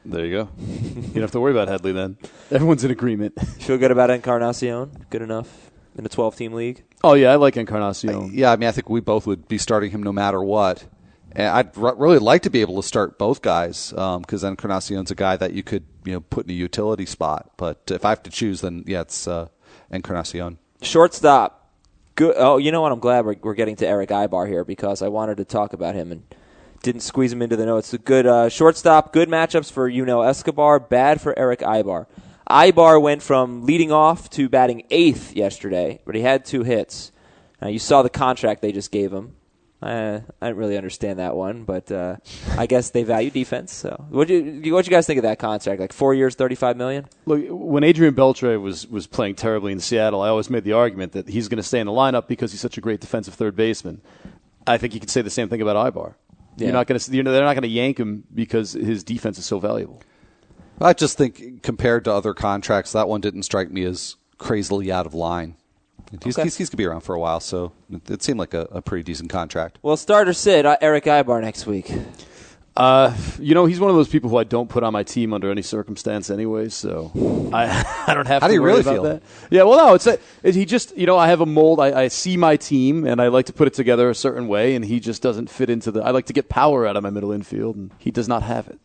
There 0.04 0.24
you 0.24 0.32
go. 0.32 0.48
you 0.58 1.12
don't 1.12 1.22
have 1.22 1.32
to 1.32 1.40
worry 1.40 1.52
about 1.52 1.68
Headley 1.68 1.92
then. 1.92 2.16
Everyone's 2.50 2.84
in 2.84 2.90
agreement. 2.90 3.38
Feel 3.60 3.76
good 3.76 3.90
about 3.90 4.10
Encarnacion? 4.10 5.04
Good 5.10 5.20
enough 5.20 5.70
in 5.98 6.06
a 6.06 6.08
12 6.08 6.36
team 6.36 6.52
league? 6.54 6.84
Oh 7.04 7.14
yeah, 7.14 7.32
I 7.32 7.36
like 7.36 7.56
Encarnacion. 7.56 8.30
Yeah, 8.32 8.52
I 8.52 8.56
mean, 8.56 8.68
I 8.68 8.72
think 8.72 8.88
we 8.88 9.00
both 9.00 9.26
would 9.26 9.48
be 9.48 9.58
starting 9.58 9.90
him 9.90 10.02
no 10.02 10.12
matter 10.12 10.42
what. 10.42 10.84
And 11.32 11.46
I'd 11.48 11.76
r- 11.76 11.94
really 11.96 12.18
like 12.18 12.42
to 12.42 12.50
be 12.50 12.60
able 12.60 12.76
to 12.76 12.86
start 12.86 13.18
both 13.18 13.42
guys 13.42 13.90
because 13.90 14.42
then 14.42 14.52
Encarnacion's 14.56 15.10
a 15.10 15.14
guy 15.14 15.36
that 15.36 15.52
you 15.52 15.62
could 15.62 15.84
you 16.04 16.12
know 16.12 16.20
put 16.20 16.46
in 16.46 16.50
a 16.50 16.54
utility 16.54 17.06
spot. 17.06 17.50
But 17.56 17.82
if 17.90 18.04
I 18.04 18.10
have 18.10 18.22
to 18.24 18.30
choose, 18.30 18.60
then 18.62 18.84
yeah, 18.86 19.02
it's 19.02 19.28
uh, 19.28 19.48
Encarnacion. 19.90 20.58
Shortstop. 20.82 21.70
Good. 22.14 22.34
Oh, 22.36 22.56
you 22.56 22.72
know 22.72 22.80
what? 22.80 22.92
I'm 22.92 22.98
glad 22.98 23.24
we're, 23.24 23.36
we're 23.42 23.54
getting 23.54 23.76
to 23.76 23.86
Erick 23.86 24.10
Aybar 24.10 24.48
here 24.48 24.64
because 24.64 25.02
I 25.02 25.08
wanted 25.08 25.36
to 25.36 25.44
talk 25.44 25.72
about 25.72 25.94
him 25.94 26.10
and 26.10 26.22
didn't 26.82 27.02
squeeze 27.02 27.32
him 27.32 27.42
into 27.42 27.56
the 27.56 27.66
notes. 27.66 27.92
A 27.92 27.98
good 27.98 28.26
uh, 28.26 28.48
shortstop. 28.48 29.12
Good 29.12 29.28
matchups 29.28 29.70
for 29.70 29.88
you 29.88 30.04
know 30.04 30.22
Escobar. 30.22 30.80
Bad 30.80 31.20
for 31.20 31.38
Erick 31.38 31.60
Aybar. 31.60 32.06
Aybar 32.48 33.00
went 33.00 33.22
from 33.22 33.64
leading 33.64 33.92
off 33.92 34.30
to 34.30 34.48
batting 34.48 34.84
eighth 34.90 35.36
yesterday, 35.36 36.00
but 36.06 36.14
he 36.14 36.22
had 36.22 36.44
two 36.44 36.62
hits. 36.62 37.12
Now 37.60 37.68
you 37.68 37.78
saw 37.78 38.02
the 38.02 38.10
contract 38.10 38.62
they 38.62 38.72
just 38.72 38.90
gave 38.90 39.12
him. 39.12 39.34
Uh, 39.80 40.20
I 40.42 40.46
didn't 40.46 40.58
really 40.58 40.76
understand 40.76 41.20
that 41.20 41.36
one, 41.36 41.62
but 41.62 41.90
uh, 41.92 42.16
I 42.56 42.66
guess 42.66 42.90
they 42.90 43.04
value 43.04 43.30
defense. 43.30 43.72
So, 43.72 44.06
what 44.08 44.28
you 44.28 44.74
what 44.74 44.86
you 44.86 44.90
guys 44.90 45.06
think 45.06 45.18
of 45.18 45.22
that 45.22 45.38
contract? 45.38 45.80
Like 45.80 45.92
four 45.92 46.14
years, 46.14 46.34
thirty 46.34 46.56
five 46.56 46.76
million. 46.76 47.06
Look, 47.26 47.44
when 47.48 47.84
Adrian 47.84 48.14
Beltre 48.14 48.60
was 48.60 48.88
was 48.88 49.06
playing 49.06 49.36
terribly 49.36 49.70
in 49.70 49.78
Seattle, 49.78 50.20
I 50.20 50.30
always 50.30 50.50
made 50.50 50.64
the 50.64 50.72
argument 50.72 51.12
that 51.12 51.28
he's 51.28 51.46
going 51.46 51.58
to 51.58 51.62
stay 51.62 51.78
in 51.78 51.86
the 51.86 51.92
lineup 51.92 52.26
because 52.26 52.50
he's 52.50 52.60
such 52.60 52.76
a 52.76 52.80
great 52.80 53.00
defensive 53.00 53.34
third 53.34 53.54
baseman. 53.54 54.00
I 54.66 54.78
think 54.78 54.94
you 54.94 55.00
could 55.00 55.10
say 55.10 55.22
the 55.22 55.30
same 55.30 55.48
thing 55.48 55.62
about 55.62 55.76
Aybar. 55.76 56.14
Yeah. 56.56 56.66
You're 56.66 56.72
not 56.72 56.88
going 56.88 56.98
to, 56.98 57.16
you 57.16 57.22
know, 57.22 57.30
they're 57.30 57.44
not 57.44 57.54
going 57.54 57.62
to 57.62 57.68
yank 57.68 57.98
him 57.98 58.24
because 58.34 58.72
his 58.72 59.04
defense 59.04 59.38
is 59.38 59.46
so 59.46 59.60
valuable. 59.60 60.02
I 60.80 60.92
just 60.92 61.16
think 61.16 61.62
compared 61.62 62.04
to 62.04 62.12
other 62.12 62.34
contracts, 62.34 62.92
that 62.92 63.08
one 63.08 63.20
didn't 63.20 63.44
strike 63.44 63.70
me 63.70 63.84
as 63.84 64.16
crazily 64.38 64.90
out 64.90 65.06
of 65.06 65.14
line. 65.14 65.56
He's, 66.24 66.36
Okay. 66.38 66.44
he's, 66.44 66.56
he's 66.56 66.68
going 66.68 66.72
to 66.72 66.76
be 66.78 66.86
around 66.86 67.00
for 67.02 67.14
a 67.14 67.20
while, 67.20 67.40
so 67.40 67.72
it, 67.92 68.10
it 68.10 68.22
seemed 68.22 68.38
like 68.38 68.54
a, 68.54 68.62
a 68.70 68.80
pretty 68.82 69.02
decent 69.02 69.30
contract. 69.30 69.78
Well, 69.82 69.96
starter 69.96 70.32
sit 70.32 70.64
uh, 70.64 70.76
Erick 70.80 71.04
Aybar 71.04 71.40
next 71.42 71.66
week. 71.66 71.92
Uh, 72.76 73.12
you 73.40 73.54
know, 73.54 73.66
he's 73.66 73.80
one 73.80 73.90
of 73.90 73.96
those 73.96 74.08
people 74.08 74.30
who 74.30 74.36
I 74.36 74.44
don't 74.44 74.70
put 74.70 74.84
on 74.84 74.92
my 74.92 75.02
team 75.02 75.34
under 75.34 75.50
any 75.50 75.62
circumstance, 75.62 76.30
anyway. 76.30 76.68
So 76.68 77.10
I, 77.52 78.04
I 78.06 78.14
don't 78.14 78.26
have 78.26 78.40
How 78.40 78.46
to 78.46 78.52
do 78.52 78.54
you 78.54 78.62
worry 78.62 78.70
really 78.70 78.80
about 78.82 78.94
feel? 78.94 79.02
that. 79.02 79.22
Yeah, 79.50 79.64
well, 79.64 79.76
no, 79.88 79.94
it's 79.94 80.06
a, 80.06 80.18
it, 80.44 80.54
he 80.54 80.64
just, 80.64 80.96
you 80.96 81.04
know, 81.04 81.18
I 81.18 81.26
have 81.26 81.40
a 81.40 81.46
mold. 81.46 81.80
I, 81.80 82.02
I 82.02 82.08
see 82.08 82.36
my 82.36 82.56
team, 82.56 83.04
and 83.04 83.20
I 83.20 83.28
like 83.28 83.46
to 83.46 83.52
put 83.52 83.66
it 83.66 83.74
together 83.74 84.08
a 84.08 84.14
certain 84.14 84.46
way, 84.46 84.76
and 84.76 84.84
he 84.84 85.00
just 85.00 85.22
doesn't 85.22 85.50
fit 85.50 85.68
into 85.70 85.90
the. 85.90 86.02
I 86.04 86.10
like 86.10 86.26
to 86.26 86.32
get 86.32 86.48
power 86.48 86.86
out 86.86 86.96
of 86.96 87.02
my 87.02 87.10
middle 87.10 87.32
infield, 87.32 87.74
and 87.74 87.90
he 87.98 88.12
does 88.12 88.28
not 88.28 88.44
have 88.44 88.68
it. 88.68 88.78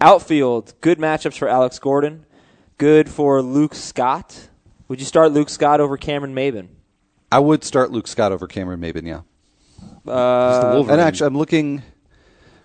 Outfield, 0.00 0.72
good 0.80 0.98
matchups 0.98 1.36
for 1.38 1.46
Alex 1.48 1.78
Gordon. 1.78 2.24
Good 2.78 3.08
for 3.10 3.42
Luke 3.42 3.74
Scott. 3.74 4.48
Would 4.88 5.00
you 5.00 5.06
start 5.06 5.32
Luke 5.32 5.48
Scott 5.48 5.80
over 5.80 5.96
Cameron 5.96 6.34
Maybin? 6.34 6.68
I 7.32 7.38
would 7.40 7.64
start 7.64 7.90
Luke 7.90 8.06
Scott 8.06 8.32
over 8.32 8.46
Cameron 8.46 8.80
Maybin. 8.80 9.06
Yeah. 9.06 9.20
Uh, 10.10 10.84
and 10.88 11.00
actually, 11.00 11.26
I'm 11.26 11.36
looking 11.36 11.82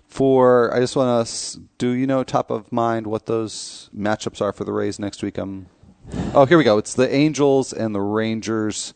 for. 0.06 0.72
I 0.74 0.80
just 0.80 0.94
want 0.94 1.26
to. 1.26 1.60
Do 1.78 1.90
you 1.90 2.06
know 2.06 2.22
top 2.22 2.50
of 2.50 2.70
mind 2.70 3.06
what 3.06 3.26
those 3.26 3.90
matchups 3.96 4.40
are 4.40 4.52
for 4.52 4.64
the 4.64 4.72
Rays 4.72 4.98
next 4.98 5.22
week? 5.22 5.38
I'm. 5.38 5.66
Oh, 6.34 6.46
here 6.46 6.58
we 6.58 6.64
go. 6.64 6.78
It's 6.78 6.94
the 6.94 7.12
Angels 7.12 7.72
and 7.72 7.94
the 7.94 8.00
Rangers. 8.00 8.94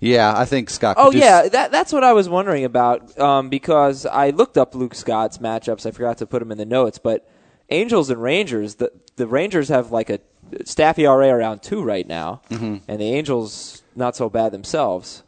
Yeah, 0.00 0.34
I 0.36 0.44
think 0.44 0.68
Scott. 0.70 0.96
Oh 0.98 1.10
could 1.10 1.20
yeah, 1.20 1.42
just- 1.42 1.52
that 1.52 1.70
that's 1.72 1.92
what 1.92 2.04
I 2.04 2.12
was 2.12 2.28
wondering 2.28 2.64
about 2.64 3.18
um, 3.18 3.48
because 3.48 4.06
I 4.06 4.30
looked 4.30 4.56
up 4.58 4.74
Luke 4.74 4.94
Scott's 4.94 5.38
matchups. 5.38 5.86
I 5.86 5.90
forgot 5.90 6.18
to 6.18 6.26
put 6.26 6.40
them 6.40 6.52
in 6.52 6.58
the 6.58 6.66
notes, 6.66 6.98
but 6.98 7.28
Angels 7.70 8.10
and 8.10 8.22
Rangers, 8.22 8.76
the 8.76 8.92
the 9.16 9.26
Rangers 9.26 9.68
have 9.68 9.90
like 9.92 10.10
a 10.10 10.20
staff 10.64 10.98
ERA 10.98 11.28
around 11.28 11.62
two 11.62 11.82
right 11.82 12.06
now, 12.06 12.42
Mm-hmm. 12.50 12.76
and 12.88 13.00
the 13.00 13.12
Angels 13.14 13.82
not 13.94 14.16
so 14.16 14.28
bad 14.28 14.52
themselves. 14.52 15.22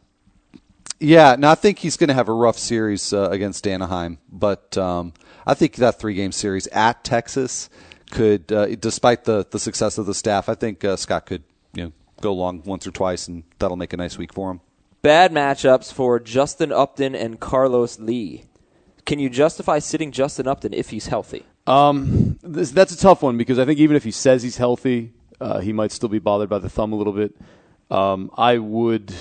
Yeah, 0.99 1.35
no, 1.39 1.49
I 1.49 1.55
think 1.55 1.79
he's 1.79 1.95
going 1.95 2.09
to 2.09 2.13
have 2.13 2.27
a 2.27 2.33
rough 2.33 2.57
series 2.57 3.13
uh, 3.13 3.29
against 3.31 3.65
Anaheim, 3.65 4.17
but 4.29 4.77
um, 4.77 5.13
I 5.47 5.53
think 5.53 5.75
that 5.75 5.97
three 5.97 6.13
game 6.13 6.33
series 6.33 6.67
at 6.67 7.03
Texas 7.05 7.69
could, 8.11 8.51
uh, 8.51 8.75
despite 8.75 9.23
the, 9.23 9.45
the 9.49 9.59
success 9.59 9.97
of 9.97 10.05
the 10.07 10.13
staff, 10.13 10.49
I 10.49 10.55
think 10.55 10.83
uh, 10.83 10.97
Scott 10.97 11.25
could 11.25 11.43
you 11.73 11.83
know 11.85 11.91
go 12.21 12.33
long 12.33 12.63
once 12.65 12.85
or 12.85 12.91
twice, 12.91 13.27
and 13.29 13.43
that'll 13.59 13.77
make 13.77 13.93
a 13.93 13.97
nice 13.97 14.17
week 14.17 14.33
for 14.33 14.51
him. 14.51 14.59
Bad 15.01 15.31
matchups 15.31 15.93
for 15.93 16.19
Justin 16.19 16.73
Upton 16.73 17.15
and 17.15 17.39
Carlos 17.39 17.97
Lee. 17.99 18.43
Can 19.05 19.19
you 19.19 19.29
justify 19.29 19.79
sitting 19.79 20.11
Justin 20.11 20.47
Upton 20.47 20.73
if 20.73 20.89
he's 20.89 21.07
healthy? 21.07 21.45
Um, 21.69 22.39
this, 22.41 22.71
that's 22.71 22.91
a 22.91 22.97
tough 22.97 23.21
one 23.21 23.37
because 23.37 23.59
I 23.59 23.65
think 23.65 23.79
even 23.79 23.95
if 23.95 24.03
he 24.03 24.11
says 24.11 24.41
he's 24.43 24.57
healthy, 24.57 25.13
uh, 25.39 25.59
he 25.59 25.71
might 25.71 25.91
still 25.91 26.09
be 26.09 26.19
bothered 26.19 26.49
by 26.49 26.59
the 26.59 26.69
thumb 26.69 26.93
a 26.93 26.95
little 26.95 27.13
bit. 27.13 27.35
Um, 27.91 28.31
I 28.35 28.57
would, 28.57 29.13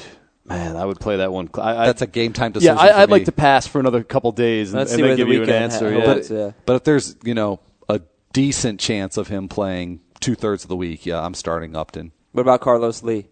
man, 0.44 0.76
I 0.76 0.84
would 0.84 0.98
play 1.00 1.18
that 1.18 1.32
one. 1.32 1.48
I, 1.54 1.76
I, 1.76 1.86
That's 1.86 2.02
a 2.02 2.06
game 2.06 2.32
time 2.32 2.50
yeah. 2.50 2.54
decision. 2.54 2.78
I, 2.78 2.88
for 2.88 2.94
I'd 2.98 3.10
like 3.10 3.24
to 3.26 3.32
pass 3.32 3.66
for 3.66 3.80
another 3.80 4.02
couple 4.02 4.32
days 4.32 4.72
and, 4.72 4.78
Let's 4.78 4.92
and 4.92 4.96
see 4.98 5.02
then 5.02 5.10
what 5.12 5.16
give 5.16 5.26
the 5.28 5.34
you 5.34 5.42
an 5.42 5.46
weekend 5.46 5.64
answer. 5.72 5.92
ha- 5.92 5.98
yeah. 5.98 6.04
holds. 6.06 6.30
yeah. 6.30 6.50
But 6.66 6.76
if 6.76 6.84
there's 6.84 7.16
you 7.22 7.34
know 7.34 7.60
a 7.88 8.00
decent 8.32 8.80
chance 8.80 9.16
of 9.16 9.28
him 9.28 9.48
playing 9.48 10.00
two 10.20 10.34
thirds 10.34 10.64
of 10.64 10.68
the 10.68 10.76
week, 10.76 11.06
yeah, 11.06 11.22
I'm 11.22 11.34
starting 11.34 11.76
Upton. 11.76 12.12
What 12.32 12.42
about 12.42 12.60
Carlos 12.60 13.02
Lee? 13.02 13.26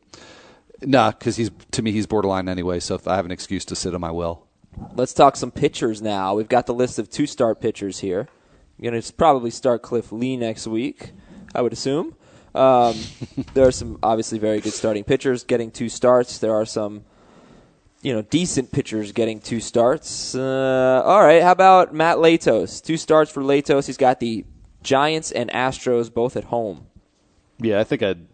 Nah, 0.83 1.11
because 1.11 1.37
he's 1.37 1.51
to 1.73 1.83
me 1.83 1.93
he's 1.93 2.07
borderline 2.07 2.49
anyway. 2.49 2.81
So 2.81 2.95
if 2.95 3.07
I 3.09 3.17
have 3.17 3.25
an 3.25 3.31
excuse 3.31 3.65
to 3.67 3.77
sit 3.77 3.95
him, 3.95 4.05
I 4.05 4.11
will. 4.11 4.47
Let's 4.95 5.15
talk 5.15 5.37
some 5.37 5.51
pitchers 5.51 6.03
now. 6.03 6.35
We've 6.35 6.49
got 6.49 6.67
the 6.67 6.75
list 6.75 6.99
of 6.99 7.09
two 7.09 7.27
start 7.27 7.61
pitchers 7.63 8.01
here. 8.01 8.29
Going 8.81 9.01
to 9.01 9.13
probably 9.15 9.51
start 9.51 9.83
Cliff 9.83 10.13
Lee 10.13 10.37
next 10.37 10.67
week, 10.67 11.13
I 11.55 11.63
would 11.63 11.73
assume. 11.73 12.15
Um, 12.55 12.95
there 13.55 13.67
are 13.67 13.73
some 13.73 13.99
obviously 14.03 14.39
very 14.39 14.61
good 14.61 14.73
starting 14.73 15.05
pitchers 15.05 15.45
getting 15.45 15.71
two 15.71 15.89
starts. 15.89 16.39
There 16.39 16.55
are 16.55 16.67
some, 16.67 17.05
you 18.03 18.13
know, 18.13 18.23
decent 18.23 18.73
pitchers 18.73 19.13
getting 19.13 19.41
two 19.41 19.61
starts. 19.61 20.35
Uh, 20.35 21.03
all 21.05 21.23
right, 21.23 21.43
how 21.43 21.53
about 21.53 21.95
Mat 21.95 22.19
Latos? 22.19 22.83
Two 22.83 22.97
starts 22.97 23.31
for 23.31 23.43
Latos. 23.43 23.87
He's 23.87 23.97
got 23.97 24.21
the 24.21 24.45
Giants 24.83 25.33
and 25.33 25.51
Astros 25.51 26.13
both 26.13 26.37
at 26.37 26.45
home. 26.45 26.87
Yeah, 27.59 27.81
I 27.81 27.85
think 27.85 28.03
I'd. 28.03 28.27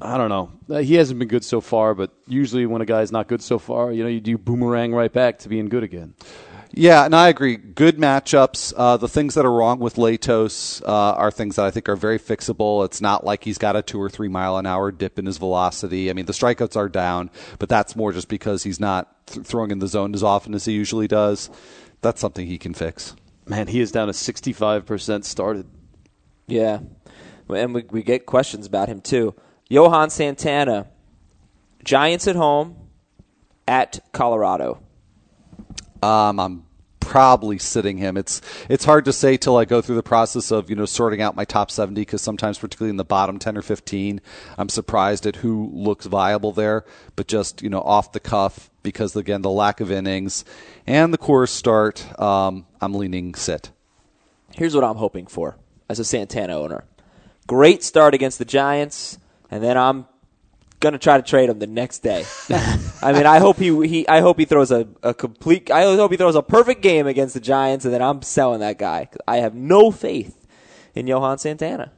I 0.00 0.18
don't 0.18 0.28
know. 0.28 0.52
Uh, 0.68 0.78
He 0.80 0.94
hasn't 0.94 1.18
been 1.18 1.28
good 1.28 1.44
so 1.44 1.60
far, 1.60 1.94
but 1.94 2.10
usually 2.26 2.66
when 2.66 2.82
a 2.82 2.84
guy's 2.86 3.10
not 3.10 3.28
good 3.28 3.42
so 3.42 3.58
far, 3.58 3.92
you 3.92 4.02
know, 4.02 4.08
you 4.10 4.20
do 4.20 4.36
boomerang 4.36 4.92
right 4.94 5.12
back 5.12 5.38
to 5.40 5.48
being 5.48 5.68
good 5.68 5.82
again. 5.82 6.14
Yeah, 6.78 7.06
and 7.06 7.16
I 7.16 7.28
agree. 7.28 7.56
Good 7.56 7.96
matchups. 7.96 8.74
Uh, 8.76 8.98
the 8.98 9.08
things 9.08 9.32
that 9.32 9.46
are 9.46 9.52
wrong 9.52 9.78
with 9.78 9.94
Latos 9.94 10.82
uh, 10.82 11.14
are 11.14 11.30
things 11.30 11.56
that 11.56 11.64
I 11.64 11.70
think 11.70 11.88
are 11.88 11.96
very 11.96 12.18
fixable. 12.18 12.84
It's 12.84 13.00
not 13.00 13.24
like 13.24 13.44
he's 13.44 13.56
got 13.56 13.76
a 13.76 13.82
two 13.82 13.98
or 13.98 14.10
three 14.10 14.28
mile 14.28 14.58
an 14.58 14.66
hour 14.66 14.92
dip 14.92 15.18
in 15.18 15.24
his 15.24 15.38
velocity. 15.38 16.10
I 16.10 16.12
mean, 16.12 16.26
the 16.26 16.34
strikeouts 16.34 16.76
are 16.76 16.90
down, 16.90 17.30
but 17.58 17.70
that's 17.70 17.96
more 17.96 18.12
just 18.12 18.28
because 18.28 18.62
he's 18.62 18.78
not 18.78 19.26
th- 19.26 19.46
throwing 19.46 19.70
in 19.70 19.78
the 19.78 19.88
zone 19.88 20.12
as 20.12 20.22
often 20.22 20.52
as 20.54 20.66
he 20.66 20.74
usually 20.74 21.08
does. 21.08 21.48
That's 22.02 22.20
something 22.20 22.46
he 22.46 22.58
can 22.58 22.74
fix. 22.74 23.16
Man, 23.46 23.68
he 23.68 23.80
is 23.80 23.90
down 23.90 24.08
to 24.08 24.12
65% 24.12 25.24
started. 25.24 25.66
Yeah, 26.46 26.80
and 27.48 27.74
we, 27.74 27.84
we 27.88 28.02
get 28.02 28.26
questions 28.26 28.66
about 28.66 28.90
him 28.90 29.00
too. 29.00 29.34
Johan 29.70 30.10
Santana, 30.10 30.88
Giants 31.82 32.28
at 32.28 32.36
home, 32.36 32.76
at 33.66 34.00
Colorado. 34.12 34.82
Um, 36.02 36.38
I'm 36.38 36.65
probably 37.06 37.56
sitting 37.56 37.98
him. 37.98 38.16
It's 38.16 38.42
it's 38.68 38.84
hard 38.84 39.04
to 39.04 39.12
say 39.12 39.36
till 39.36 39.56
I 39.56 39.64
go 39.64 39.80
through 39.80 39.94
the 39.94 40.02
process 40.02 40.50
of 40.50 40.68
you 40.68 40.76
know 40.76 40.84
sorting 40.84 41.22
out 41.22 41.36
my 41.36 41.44
top 41.44 41.70
70 41.70 42.00
because 42.00 42.20
sometimes, 42.20 42.58
particularly 42.58 42.90
in 42.90 42.96
the 42.96 43.04
bottom 43.04 43.38
10 43.38 43.56
or 43.56 43.62
15, 43.62 44.20
I'm 44.58 44.68
surprised 44.68 45.24
at 45.24 45.36
who 45.36 45.70
looks 45.72 46.06
viable 46.06 46.52
there. 46.52 46.84
But 47.14 47.28
just 47.28 47.62
you 47.62 47.70
know 47.70 47.80
off 47.80 48.10
the 48.12 48.20
cuff 48.20 48.70
because 48.82 49.14
again 49.14 49.42
the 49.42 49.50
lack 49.50 49.80
of 49.80 49.90
innings 49.90 50.44
and 50.86 51.14
the 51.14 51.18
course 51.18 51.52
start, 51.52 52.20
um, 52.20 52.66
I'm 52.80 52.92
leaning 52.92 53.34
sit. 53.36 53.70
Here's 54.54 54.74
what 54.74 54.84
I'm 54.84 54.96
hoping 54.96 55.26
for 55.26 55.56
as 55.88 56.00
a 56.00 56.04
Santana 56.04 56.56
owner. 56.58 56.84
Great 57.46 57.84
start 57.84 58.14
against 58.14 58.40
the 58.40 58.44
Giants, 58.44 59.18
and 59.48 59.62
then 59.62 59.78
I'm 59.78 60.06
gonna 60.80 60.98
try 60.98 61.16
to 61.16 61.22
trade 61.22 61.48
him 61.48 61.58
the 61.58 61.66
next 61.66 62.00
day. 62.00 62.24
I 63.02 63.12
mean, 63.12 63.26
I 63.26 63.38
hope 63.38 63.56
he, 63.58 63.86
he 63.86 64.08
I 64.08 64.20
hope 64.20 64.38
he 64.38 64.44
throws 64.44 64.70
a, 64.70 64.86
a 65.02 65.14
complete 65.14 65.70
I 65.70 65.82
hope 65.82 66.10
he 66.10 66.16
throws 66.16 66.34
a 66.34 66.42
perfect 66.42 66.82
game 66.82 67.06
against 67.06 67.34
the 67.34 67.40
Giants, 67.40 67.84
and 67.84 67.92
then 67.92 68.02
I'm 68.02 68.22
selling 68.22 68.60
that 68.60 68.78
guy. 68.78 69.08
I 69.26 69.38
have 69.38 69.54
no 69.54 69.90
faith 69.90 70.46
in 70.94 71.06
Johan 71.06 71.38
Santana. 71.38 71.92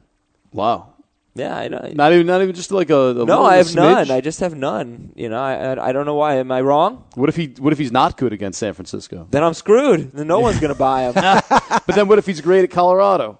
Wow. 0.51 0.93
Yeah, 1.35 1.55
I 1.55 1.67
know. 1.67 1.89
Not 1.93 2.11
even, 2.11 2.25
not 2.27 2.41
even 2.41 2.55
just 2.55 2.71
like 2.71 2.89
a, 2.89 3.11
a 3.11 3.25
no, 3.25 3.43
I 3.45 3.57
have 3.57 3.67
smidge? 3.67 3.75
none. 3.75 4.11
I 4.11 4.19
just 4.19 4.39
have 4.41 4.55
none. 4.55 5.13
You 5.15 5.29
know, 5.29 5.39
I, 5.39 5.53
I 5.53 5.89
I 5.89 5.91
don't 5.91 6.05
know 6.05 6.15
why. 6.15 6.35
Am 6.35 6.51
I 6.51 6.59
wrong? 6.59 7.05
What 7.15 7.29
if 7.29 7.35
he? 7.35 7.53
What 7.59 7.71
if 7.71 7.79
he's 7.79 7.91
not 7.91 8.17
good 8.17 8.33
against 8.33 8.59
San 8.59 8.73
Francisco? 8.73 9.27
Then 9.29 9.43
I'm 9.43 9.53
screwed. 9.53 10.11
Then 10.11 10.27
no 10.27 10.39
one's 10.39 10.59
gonna 10.59 10.75
buy 10.75 11.03
him. 11.03 11.13
but 11.13 11.95
then 11.95 12.07
what 12.07 12.17
if 12.17 12.25
he's 12.25 12.41
great 12.41 12.63
at 12.63 12.71
Colorado? 12.71 13.39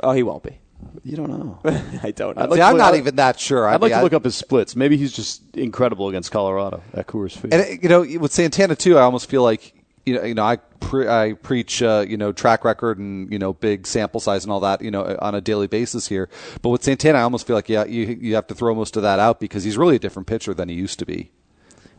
oh, 0.00 0.12
he 0.12 0.22
won't 0.22 0.42
be. 0.42 0.58
You 1.04 1.16
don't 1.16 1.30
know. 1.30 1.58
I 2.02 2.10
don't 2.10 2.36
know. 2.36 2.42
I'd 2.42 2.50
like 2.50 2.58
See, 2.58 2.62
I'm 2.62 2.72
look- 2.72 2.78
not 2.78 2.88
I'd- 2.94 2.98
even 2.98 3.16
that 3.16 3.38
sure. 3.40 3.66
I'd 3.68 3.80
like 3.80 3.82
mean, 3.82 3.90
to 3.90 3.96
I- 3.98 4.02
look 4.02 4.12
up 4.12 4.24
his 4.24 4.34
splits. 4.36 4.74
Maybe 4.76 4.96
he's 4.96 5.12
just 5.12 5.56
incredible 5.56 6.08
against 6.08 6.30
Colorado 6.32 6.82
at 6.94 7.06
Coors 7.06 7.32
Field. 7.36 7.54
And 7.54 7.82
you 7.82 7.88
know, 7.88 8.00
with 8.20 8.32
Santana 8.32 8.74
too, 8.76 8.98
I 8.98 9.02
almost 9.02 9.28
feel 9.30 9.42
like 9.42 9.72
you 10.04 10.14
know, 10.14 10.22
you 10.24 10.34
know, 10.34 10.44
I 10.44 10.56
pre- 10.56 11.08
I 11.08 11.32
preach 11.34 11.82
uh, 11.82 12.04
you 12.08 12.16
know 12.16 12.30
track 12.32 12.64
record 12.64 12.98
and 12.98 13.30
you 13.32 13.38
know 13.38 13.52
big 13.52 13.86
sample 13.86 14.20
size 14.20 14.44
and 14.44 14.52
all 14.52 14.60
that 14.60 14.80
you 14.82 14.90
know 14.90 15.16
on 15.20 15.34
a 15.34 15.40
daily 15.40 15.66
basis 15.66 16.06
here. 16.08 16.28
But 16.62 16.68
with 16.70 16.84
Santana, 16.84 17.18
I 17.18 17.22
almost 17.22 17.46
feel 17.46 17.56
like 17.56 17.68
yeah, 17.68 17.84
you 17.84 18.06
you 18.20 18.34
have 18.34 18.46
to 18.48 18.54
throw 18.54 18.74
most 18.74 18.96
of 18.96 19.02
that 19.02 19.18
out 19.18 19.40
because 19.40 19.64
he's 19.64 19.76
really 19.78 19.96
a 19.96 19.98
different 20.00 20.28
pitcher 20.28 20.54
than 20.54 20.68
he 20.68 20.74
used 20.74 20.98
to 21.00 21.06
be. 21.06 21.30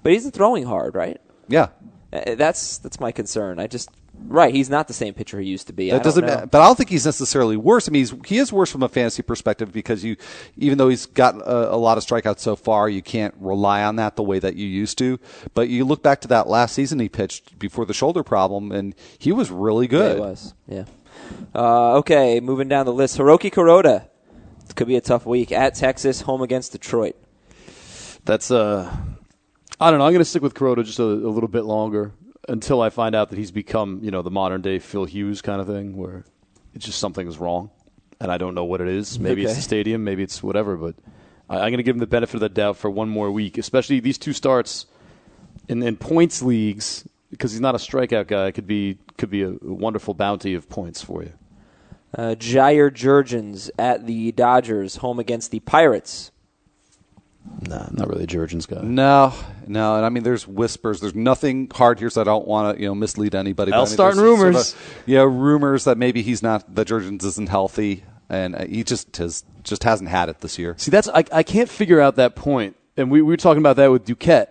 But 0.04 0.14
he's 0.14 0.30
throwing 0.30 0.66
hard, 0.66 0.96
right? 0.96 1.20
Yeah, 1.50 1.68
Uh, 2.14 2.36
That's 2.36 2.78
that's 2.78 3.00
my 3.00 3.12
concern. 3.12 3.60
I 3.60 3.68
just 3.68 3.90
right. 4.28 4.54
He's 4.54 4.70
not 4.70 4.88
the 4.88 4.94
same 4.94 5.14
pitcher 5.14 5.40
he 5.40 5.48
used 5.48 5.68
to 5.68 5.74
be. 5.74 5.90
That 5.90 5.98
don't 5.98 6.04
doesn't. 6.04 6.26
know. 6.26 6.46
But 6.50 6.62
I 6.62 6.66
don't 6.66 6.76
think 6.76 6.90
he's 6.90 7.06
necessarily 7.06 7.58
worse. 7.58 7.88
I 7.88 7.92
mean, 7.92 8.02
he's, 8.02 8.14
he 8.26 8.38
is 8.38 8.52
worse 8.52 8.72
from 8.72 8.84
a 8.84 8.90
fantasy 8.90 9.22
perspective 9.24 9.72
because 9.72 10.04
you, 10.04 10.16
even 10.58 10.78
though 10.78 10.90
he's 10.90 11.06
got 11.06 11.36
a, 11.36 11.74
a 11.74 11.78
lot 11.78 11.98
of 11.98 12.06
strikeouts 12.06 12.40
so 12.40 12.56
far, 12.56 12.90
you 12.90 13.02
can't 13.02 13.34
rely 13.40 13.84
on 13.84 13.96
that 13.98 14.16
the 14.16 14.24
way 14.24 14.40
that 14.40 14.56
you 14.56 14.68
used 14.68 14.98
to. 15.00 15.20
But 15.54 15.70
you 15.70 15.86
look 15.86 16.02
back 16.04 16.22
to 16.22 16.28
that 16.30 16.48
last 16.48 16.74
season 16.76 17.00
he 17.00 17.10
pitched 17.10 17.58
before 17.60 17.86
the 17.86 17.94
shoulder 17.94 18.24
problem, 18.24 18.72
and 18.72 18.96
he 19.20 19.32
was 19.32 19.52
really 19.52 19.86
Yeah, 19.86 19.90
good. 19.90 20.18
it 20.18 20.20
was. 20.20 20.54
Yeah. 20.68 20.86
Uh, 21.56 21.96
okay, 21.98 22.40
moving 22.40 22.68
down 22.68 22.86
the 22.86 22.94
list. 22.94 23.18
Hiroki 23.18 23.52
Kuroda. 23.52 24.08
It 24.70 24.76
could 24.76 24.88
be 24.88 24.96
a 24.98 25.02
tough 25.02 25.26
week 25.26 25.52
at 25.52 25.76
Texas, 25.76 26.22
home 26.22 26.42
against 26.42 26.74
Detroit. 26.74 27.16
That's 28.26 28.52
uh, 28.52 28.94
I 29.80 29.90
don't 29.90 30.00
know. 30.00 30.06
I'm 30.06 30.12
going 30.12 30.20
to 30.20 30.26
stick 30.26 30.42
with 30.42 30.54
Kuroda 30.54 30.84
just 30.84 31.00
a, 31.00 31.04
a 31.04 31.32
little 31.32 31.48
bit 31.48 31.64
longer 31.64 32.12
until 32.48 32.82
I 32.82 32.90
find 32.90 33.16
out 33.16 33.30
that 33.30 33.38
he's 33.38 33.52
become 33.52 34.00
you 34.04 34.12
know 34.12 34.22
the 34.22 34.32
modern 34.32 34.62
day 34.62 34.80
Phil 34.80 35.06
Hughes 35.06 35.42
kind 35.42 35.62
of 35.62 35.68
thing, 35.68 35.98
where 35.98 36.26
it's 36.74 36.86
just 36.86 37.00
something 37.00 37.28
is 37.28 37.38
wrong, 37.38 37.70
and 38.20 38.32
I 38.32 38.38
don't 38.38 38.56
know 38.56 38.66
what 38.66 38.82
it 38.82 38.88
is. 38.88 39.20
Maybe 39.20 39.44
it's 39.44 39.56
the 39.56 39.62
stadium, 39.62 40.04
maybe 40.04 40.24
it's 40.24 40.42
whatever. 40.42 40.76
But 40.76 40.96
I, 41.50 41.56
I'm 41.56 41.70
going 41.72 41.78
to 41.78 41.84
give 41.84 41.96
him 41.96 42.00
the 42.00 42.08
benefit 42.08 42.36
of 42.36 42.42
the 42.42 42.50
doubt 42.50 42.78
for 42.78 42.90
one 42.90 43.10
more 43.10 43.32
week, 43.32 43.58
especially 43.58 44.00
these 44.00 44.18
two 44.18 44.34
starts 44.34 44.86
in, 45.68 45.84
in 45.84 45.98
points 45.98 46.42
leagues 46.42 47.08
because 47.32 47.52
he's 47.52 47.62
not 47.62 47.76
a 47.76 47.80
strikeout 47.80 48.28
guy. 48.28 48.52
Could 48.52 48.68
be 48.68 48.98
could 49.18 49.30
be 49.30 49.44
a, 49.44 49.50
a 49.50 49.58
wonderful 49.62 50.14
bounty 50.14 50.54
of 50.54 50.70
points 50.70 51.02
for 51.02 51.24
you. 51.24 51.34
Uh, 52.18 52.36
Jair 52.36 52.90
Jurrjens 52.90 53.70
at 53.78 54.08
the 54.08 54.32
Dodgers, 54.32 54.98
home 54.98 55.20
against 55.20 55.52
the 55.52 55.60
Pirates. 55.60 56.32
Nah, 57.62 57.86
I'm 57.88 57.96
not 57.96 58.08
really 58.08 58.24
a 58.24 58.28
Jurrjens 58.28 58.68
guy. 58.68 58.82
No, 58.82 59.34
no, 59.66 59.96
and 59.96 60.06
I 60.06 60.10
mean, 60.10 60.24
there's 60.24 60.48
whispers. 60.48 61.00
There's 61.00 61.16
nothing 61.16 61.70
hard 61.74 62.00
here, 62.00 62.10
so 62.10 62.22
I 62.22 62.24
don't 62.24 62.48
want 62.48 62.76
to, 62.78 62.82
you 62.82 62.88
know, 62.88 62.96
mislead 62.96 63.36
anybody. 63.36 63.74
I'll 63.74 63.82
I 63.82 63.84
mean, 63.86 63.94
start 63.94 64.16
there's 64.16 64.24
rumors. 64.24 64.68
Sort 64.68 64.82
of, 64.82 65.04
yeah, 65.08 65.22
rumors 65.22 65.84
that 65.86 65.98
maybe 65.98 66.22
he's 66.22 66.44
not. 66.44 66.76
That 66.76 66.88
Jurrjens 66.88 67.24
isn't 67.24 67.50
healthy, 67.50 68.04
and 68.30 68.56
uh, 68.56 68.66
he 68.66 68.84
just 68.84 69.18
has 69.18 69.44
just 69.64 69.84
hasn't 69.84 70.10
had 70.10 70.30
it 70.30 70.40
this 70.40 70.58
year. 70.58 70.76
See, 70.78 70.92
that's 70.92 71.08
I, 71.08 71.24
I 71.32 71.44
can't 71.44 71.70
figure 71.70 72.00
out 72.00 72.16
that 72.16 72.36
point. 72.36 72.76
And 72.96 73.12
we, 73.12 73.22
we 73.22 73.34
were 73.34 73.38
talking 73.38 73.60
about 73.60 73.76
that 73.76 73.92
with 73.92 74.06
Duquette 74.06 74.48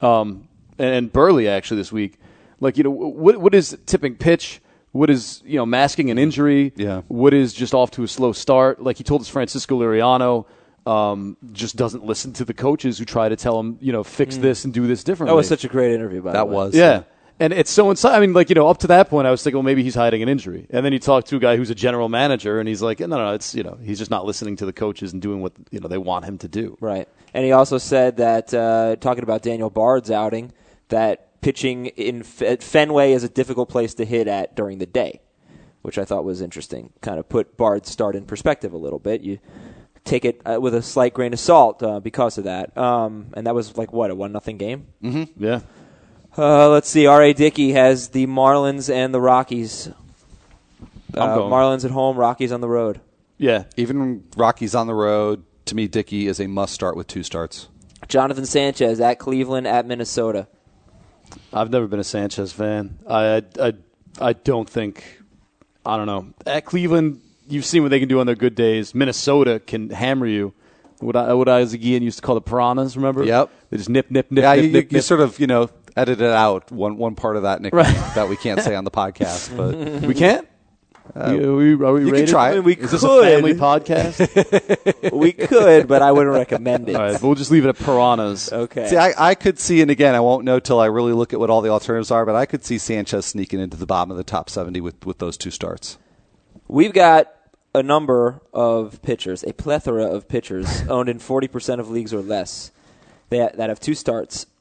um, 0.00 0.48
and, 0.78 0.94
and 0.94 1.12
Burley 1.12 1.48
actually 1.48 1.78
this 1.78 1.90
week. 1.90 2.18
Like, 2.60 2.76
you 2.76 2.84
know, 2.84 2.90
what 2.90 3.38
what 3.38 3.54
is 3.54 3.76
tipping 3.86 4.16
pitch? 4.16 4.60
What 4.92 5.10
is 5.10 5.42
you 5.44 5.56
know 5.56 5.66
masking 5.66 6.10
an 6.10 6.18
injury? 6.18 6.72
Yeah. 6.76 7.02
What 7.08 7.34
is 7.34 7.52
just 7.52 7.74
off 7.74 7.90
to 7.92 8.02
a 8.02 8.08
slow 8.08 8.32
start? 8.32 8.82
Like 8.82 8.96
he 8.96 9.04
told 9.04 9.20
us 9.20 9.28
Francisco 9.28 9.78
Liriano. 9.78 10.46
Um, 10.88 11.36
just 11.52 11.76
doesn't 11.76 12.04
listen 12.04 12.32
to 12.34 12.44
the 12.44 12.54
coaches 12.54 12.98
who 12.98 13.04
try 13.04 13.28
to 13.28 13.36
tell 13.36 13.60
him, 13.60 13.78
you 13.80 13.92
know, 13.92 14.02
fix 14.02 14.36
this 14.38 14.64
and 14.64 14.72
do 14.72 14.86
this 14.86 15.04
differently. 15.04 15.32
That 15.32 15.36
was 15.36 15.48
such 15.48 15.64
a 15.64 15.68
great 15.68 15.92
interview, 15.92 16.22
by 16.22 16.32
the 16.32 16.38
That 16.38 16.48
was 16.48 16.74
Yeah. 16.74 17.02
And 17.40 17.52
it's 17.52 17.70
so 17.70 17.88
inside. 17.90 18.16
I 18.16 18.20
mean, 18.20 18.32
like, 18.32 18.48
you 18.48 18.56
know, 18.56 18.66
up 18.66 18.78
to 18.78 18.88
that 18.88 19.08
point, 19.08 19.28
I 19.28 19.30
was 19.30 19.44
thinking, 19.44 19.58
well, 19.58 19.62
maybe 19.62 19.84
he's 19.84 19.94
hiding 19.94 20.22
an 20.22 20.28
injury. 20.28 20.66
And 20.70 20.84
then 20.84 20.92
you 20.92 20.98
talk 20.98 21.24
to 21.26 21.36
a 21.36 21.38
guy 21.38 21.56
who's 21.56 21.70
a 21.70 21.74
general 21.74 22.08
manager, 22.08 22.58
and 22.58 22.68
he's 22.68 22.82
like, 22.82 22.98
no, 22.98 23.06
no, 23.06 23.32
it's, 23.32 23.54
you 23.54 23.62
know, 23.62 23.78
he's 23.80 23.98
just 23.98 24.10
not 24.10 24.24
listening 24.24 24.56
to 24.56 24.66
the 24.66 24.72
coaches 24.72 25.12
and 25.12 25.22
doing 25.22 25.40
what, 25.40 25.52
you 25.70 25.78
know, 25.78 25.86
they 25.86 25.98
want 25.98 26.24
him 26.24 26.38
to 26.38 26.48
do. 26.48 26.76
Right. 26.80 27.06
And 27.32 27.44
he 27.44 27.52
also 27.52 27.78
said 27.78 28.16
that, 28.16 28.52
uh, 28.52 28.96
talking 28.96 29.22
about 29.22 29.42
Daniel 29.42 29.70
Bard's 29.70 30.10
outing, 30.10 30.52
that 30.88 31.40
pitching 31.40 31.86
in 31.86 32.20
F- 32.20 32.42
at 32.42 32.62
Fenway 32.62 33.12
is 33.12 33.22
a 33.22 33.28
difficult 33.28 33.68
place 33.68 33.94
to 33.94 34.04
hit 34.04 34.26
at 34.26 34.56
during 34.56 34.78
the 34.78 34.86
day, 34.86 35.20
which 35.82 35.96
I 35.96 36.04
thought 36.04 36.24
was 36.24 36.40
interesting. 36.40 36.92
Kind 37.02 37.20
of 37.20 37.28
put 37.28 37.56
Bard's 37.56 37.88
start 37.88 38.16
in 38.16 38.24
perspective 38.24 38.72
a 38.72 38.78
little 38.78 38.98
bit. 38.98 39.20
You 39.20 39.38
take 40.04 40.24
it 40.24 40.40
uh, 40.44 40.60
with 40.60 40.74
a 40.74 40.82
slight 40.82 41.14
grain 41.14 41.32
of 41.32 41.40
salt 41.40 41.82
uh, 41.82 42.00
because 42.00 42.38
of 42.38 42.44
that. 42.44 42.76
Um, 42.76 43.28
and 43.34 43.46
that 43.46 43.54
was 43.54 43.76
like, 43.76 43.92
what, 43.92 44.10
a 44.10 44.14
1 44.14 44.32
nothing 44.32 44.58
game? 44.58 44.86
Yeah. 45.00 45.60
Uh, 46.36 46.68
let's 46.70 46.88
see. 46.88 47.06
R.A. 47.06 47.32
Dickey 47.32 47.72
has 47.72 48.08
the 48.10 48.26
Marlins 48.26 48.92
and 48.92 49.12
the 49.12 49.20
Rockies. 49.20 49.88
Uh, 49.88 51.20
I'm 51.20 51.34
going. 51.36 51.52
Marlins 51.52 51.84
at 51.84 51.90
home, 51.90 52.16
Rockies 52.16 52.52
on 52.52 52.60
the 52.60 52.68
road. 52.68 53.00
Yeah. 53.38 53.64
Even 53.76 54.24
Rockies 54.36 54.74
on 54.74 54.86
the 54.86 54.94
road, 54.94 55.44
to 55.66 55.74
me, 55.74 55.88
Dickey 55.88 56.28
is 56.28 56.40
a 56.40 56.46
must 56.46 56.74
start 56.74 56.96
with 56.96 57.06
two 57.06 57.22
starts. 57.22 57.68
Jonathan 58.06 58.46
Sanchez 58.46 59.00
at 59.00 59.18
Cleveland 59.18 59.66
at 59.66 59.86
Minnesota. 59.86 60.46
I've 61.52 61.70
never 61.70 61.86
been 61.86 62.00
a 62.00 62.04
Sanchez 62.04 62.52
fan. 62.52 62.98
I, 63.06 63.42
I, 63.60 63.72
I 64.20 64.32
don't 64.32 64.68
think, 64.68 65.20
I 65.84 65.96
don't 65.96 66.06
know. 66.06 66.32
At 66.46 66.64
Cleveland, 66.64 67.20
you've 67.48 67.64
seen 67.64 67.82
what 67.82 67.90
they 67.90 68.00
can 68.00 68.08
do 68.08 68.20
on 68.20 68.26
their 68.26 68.34
good 68.36 68.54
days. 68.54 68.94
Minnesota 68.94 69.60
can 69.64 69.90
hammer 69.90 70.26
you. 70.26 70.52
What 71.00 71.14
I, 71.16 71.32
what 71.34 71.48
Isaac 71.48 71.82
Ian 71.84 72.02
used 72.02 72.18
to 72.18 72.22
call 72.22 72.34
the 72.34 72.40
piranhas, 72.40 72.96
remember? 72.96 73.24
Yep. 73.24 73.50
They 73.70 73.76
just 73.76 73.88
nip, 73.88 74.10
nip, 74.10 74.30
nip, 74.32 74.42
Yeah, 74.42 74.54
nip, 74.54 74.64
you, 74.64 74.70
nip, 74.72 74.92
you 74.92 74.96
nip. 74.98 75.04
sort 75.04 75.20
of, 75.20 75.38
you 75.38 75.46
know, 75.46 75.70
edited 75.96 76.26
out 76.30 76.72
one 76.72 76.96
one 76.96 77.14
part 77.14 77.36
of 77.36 77.42
that 77.44 77.60
nickname 77.62 77.84
Right. 77.84 78.14
that 78.14 78.28
we 78.28 78.36
can't 78.36 78.60
say 78.60 78.74
on 78.74 78.84
the 78.84 78.90
podcast, 78.90 79.56
but 80.02 80.06
We 80.06 80.14
can't? 80.14 80.48
Uh, 81.14 81.36
we- 81.38 81.44
are 81.44 81.54
we, 81.54 81.72
are 81.72 81.92
we 81.94 82.00
you 82.00 82.06
can 82.06 82.12
rated? 82.14 82.28
try 82.28 82.48
I 82.48 82.50
it. 82.50 82.54
mean, 82.56 82.64
we 82.64 82.76
Is 82.76 82.90
this 82.90 83.00
could. 83.00 83.26
a 83.26 83.34
family 83.36 83.54
podcast? 83.54 85.12
we 85.12 85.32
could, 85.32 85.86
but 85.88 86.02
I 86.02 86.12
wouldn't 86.12 86.34
recommend 86.34 86.88
it. 86.88 86.96
All 86.96 87.02
right, 87.02 87.22
we'll 87.22 87.34
just 87.34 87.50
leave 87.50 87.64
it 87.64 87.68
at 87.70 87.78
piranhas. 87.78 88.52
Okay. 88.52 88.88
See, 88.88 88.96
I, 88.96 89.14
I 89.30 89.34
could 89.34 89.58
see, 89.58 89.80
and 89.80 89.90
again, 89.90 90.14
I 90.14 90.20
won't 90.20 90.44
know 90.44 90.58
till 90.60 90.80
I 90.80 90.86
really 90.86 91.12
look 91.14 91.32
at 91.32 91.38
what 91.40 91.48
all 91.48 91.62
the 91.62 91.70
alternatives 91.70 92.10
are, 92.10 92.26
but 92.26 92.34
I 92.34 92.44
could 92.44 92.64
see 92.64 92.76
Sanchez 92.76 93.24
sneaking 93.24 93.58
into 93.60 93.76
the 93.78 93.86
bottom 93.86 94.10
of 94.10 94.16
the 94.18 94.24
top 94.24 94.50
70 94.50 94.80
with, 94.82 95.06
with 95.06 95.18
those 95.18 95.36
two 95.38 95.50
starts. 95.50 95.96
We've 96.66 96.92
got 96.92 97.32
a 97.74 97.82
number 97.82 98.40
of 98.52 99.00
pitchers, 99.02 99.42
a 99.44 99.52
plethora 99.52 100.04
of 100.04 100.28
pitchers 100.28 100.82
owned 100.88 101.08
in 101.08 101.18
40% 101.18 101.80
of 101.80 101.90
leagues 101.90 102.12
or 102.14 102.20
less 102.22 102.72
that, 103.30 103.56
that 103.56 103.68
have 103.68 103.80
two 103.80 103.94
starts. 103.94 104.46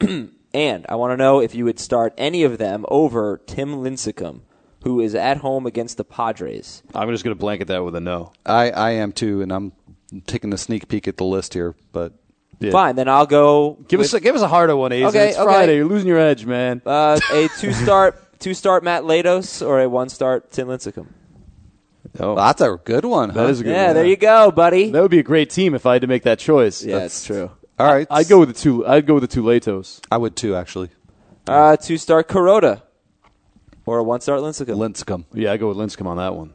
and 0.54 0.86
I 0.90 0.96
want 0.96 1.12
to 1.14 1.18
know 1.18 1.40
if 1.40 1.56
you 1.56 1.66
would 1.66 1.80
start 1.80 2.14
any 2.18 2.44
of 2.44 2.58
them 2.58 2.86
over 2.90 3.42
Tim 3.46 3.76
Lincecum, 3.78 4.42
who 4.84 5.00
is 5.00 5.16
at 5.16 5.38
home 5.38 5.66
against 5.66 5.98
the 5.98 6.04
Padres. 6.04 6.84
I'm 6.94 7.10
just 7.10 7.24
going 7.24 7.36
to 7.36 7.40
blanket 7.40 7.68
that 7.70 7.84
with 7.84 7.96
a 7.96 8.02
no. 8.02 8.34
I, 8.46 8.72
I 8.72 8.92
am 8.92 9.12
too, 9.14 9.42
and 9.42 9.52
I'm 9.52 9.72
taking 10.26 10.54
a 10.54 10.58
sneak 10.58 10.88
peek 10.88 11.08
at 11.08 11.18
the 11.18 11.26
list 11.26 11.54
here, 11.54 11.76
but 11.92 12.14
Yeah. 12.60 12.72
Fine, 12.72 12.96
then 12.96 13.08
I'll 13.10 13.26
go 13.26 13.78
Give 13.88 14.00
with, 14.00 14.08
us 14.08 14.14
a, 14.14 14.20
give 14.20 14.36
us 14.36 14.42
a 14.42 14.48
harder 14.48 14.76
one, 14.76 14.92
Ace. 14.92 15.06
Okay, 15.08 15.30
it's 15.30 15.38
okay. 15.38 15.46
Friday. 15.46 15.76
You're 15.78 15.86
losing 15.86 16.08
your 16.08 16.20
edge, 16.20 16.46
man. 16.46 16.82
uh, 16.86 17.20
a 17.32 17.50
two 17.60 17.72
start 17.74 18.40
two 18.40 18.54
start 18.54 18.84
Mat 18.84 19.04
Latos 19.04 19.66
or 19.66 19.82
a 19.82 19.90
one 19.90 20.10
start 20.10 20.52
Tim 20.52 20.68
Lincecum. 20.68 21.08
Oh, 22.20 22.36
that's 22.36 22.62
a 22.62 22.80
good 22.84 23.06
one. 23.06 23.30
that 23.30 23.36
huh? 23.36 23.48
is 23.48 23.60
a 23.62 23.64
good 23.64 23.72
Yeah, 23.72 23.88
one. 23.88 23.96
there 23.96 24.06
you 24.06 24.16
go, 24.18 24.52
buddy. 24.52 24.90
That 24.92 25.02
would 25.02 25.12
be 25.12 25.20
a 25.20 25.24
great 25.24 25.50
team 25.50 25.76
if 25.76 25.86
I 25.86 25.94
had 25.94 26.02
to 26.02 26.08
make 26.08 26.24
that 26.24 26.40
choice. 26.40 26.84
yeah, 26.84 26.94
That's- 26.96 27.18
it's 27.20 27.26
true. 27.26 27.52
All 27.80 27.86
right. 27.94 28.08
I'd 28.10 28.28
go 28.28 28.40
with 28.40 28.50
the 28.50 28.56
two. 28.56 28.86
I'd 28.88 29.06
go 29.06 29.14
with 29.16 29.22
the 29.22 29.28
two 29.28 29.44
Latos. 29.44 30.00
I 30.12 30.18
would 30.18 30.36
too, 30.36 30.56
actually. 30.56 30.90
Uh, 31.48 31.78
two 31.78 31.98
star 31.98 32.24
Kuroda 32.24 32.82
or 33.86 34.00
a 34.00 34.04
one 34.04 34.20
star 34.22 34.38
Lincecum. 34.40 34.76
Lincecum. 34.76 35.26
Yeah, 35.34 35.52
I 35.52 35.58
go 35.58 35.68
with 35.68 35.78
Lincecum 35.78 36.08
on 36.08 36.18
that 36.18 36.36
one. 36.36 36.54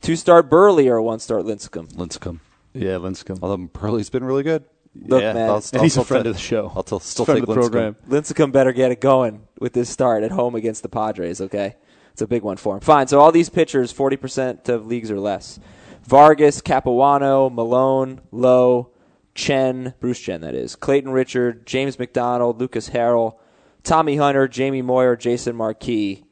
two 0.00 0.16
star 0.16 0.42
Buehrle 0.42 0.86
or 0.90 0.96
a 0.96 1.02
one 1.02 1.20
star 1.20 1.38
Lincecum. 1.40 1.92
Lincecum. 1.94 2.40
Yeah, 2.74 2.94
Lincecum. 2.96 3.38
Although 3.42 3.68
Buehrle's 3.68 4.10
been 4.10 4.24
really 4.24 4.42
good. 4.42 4.64
Look, 5.06 5.20
yeah, 5.22 5.34
man, 5.34 5.50
I'll- 5.50 5.62
and 5.72 5.82
he's 5.82 5.96
a 5.96 6.00
I'll 6.00 6.04
friend 6.04 6.24
ta- 6.24 6.30
of 6.30 6.36
the 6.36 6.40
show. 6.42 6.72
I'll 6.74 6.82
t- 6.82 6.98
still 7.00 7.24
friend 7.26 7.40
take 7.40 7.48
of 7.48 7.54
the 7.54 7.60
Lincecum. 7.60 7.70
program. 7.70 7.96
Lincecum 8.08 8.50
better 8.50 8.72
get 8.72 8.90
it 8.90 9.00
going 9.00 9.42
with 9.60 9.72
this 9.74 9.88
start 9.88 10.22
at 10.24 10.30
home 10.32 10.54
against 10.54 10.82
the 10.82 10.88
Padres, 10.88 11.40
okay? 11.40 11.76
It's 12.16 12.22
a 12.22 12.26
big 12.26 12.44
one 12.44 12.56
for 12.56 12.76
him. 12.76 12.80
Fine, 12.80 13.08
so 13.08 13.20
all 13.20 13.30
these 13.30 13.50
pitchers, 13.50 13.92
40% 13.92 14.70
of 14.70 14.86
leagues 14.86 15.10
or 15.10 15.20
less. 15.20 15.60
Vargas, 16.04 16.62
Capuano, 16.62 17.50
Milone, 17.50 18.22
Lowe, 18.32 18.88
Chen, 19.34 19.92
Bruce 20.00 20.18
Chen, 20.18 20.40
that 20.40 20.54
is, 20.54 20.76
Clayton 20.76 21.10
Richard, 21.10 21.66
James 21.66 21.98
McDonald, 21.98 22.58
Lucas 22.58 22.88
Harrell, 22.88 23.36
Tommy 23.82 24.16
Hunter, 24.16 24.48
Jamie 24.48 24.80
Moyer, 24.80 25.14
Jason 25.14 25.56
Marquis. 25.56 26.24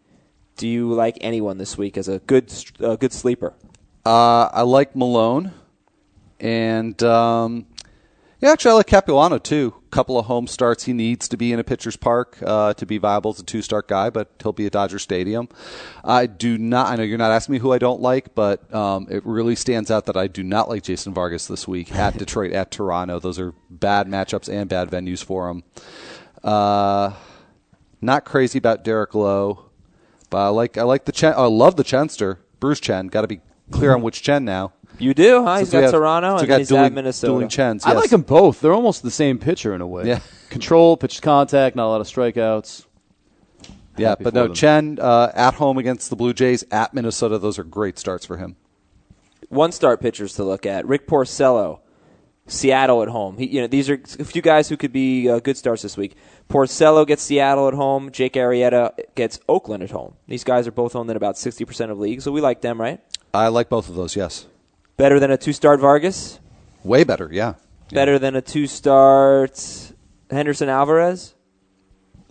Do 0.57 0.67
you 0.67 0.91
like 0.91 1.19
anyone 1.21 1.59
this 1.59 1.77
week 1.77 1.99
as 1.99 2.09
a 2.09 2.19
good, 2.21 2.51
uh, 2.81 2.97
good 2.97 3.13
sleeper? 3.13 3.53
Uh, 4.07 4.49
I 4.51 4.63
like 4.63 4.97
Milone, 4.97 5.53
and 6.41 7.03
um, 7.03 7.67
yeah, 8.45 8.53
actually, 8.53 8.73
I 8.73 8.75
like 8.75 8.89
Capuano 8.89 9.39
too. 9.39 9.73
Couple 9.91 10.19
of 10.19 10.27
home 10.27 10.47
starts. 10.47 10.85
He 10.85 10.93
needs 10.93 11.29
to 11.29 11.39
be 11.39 11.51
in 11.51 11.59
a 11.59 11.65
pitcher's 11.65 11.97
park 11.97 12.37
uh, 12.45 12.75
to 12.75 12.85
be 12.85 12.99
viable 12.99 13.31
as 13.31 13.41
a 13.41 13.43
two-start 13.43 13.89
guy, 13.89 14.11
but 14.11 14.33
he'll 14.43 14.53
be 14.53 14.67
at 14.67 14.73
Dodger 14.73 14.99
Stadium. 14.99 15.49
I 16.05 16.27
do 16.27 16.59
not. 16.59 16.89
I 16.89 16.97
know 16.97 17.05
you're 17.05 17.17
not 17.17 17.31
asking 17.31 17.55
me 17.55 17.59
who 17.59 17.73
I 17.73 17.79
don't 17.79 18.03
like, 18.03 18.35
but 18.35 18.73
um, 18.75 19.07
it 19.11 19.25
really 19.25 19.55
stands 19.57 19.91
out 19.91 20.05
that 20.05 20.19
I 20.19 20.27
do 20.27 20.43
not 20.43 20.69
like 20.69 20.83
Jason 20.83 21.15
Vargas 21.15 21.47
this 21.47 21.67
week 21.67 21.91
at 21.95 22.19
Detroit, 22.19 22.53
at 22.53 22.71
Toronto. 22.71 23.19
Those 23.19 23.39
are 23.39 23.55
bad 23.71 24.09
matchups 24.09 24.53
and 24.53 24.69
bad 24.69 24.91
venues 24.91 25.25
for 25.25 25.49
him. 25.49 25.63
Uh, 26.43 27.15
not 28.03 28.27
crazy 28.27 28.59
about 28.59 28.85
Derek 28.85 29.15
Lowe, 29.15 29.71
but 30.29 30.37
I 30.37 30.49
like 30.49 30.77
I 30.77 30.83
like 30.83 31.07
the 31.07 31.13
Chen. 31.13 31.33
I 31.35 31.47
love 31.47 31.77
the 31.77 31.83
Chenster, 31.83 32.41
Bruce 32.61 32.81
Chen. 32.81 33.07
Got 33.07 33.23
to 33.23 33.29
be 33.29 33.41
clear 33.71 33.95
on 33.95 34.03
which 34.03 34.21
Chen 34.21 34.45
now. 34.45 34.75
You 34.99 35.13
do, 35.15 35.45
huh? 35.45 35.59
He's 35.59 35.71
got 35.71 35.83
have- 35.83 35.93
Toronto 35.93 36.37
and 36.39 36.47
got 36.49 36.59
he's 36.59 36.69
dueling, 36.69 36.87
at 36.87 36.93
Minnesota. 36.93 37.33
dueling 37.33 37.49
Chens. 37.49 37.85
I 37.85 37.93
like 37.93 38.11
them 38.11 38.23
both. 38.23 38.61
They're 38.61 38.73
almost 38.73 39.03
the 39.03 39.11
same 39.11 39.39
pitcher 39.39 39.75
in 39.75 39.81
a 39.81 39.87
way. 39.87 40.07
Yeah. 40.07 40.21
Control, 40.51 40.97
pitch 40.97 41.21
contact, 41.21 41.75
not 41.75 41.87
a 41.87 41.91
lot 41.91 42.01
of 42.01 42.07
strikeouts. 42.07 42.87
Yeah, 43.97 44.11
Happy 44.11 44.25
but 44.25 44.35
no, 44.35 44.45
them. 44.45 44.55
Chen 44.55 44.99
uh, 45.01 45.31
at 45.35 45.55
home 45.55 45.79
against 45.79 46.11
the 46.11 46.17
Blue 46.17 46.33
Jays, 46.33 46.65
at 46.71 46.95
Minnesota. 46.95 47.39
Those 47.39 47.59
are 47.59 47.65
great 47.65 47.99
starts 47.99 48.25
for 48.27 48.37
him. 48.37 48.57
one 49.49 49.71
start 49.73 50.01
pitchers 50.01 50.35
to 50.35 50.45
look 50.45 50.67
at. 50.67 50.85
Rick 50.87 51.07
Porcello, 51.07 51.79
Seattle 52.49 53.03
at 53.03 53.09
home. 53.09 53.37
He, 53.39 53.47
you 53.47 53.61
know, 53.61 53.67
these 53.69 53.89
are 53.89 53.95
a 54.19 54.25
few 54.25 54.43
guys 54.43 54.69
who 54.69 54.77
could 54.77 54.93
be 54.93 55.29
uh, 55.29 55.39
good 55.39 55.57
starts 55.57 55.83
this 55.83 55.97
week. 55.97 56.17
Porcello 56.49 57.07
gets 57.07 57.23
Seattle 57.23 57.69
at 57.69 57.75
home. 57.75 58.11
Jake 58.11 58.35
Arrieta 58.35 58.93
gets 59.15 59.39
Oakland 59.49 59.83
at 59.85 59.91
home. 59.93 60.15
These 60.27 60.43
guys 60.45 60.67
are 60.67 60.73
both 60.73 60.95
owned 60.97 61.09
in 61.11 61.17
about 61.17 61.39
sixty 61.39 61.65
percent 61.65 61.91
of 61.93 61.99
leagues, 61.99 62.25
so 62.25 62.33
we 62.33 62.41
like 62.41 62.61
them, 62.63 62.81
right? 62.81 63.01
I 63.33 63.49
like 63.49 63.69
both 63.69 63.89
of 63.89 63.95
those. 63.95 64.17
Yes, 64.17 64.47
Better 64.97 65.19
than 65.19 65.31
a 65.31 65.37
two-start 65.37 65.81
Vargas. 65.81 66.39
way 66.85 67.05
better. 67.05 67.29
Yeah, 67.33 67.55
Better 67.91 68.19
than 68.19 68.35
a 68.37 68.43
two-start 68.43 69.93
Henderson 70.31 70.69
Alvarez. 70.69 71.35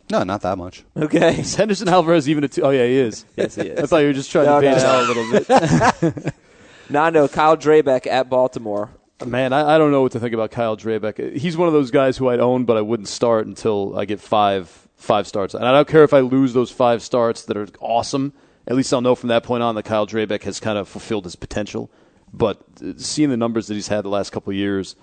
no, 0.10 0.24
not 0.24 0.42
that 0.42 0.58
much. 0.58 0.84
Okay. 0.98 1.40
Is 1.40 1.56
Henderson 1.56 1.88
Alvarez 1.90 2.28
even 2.30 2.44
a 2.44 2.48
two? 2.48 2.62
Oh 2.64 2.70
yeah, 2.70 2.86
he 2.86 2.98
is. 2.98 3.26
Yes, 3.36 3.56
he 3.56 3.64
is. 3.68 3.80
I 3.80 3.86
thought 3.86 3.98
you 4.00 4.08
were 4.08 4.14
just 4.14 4.32
trying 4.32 4.46
No, 4.48 4.62
to 4.62 4.68
bait 4.68 4.72
no, 4.72 4.78
it 4.78 4.82
no. 4.82 4.90
out 4.90 5.04
a 5.04 5.08
little 5.08 6.12
bit. 6.22 6.26
no, 6.26 6.32
Nando, 6.90 7.28
Kyle 7.28 7.58
Drabek 7.58 8.08
at 8.08 8.30
Baltimore. 8.30 8.90
Man, 9.26 9.54
I, 9.54 9.76
I 9.76 9.78
don't 9.78 9.92
know 9.92 10.02
what 10.02 10.12
to 10.14 10.20
think 10.20 10.34
about 10.34 10.52
Kyle 10.52 10.76
Drabek. 10.76 11.38
He's 11.38 11.56
one 11.56 11.68
of 11.68 11.74
those 11.74 11.92
guys 11.92 12.18
who 12.18 12.28
I'd 12.30 12.40
own, 12.42 12.66
but 12.66 12.76
I 12.78 12.82
wouldn't 12.82 13.08
start 13.08 13.46
until 13.48 13.98
I 13.98 14.06
get 14.06 14.20
five 14.20 14.88
five 14.98 15.28
starts. 15.28 15.54
And 15.54 15.66
I 15.66 15.72
don't 15.72 15.88
care 15.88 16.04
if 16.04 16.14
I 16.14 16.20
lose 16.22 16.54
those 16.54 16.72
five 16.72 17.02
starts 17.02 17.44
that 17.46 17.56
are 17.58 17.68
awesome. 17.80 18.34
At 18.68 18.76
least 18.76 18.94
I'll 18.94 19.02
know 19.02 19.16
from 19.16 19.30
that 19.30 19.44
point 19.44 19.62
on 19.64 19.76
that 19.76 19.84
Kyle 19.84 20.08
Drabek 20.08 20.44
has 20.44 20.60
kind 20.60 20.78
of 20.78 20.88
fulfilled 20.88 21.26
his 21.26 21.36
potential. 21.36 21.90
But 22.34 22.60
uh, 22.84 22.94
seeing 22.98 23.30
the 23.30 23.38
numbers 23.38 23.68
that 23.68 23.76
he's 23.76 23.88
had 23.88 24.04
the 24.04 24.10
last 24.10 24.32
couple 24.32 24.52
of 24.52 24.58
years, 24.58 24.96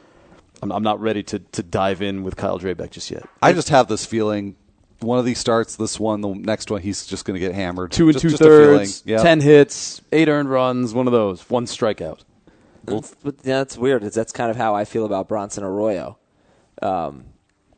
I'm, 0.63 0.73
I'm 0.73 0.83
not 0.83 1.01
ready 1.01 1.23
to, 1.25 1.39
to 1.39 1.63
dive 1.63 2.03
in 2.03 2.23
with 2.23 2.37
Kyle 2.37 2.59
Drabek 2.59 2.91
just 2.91 3.11
yet. 3.11 3.25
I 3.41 3.53
just 3.53 3.69
have 3.69 3.89
this 3.89 4.05
feeling. 4.05 4.57
One 5.01 5.19
of 5.19 5.25
these 5.25 5.39
starts, 5.39 5.77
this 5.77 5.99
one, 5.99 6.21
the 6.21 6.35
next 6.35 6.71
one, 6.71 6.83
he's 6.83 7.07
just 7.07 7.25
going 7.25 7.35
to 7.35 7.41
get 7.41 7.55
hammered. 7.55 7.93
Two 7.93 8.09
and 8.09 8.13
just, 8.13 8.23
two 8.23 8.29
just 8.31 8.43
thirds, 8.43 9.03
Yeah. 9.07 9.23
ten 9.23 9.41
hits, 9.41 10.03
eight 10.13 10.29
earned 10.29 10.51
runs, 10.51 10.93
one 10.93 11.07
of 11.07 11.13
those, 11.13 11.49
one 11.49 11.65
strikeout. 11.65 12.21
That's, 12.85 13.15
but 13.23 13.39
that's 13.39 13.79
weird. 13.79 14.03
That's 14.03 14.33
kind 14.33 14.51
of 14.51 14.57
how 14.57 14.75
I 14.75 14.85
feel 14.85 15.07
about 15.07 15.29
Bronson 15.29 15.65
Arroyo, 15.65 16.19
um, 16.83 17.25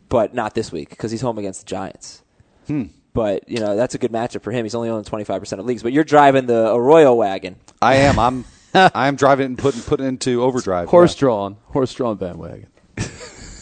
but 0.09 0.35
not 0.35 0.55
this 0.55 0.73
week 0.73 0.91
because 0.91 1.11
he's 1.11 1.21
home 1.21 1.39
against 1.39 1.61
the 1.61 1.67
Giants. 1.67 2.23
Hmm. 2.67 2.85
But 3.15 3.49
you 3.49 3.59
know 3.59 3.77
that's 3.77 3.95
a 3.95 3.99
good 3.99 4.11
matchup 4.11 4.43
for 4.43 4.53
him. 4.53 4.65
He's 4.65 4.75
only 4.75 4.89
owned 4.89 5.05
twenty 5.05 5.25
five 5.25 5.41
percent 5.41 5.61
of 5.61 5.67
leagues. 5.67 5.83
But 5.83 5.93
you're 5.93 6.03
driving 6.05 6.47
the 6.47 6.73
Arroyo 6.75 7.15
wagon. 7.15 7.57
I 7.83 7.97
am. 7.97 8.19
I'm. 8.19 8.45
I'm 8.95 9.17
driving 9.17 9.45
it 9.45 9.47
and 9.47 9.59
putting 9.59 9.81
putting 9.83 10.07
into 10.07 10.43
overdrive. 10.43 10.89
Horse 10.89 11.15
Yeah. 11.15 11.21
drawn, 11.21 11.57
horse 11.67 11.93
drawn 11.95 12.17
bandwagon. 12.17 12.69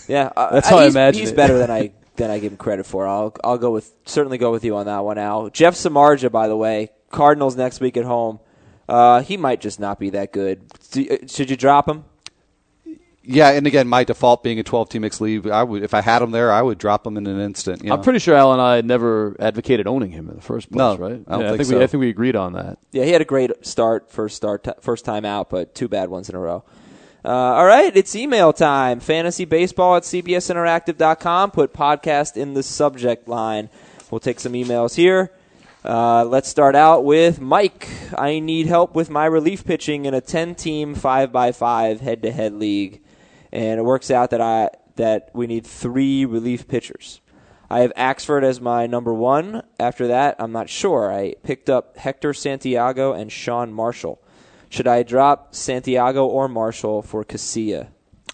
Yeah, 0.09 0.33
uh, 0.37 0.53
That's 0.55 0.69
how 0.69 0.79
I 0.79 0.87
he's, 0.87 0.95
imagine 0.97 1.21
he's 1.21 1.31
it. 1.31 1.37
better 1.37 1.57
than 1.57 1.71
I 1.71 1.93
than 2.17 2.33
I 2.33 2.41
give 2.41 2.51
him 2.51 2.59
credit 2.59 2.85
for. 2.85 3.07
I'll 3.07 3.33
I'll 3.45 3.59
go 3.59 3.71
with 3.71 3.93
certainly 4.07 4.39
go 4.39 4.51
with 4.51 4.65
you 4.65 4.75
on 4.75 4.87
that 4.87 5.05
one. 5.05 5.19
Al 5.19 5.51
Jeff 5.51 5.75
Samardzija, 5.75 6.33
by 6.33 6.49
the 6.49 6.57
way, 6.57 6.91
Cardinals 7.11 7.57
next 7.57 7.81
week 7.81 7.97
at 7.97 8.05
home. 8.05 8.41
Uh, 8.89 9.23
he 9.23 9.37
might 9.37 9.61
just 9.61 9.79
not 9.79 10.01
be 10.01 10.11
that 10.11 10.33
good. 10.33 10.63
Do, 10.91 11.07
uh, 11.09 11.27
should 11.29 11.49
you 11.49 11.57
drop 11.57 11.89
him? 11.89 12.03
Yeah, 13.33 13.51
and 13.51 13.67
again, 13.67 13.87
my 13.89 14.05
default 14.05 14.43
being 14.43 14.59
a 14.59 14.63
12 14.63 14.89
team 14.89 15.03
mixed 15.03 15.21
league, 15.21 15.47
I 15.49 15.63
would 15.63 15.83
if 15.83 15.95
I 15.95 16.01
had 16.01 16.21
him 16.23 16.31
there, 16.31 16.51
I 16.53 16.63
would 16.63 16.79
drop 16.79 17.07
him 17.07 17.17
in 17.17 17.27
an 17.27 17.41
instant. 17.41 17.83
You 17.83 17.89
know? 17.91 17.95
I'm 17.97 18.03
pretty 18.03 18.19
sure 18.19 18.35
Al 18.35 18.53
and 18.53 18.61
I 18.61 18.81
never 18.81 19.37
advocated 19.39 19.87
owning 19.87 20.11
him 20.11 20.29
in 20.29 20.37
the 20.37 20.43
first 20.43 20.71
place, 20.71 20.79
No, 20.79 20.97
right? 20.97 21.21
I 21.27 21.33
don't 21.33 21.41
Yeah, 21.43 21.49
think 21.49 21.57
think 21.59 21.69
so. 21.71 21.79
we 21.79 21.85
I 21.85 21.87
think 21.87 22.01
we 22.01 22.09
agreed 22.11 22.37
on 22.37 22.53
that. 22.55 22.79
Yeah, 22.93 23.05
he 23.05 23.11
had 23.13 23.21
a 23.21 23.25
great 23.27 23.65
start, 23.65 24.11
first 24.11 24.37
start, 24.37 24.67
first 24.81 25.05
time 25.05 25.25
out, 25.25 25.49
but 25.51 25.75
two 25.75 25.89
bad 25.89 26.09
ones 26.11 26.29
in 26.29 26.35
a 26.35 26.39
row. 26.39 26.65
Uh, 27.25 27.29
all 27.29 27.67
right, 27.67 27.95
it's 27.97 28.17
email 28.17 28.53
time. 28.53 28.99
Fantasybaseball 29.01 29.97
at 29.99 30.03
cbsinteractive.com. 30.05 31.51
Put 31.51 31.73
podcast 31.73 32.37
in 32.37 32.55
the 32.55 32.63
subject 32.63 33.29
line. 33.29 33.69
We'll 34.11 34.21
take 34.21 34.41
some 34.41 34.55
emails 34.55 34.95
here. 34.97 35.31
Uh, 35.85 36.25
let's 36.25 36.49
start 36.49 36.75
out 36.75 37.05
with 37.05 37.41
Mike. 37.41 37.89
I 38.17 38.39
need 38.39 38.67
help 38.67 38.95
with 38.95 39.09
my 39.11 39.25
relief 39.27 39.65
pitching 39.65 40.05
in 40.05 40.15
a 40.15 40.21
10-team 40.21 40.95
5x5 40.95 42.01
head-to-head 42.01 42.55
league, 42.55 43.01
and 43.53 43.79
it 43.79 43.83
works 43.83 44.11
out 44.11 44.31
that 44.31 44.41
I 44.41 44.71
that 44.97 45.31
we 45.33 45.47
need 45.47 45.67
three 45.67 46.25
relief 46.25 46.69
pitchers. 46.69 47.21
I 47.71 47.81
have 47.81 47.95
Axford 47.95 48.43
as 48.43 48.61
my 48.61 48.87
number 48.87 49.15
one. 49.15 49.63
After 49.79 50.09
that, 50.09 50.37
I'm 50.39 50.51
not 50.51 50.69
sure. 50.69 51.13
I 51.13 51.35
picked 51.45 51.71
up 51.71 51.97
Hector 51.97 52.35
Santiago 52.35 53.13
and 53.13 53.31
Sean 53.31 53.73
Marshall. 53.73 54.21
Should 54.69 54.89
I 54.89 55.05
drop 55.05 55.55
Santiago 55.55 56.27
or 56.27 56.49
Marshall 56.49 57.03
for 57.03 57.25
Casilla? 57.25 57.89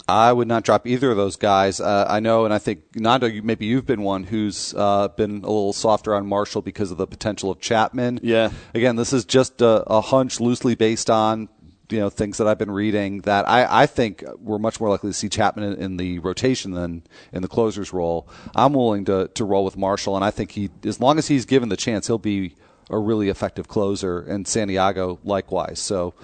I 0.08 0.32
would 0.32 0.46
not 0.46 0.62
drop 0.62 0.86
either 0.86 1.10
of 1.10 1.16
those 1.16 1.36
guys. 1.36 1.80
Uh, 1.80 2.06
I 2.08 2.20
know, 2.20 2.44
and 2.44 2.54
I 2.54 2.58
think 2.58 2.94
Nando, 2.94 3.26
you, 3.26 3.42
maybe 3.42 3.66
you've 3.66 3.86
been 3.86 4.02
one 4.02 4.22
who's 4.22 4.72
uh, 4.76 5.08
been 5.08 5.38
a 5.38 5.48
little 5.48 5.72
softer 5.72 6.14
on 6.14 6.26
Marshall 6.26 6.62
because 6.62 6.90
of 6.92 6.96
the 6.96 7.06
potential 7.06 7.50
of 7.50 7.60
Chapman. 7.60 8.20
Yeah. 8.22 8.52
Again, 8.72 8.96
this 8.96 9.12
is 9.12 9.24
just 9.24 9.60
a, 9.60 9.82
a 9.88 10.00
hunch 10.00 10.38
loosely 10.40 10.76
based 10.76 11.10
on 11.10 11.48
you 11.90 12.00
know 12.00 12.10
things 12.10 12.38
that 12.38 12.46
I've 12.48 12.58
been 12.58 12.70
reading 12.70 13.20
that 13.22 13.48
I, 13.48 13.82
I 13.82 13.86
think 13.86 14.24
we're 14.38 14.58
much 14.58 14.80
more 14.80 14.88
likely 14.90 15.10
to 15.10 15.14
see 15.14 15.28
Chapman 15.28 15.72
in, 15.72 15.78
in 15.80 15.96
the 15.96 16.18
rotation 16.18 16.72
than 16.72 17.02
in 17.32 17.42
the 17.42 17.48
closer's 17.48 17.92
role. 17.92 18.28
I'm 18.54 18.72
willing 18.72 19.04
to 19.06 19.28
to 19.34 19.44
roll 19.44 19.64
with 19.64 19.76
Marshall, 19.76 20.16
and 20.16 20.24
I 20.24 20.30
think 20.30 20.52
he, 20.52 20.70
as 20.84 21.00
long 21.00 21.18
as 21.18 21.28
he's 21.28 21.44
given 21.44 21.68
the 21.68 21.76
chance, 21.76 22.06
he'll 22.06 22.18
be 22.18 22.54
a 22.90 22.98
really 22.98 23.28
effective 23.28 23.68
closer, 23.68 24.20
and 24.20 24.46
Santiago 24.46 25.18
likewise. 25.24 25.78
So, 25.80 26.14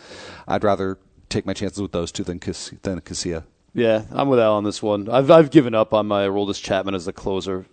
I'd 0.46 0.62
rather 0.62 0.98
take 1.28 1.44
my 1.46 1.52
chances 1.54 1.80
with 1.80 1.92
those 1.92 2.12
two 2.12 2.24
than 2.24 2.38
Cas- 2.38 2.72
than 2.82 3.00
Casilla. 3.00 3.44
Yeah, 3.74 4.02
I'm 4.10 4.28
with 4.28 4.38
Al 4.38 4.54
on 4.54 4.64
this 4.64 4.82
one. 4.82 5.08
I've 5.08 5.30
I've 5.30 5.50
given 5.50 5.74
up 5.74 5.94
on 5.94 6.06
my 6.06 6.26
Aroldis 6.26 6.62
Chapman 6.62 6.94
as 6.94 7.06
the 7.06 7.12
closer 7.12 7.66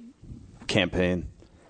campaign. 0.67 1.27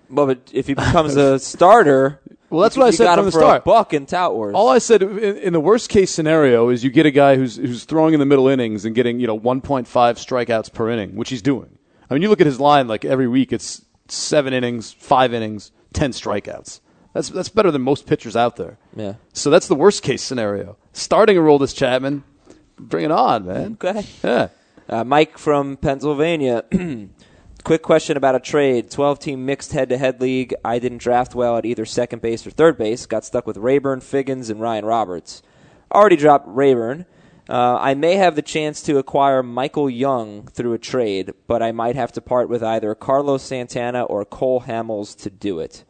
Well, 0.08 0.26
but 0.26 0.50
if 0.52 0.66
he 0.66 0.74
becomes 0.74 1.16
a 1.16 1.38
starter, 1.38 2.20
Well, 2.50 2.60
that's 2.62 2.76
you- 2.76 2.80
what 2.82 2.88
I 2.88 2.90
said 2.90 3.14
from 3.14 3.24
the 3.24 3.32
start. 3.32 3.62
A 3.62 3.64
buck 3.64 3.94
in 3.94 4.06
Tout 4.06 4.34
Wars. 4.34 4.54
All 4.54 4.68
I 4.68 4.78
said 4.78 5.02
in, 5.02 5.18
in 5.38 5.52
the 5.52 5.60
worst 5.60 5.88
case 5.88 6.10
scenario 6.10 6.68
is 6.68 6.82
you 6.84 6.90
get 6.90 7.06
a 7.06 7.10
guy 7.10 7.36
who's 7.36 7.56
who's 7.56 7.84
throwing 7.84 8.12
in 8.12 8.20
the 8.20 8.26
middle 8.26 8.48
innings 8.48 8.84
and 8.84 8.94
getting 8.94 9.20
you 9.20 9.26
know 9.26 9.38
1.5 9.38 9.86
strikeouts 9.86 10.72
per 10.72 10.90
inning, 10.90 11.14
which 11.16 11.30
he's 11.30 11.42
doing. 11.42 11.78
I 12.10 12.14
mean, 12.14 12.22
you 12.22 12.28
look 12.28 12.40
at 12.40 12.46
his 12.46 12.58
line 12.60 12.88
like 12.88 13.04
every 13.04 13.28
week, 13.28 13.52
it's 13.52 13.84
seven 14.08 14.52
innings, 14.52 14.92
five 14.92 15.32
innings, 15.32 15.70
ten 15.92 16.10
strikeouts. 16.10 16.80
That's 17.14 17.28
that's 17.28 17.48
better 17.48 17.70
than 17.70 17.82
most 17.82 18.06
pitchers 18.06 18.36
out 18.36 18.56
there. 18.56 18.78
Yeah. 18.96 19.14
So 19.32 19.50
that's 19.50 19.68
the 19.68 19.74
worst 19.76 20.02
case 20.02 20.22
scenario. 20.22 20.76
Starting 20.92 21.36
a 21.36 21.40
role 21.40 21.58
this 21.58 21.72
Chapman, 21.72 22.24
bring 22.78 23.04
it 23.04 23.10
on, 23.12 23.46
man. 23.46 23.76
Okay. 23.82 24.04
Yeah. 24.24 24.48
Uh, 24.88 25.04
Mike 25.04 25.38
from 25.38 25.76
Pennsylvania. 25.76 26.64
Quick 27.64 27.82
question 27.82 28.16
about 28.16 28.34
a 28.34 28.40
trade. 28.40 28.90
12 28.90 29.18
team 29.18 29.44
mixed 29.44 29.72
head 29.72 29.90
to 29.90 29.98
head 29.98 30.20
league. 30.20 30.54
I 30.64 30.78
didn't 30.78 30.98
draft 30.98 31.34
well 31.34 31.58
at 31.58 31.66
either 31.66 31.84
second 31.84 32.22
base 32.22 32.46
or 32.46 32.50
third 32.50 32.78
base. 32.78 33.06
Got 33.06 33.24
stuck 33.24 33.46
with 33.46 33.58
Raburn, 33.58 34.00
Figgins, 34.00 34.48
and 34.48 34.60
Ryan 34.60 34.84
Roberts. 34.86 35.42
Already 35.92 36.16
dropped 36.16 36.46
Raburn. 36.48 37.04
Uh, 37.48 37.76
I 37.80 37.94
may 37.94 38.14
have 38.14 38.36
the 38.36 38.42
chance 38.42 38.80
to 38.82 38.98
acquire 38.98 39.42
Michael 39.42 39.90
Young 39.90 40.46
through 40.46 40.72
a 40.72 40.78
trade, 40.78 41.32
but 41.46 41.62
I 41.62 41.72
might 41.72 41.96
have 41.96 42.12
to 42.12 42.20
part 42.20 42.48
with 42.48 42.62
either 42.62 42.94
Carlos 42.94 43.42
Santana 43.42 44.04
or 44.04 44.24
Cole 44.24 44.62
Hamels 44.62 45.16
to 45.22 45.30
do 45.30 45.58
it. 45.58 45.84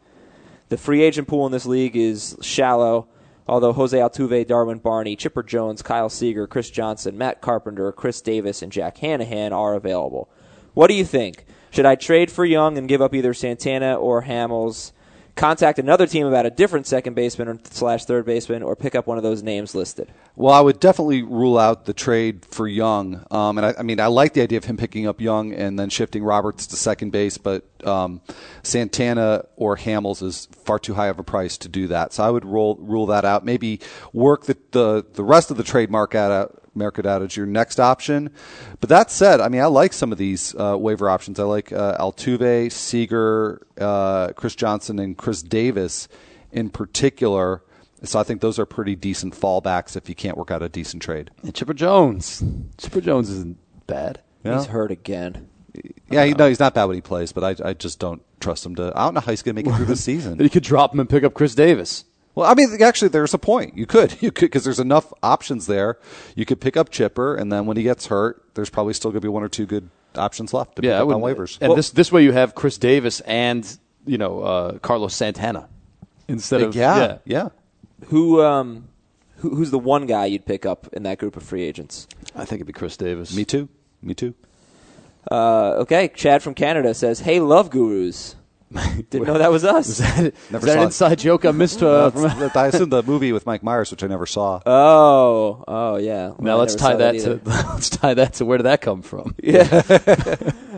The 0.69 0.77
free 0.77 1.03
agent 1.03 1.27
pool 1.27 1.45
in 1.45 1.51
this 1.51 1.67
league 1.67 1.95
is 1.95 2.35
shallow, 2.41 3.07
although 3.47 3.73
Jose 3.73 3.97
Altuve, 3.97 4.47
Darwin 4.47 4.79
Barney, 4.79 5.15
Chipper 5.15 5.43
Jones, 5.43 5.81
Kyle 5.81 6.09
Seager, 6.09 6.47
Chris 6.47 6.71
Johnson, 6.71 7.17
Matt 7.17 7.41
Carpenter, 7.41 7.91
Chris 7.91 8.21
Davis, 8.21 8.61
and 8.61 8.71
Jack 8.71 8.97
Hannahan 8.97 9.53
are 9.53 9.75
available. 9.75 10.29
What 10.73 10.87
do 10.87 10.95
you 10.95 11.05
think? 11.05 11.45
Should 11.71 11.85
I 11.85 11.95
trade 11.95 12.29
for 12.29 12.43
Young 12.43 12.77
and 12.77 12.87
give 12.87 13.01
up 13.01 13.15
either 13.15 13.33
Santana 13.33 13.95
or 13.95 14.23
Hamels? 14.23 14.91
Contact 15.35 15.79
another 15.79 16.05
team 16.05 16.27
about 16.27 16.45
a 16.45 16.49
different 16.49 16.85
second 16.85 17.13
baseman 17.13 17.47
or 17.47 17.57
slash 17.63 18.03
third 18.03 18.25
baseman, 18.25 18.61
or 18.61 18.75
pick 18.75 18.93
up 18.93 19.07
one 19.07 19.15
of 19.15 19.23
those 19.23 19.41
names 19.41 19.73
listed. 19.73 20.11
Well, 20.35 20.53
I 20.53 20.61
would 20.61 20.79
definitely 20.79 21.23
rule 21.23 21.57
out 21.57 21.85
the 21.85 21.93
trade 21.93 22.45
for 22.45 22.67
Young. 22.67 23.25
Um, 23.29 23.57
and 23.57 23.67
I, 23.67 23.75
I 23.79 23.83
mean, 23.83 23.99
I 23.99 24.07
like 24.07 24.33
the 24.33 24.41
idea 24.41 24.57
of 24.57 24.63
him 24.63 24.77
picking 24.77 25.05
up 25.05 25.19
Young 25.19 25.53
and 25.53 25.77
then 25.77 25.89
shifting 25.89 26.23
Roberts 26.23 26.67
to 26.67 26.77
second 26.77 27.11
base, 27.11 27.37
but 27.37 27.65
um, 27.85 28.21
Santana 28.63 29.45
or 29.57 29.75
Hamels 29.75 30.23
is 30.23 30.47
far 30.63 30.79
too 30.79 30.93
high 30.93 31.07
of 31.07 31.19
a 31.19 31.23
price 31.23 31.57
to 31.59 31.69
do 31.69 31.87
that. 31.87 32.13
So 32.13 32.23
I 32.23 32.29
would 32.29 32.45
rule 32.45 32.77
rule 32.79 33.07
that 33.07 33.25
out. 33.25 33.43
Maybe 33.43 33.81
work 34.13 34.45
the 34.45 34.57
the, 34.71 35.05
the 35.13 35.23
rest 35.23 35.51
of 35.51 35.57
the 35.57 35.63
trade 35.63 35.91
market 35.91 36.17
out. 36.17 36.57
Market 36.73 37.05
out 37.05 37.21
as 37.21 37.35
your 37.35 37.45
next 37.45 37.81
option, 37.81 38.29
but 38.79 38.87
that 38.87 39.11
said, 39.11 39.41
I 39.41 39.49
mean 39.49 39.59
I 39.59 39.65
like 39.65 39.91
some 39.91 40.13
of 40.13 40.17
these 40.17 40.55
uh, 40.55 40.77
waiver 40.79 41.09
options. 41.09 41.37
I 41.37 41.43
like 41.43 41.73
uh, 41.73 41.97
Altuve, 41.97 42.71
Seager, 42.71 43.67
uh, 43.77 44.29
Chris 44.37 44.55
Johnson, 44.55 44.97
and 44.97 45.17
Chris 45.17 45.43
Davis 45.43 46.07
in 46.49 46.69
particular. 46.69 47.61
So 48.03 48.19
I 48.19 48.23
think 48.23 48.41
those 48.41 48.57
are 48.57 48.65
pretty 48.65 48.95
decent 48.95 49.35
fallbacks 49.39 49.95
if 49.95 50.09
you 50.09 50.15
can't 50.15 50.37
work 50.37 50.49
out 50.51 50.63
a 50.63 50.69
decent 50.69 51.03
trade. 51.03 51.29
And 51.43 51.53
Chipper 51.53 51.73
Jones. 51.73 52.43
Chipper 52.77 53.01
Jones 53.01 53.29
isn't 53.29 53.57
bad. 53.87 54.21
Yeah. 54.43 54.57
He's 54.57 54.67
hurt 54.67 54.91
again. 54.91 55.47
Yeah, 56.09 56.25
he, 56.25 56.33
no, 56.33 56.49
he's 56.49 56.59
not 56.59 56.73
bad 56.73 56.85
when 56.85 56.95
he 56.95 57.01
plays, 57.01 57.31
but 57.31 57.61
I, 57.61 57.69
I 57.69 57.73
just 57.73 57.99
don't 57.99 58.21
trust 58.39 58.65
him 58.65 58.75
to. 58.75 58.91
I 58.95 59.05
don't 59.05 59.13
know 59.13 59.19
how 59.21 59.31
he's 59.31 59.41
going 59.41 59.55
to 59.55 59.61
make 59.61 59.71
it 59.71 59.75
through 59.75 59.85
the 59.85 59.89
Then 59.93 59.95
season. 59.97 60.39
you 60.39 60.49
could 60.49 60.63
drop 60.63 60.93
him 60.93 60.99
and 60.99 61.09
pick 61.09 61.23
up 61.23 61.33
Chris 61.33 61.55
Davis. 61.55 62.03
Well, 62.33 62.49
I 62.49 62.53
mean, 62.55 62.81
actually, 62.81 63.09
there's 63.09 63.33
a 63.33 63.37
point. 63.37 63.77
You 63.77 63.85
could, 63.85 64.17
you 64.21 64.31
could, 64.31 64.45
because 64.47 64.63
there's 64.63 64.79
enough 64.79 65.13
options 65.21 65.67
there. 65.67 65.97
You 66.35 66.45
could 66.45 66.59
pick 66.59 66.75
up 66.75 66.89
Chipper, 66.89 67.35
and 67.35 67.51
then 67.51 67.65
when 67.67 67.77
he 67.77 67.83
gets 67.83 68.07
hurt, 68.07 68.43
there's 68.55 68.69
probably 68.69 68.93
still 68.93 69.11
going 69.11 69.21
to 69.21 69.25
be 69.25 69.29
one 69.29 69.43
or 69.43 69.49
two 69.49 69.65
good 69.65 69.89
options 70.15 70.53
left 70.53 70.75
to 70.77 70.81
Yeah, 70.81 70.99
pick 70.99 71.09
up 71.09 71.15
on 71.15 71.21
waivers. 71.21 71.57
And 71.61 71.77
this 71.77 71.91
this 71.91 72.11
way 72.11 72.23
you 72.23 72.31
have 72.33 72.55
Chris 72.55 72.77
Davis 72.77 73.21
and 73.21 73.77
you 74.05 74.17
know 74.17 74.41
uh, 74.41 74.79
Carlos 74.79 75.15
Santana 75.15 75.69
instead 76.27 76.61
of 76.61 76.75
yeah, 76.75 77.19
yeah. 77.25 77.49
Who, 78.05 78.41
um, 78.41 78.87
who, 79.37 79.55
who's 79.55 79.71
the 79.71 79.79
one 79.79 80.05
guy 80.05 80.25
you'd 80.25 80.45
pick 80.45 80.65
up 80.65 80.87
in 80.93 81.03
that 81.03 81.17
group 81.17 81.35
of 81.35 81.43
free 81.43 81.63
agents? 81.63 82.07
I 82.35 82.45
think 82.45 82.59
it'd 82.59 82.67
be 82.67 82.73
Chris 82.73 82.97
Davis. 82.97 83.35
Me 83.35 83.45
too. 83.45 83.69
Me 84.01 84.13
too. 84.13 84.33
Uh, 85.29 85.73
okay, 85.81 86.07
Chad 86.09 86.41
from 86.41 86.55
Canada 86.55 86.93
says, 86.93 87.19
"Hey, 87.19 87.39
love 87.39 87.69
gurus." 87.69 88.35
Didn't 89.09 89.27
know 89.27 89.37
that 89.37 89.51
was 89.51 89.65
us. 89.65 89.89
Is 89.89 89.97
that, 89.97 90.33
Never 90.49 90.57
is 90.57 90.63
that 90.63 90.67
saw 90.67 90.71
an 90.71 90.79
it. 90.79 90.85
inside 90.85 91.19
joke 91.19 91.45
I 91.45 91.51
missed? 91.51 91.81
Uh, 91.91 92.09
from, 92.09 92.21
That's- 92.21 92.55
I 92.55 92.67
assume 92.67 92.89
the 92.89 93.03
movie 93.03 93.33
with 93.33 93.45
Mike 93.45 93.63
Myers, 93.63 93.91
which 93.91 94.01
I 94.03 94.07
never 94.07 94.25
saw. 94.25 94.61
Oh, 94.65 95.63
oh 95.67 95.97
yeah. 95.97 96.27
Well, 96.29 96.37
now 96.39 96.51
I 96.55 96.59
let's 96.59 96.75
tie 96.75 96.91
saw 96.91 96.97
that, 96.97 97.11
to 97.19 97.41
let's 97.45 97.89
tie 97.89 98.13
that 98.13 98.33
to 98.35 98.45
where 98.45 98.57
did 98.57 98.63
that 98.63 98.81
come 98.81 99.01
from? 99.01 99.35
Yeah. 99.43 99.83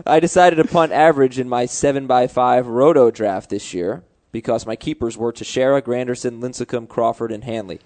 I 0.06 0.18
decided 0.18 0.56
to 0.56 0.64
punt 0.64 0.92
average 0.92 1.38
in 1.38 1.48
my 1.48 1.66
7x5 1.66 2.66
roto 2.66 3.10
draft 3.10 3.50
this 3.50 3.72
year 3.72 4.02
because 4.34 4.66
my 4.66 4.74
keepers 4.74 5.16
were 5.16 5.30
Teixeira, 5.30 5.80
Granderson, 5.80 6.40
Lincecum, 6.40 6.88
Crawford, 6.88 7.30
and 7.30 7.44
Hanley. 7.44 7.78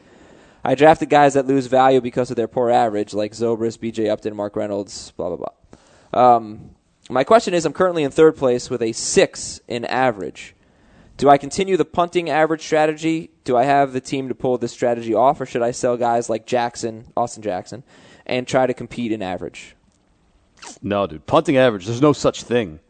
I 0.64 0.74
drafted 0.74 1.11
guys 1.11 1.34
that 1.34 1.46
lose 1.46 1.66
value 1.66 2.01
because 2.01 2.30
of 2.30 2.36
their 2.36 2.49
poor 2.49 2.70
average, 2.70 3.12
like 3.12 3.32
Zobrist, 3.32 3.80
BJ 3.80 4.09
Upton, 4.09 4.34
Mark 4.34 4.57
Reynolds, 4.57 5.12
blah, 5.18 5.28
blah, 5.28 5.36
blah. 5.36 6.36
Um, 6.36 6.70
my 7.11 7.22
question 7.22 7.53
is 7.53 7.66
I'm 7.66 7.74
currently 7.74 8.03
in 8.03 8.11
third 8.11 8.34
place 8.34 8.70
with 8.70 8.80
a 8.80 8.92
6 8.92 9.61
in 9.68 9.84
average. 9.84 10.55
Do 11.18 11.28
I 11.28 11.36
continue 11.36 11.76
the 11.76 11.84
punting 11.84 12.30
average 12.30 12.62
strategy? 12.62 13.30
Do 13.44 13.55
I 13.55 13.64
have 13.64 13.92
the 13.92 14.01
team 14.01 14.28
to 14.28 14.34
pull 14.34 14.57
this 14.57 14.72
strategy 14.72 15.12
off, 15.12 15.42
or 15.42 15.44
should 15.46 15.62
I 15.62 15.72
sell 15.72 15.99
guys 15.99 16.30
like 16.30 16.46
Jackson, 16.46 17.12
Austin 17.14 17.42
Jackson, 17.42 17.84
and 18.24 18.49
try 18.49 18.66
to 18.66 18.72
compete 18.72 19.12
in 19.12 19.20
average? 19.20 19.76
No, 20.80 21.07
dude. 21.07 21.26
Punting 21.26 21.59
average. 21.59 21.84
There's 21.84 22.01
no 22.01 22.14
such 22.14 22.42
thing. 22.42 22.80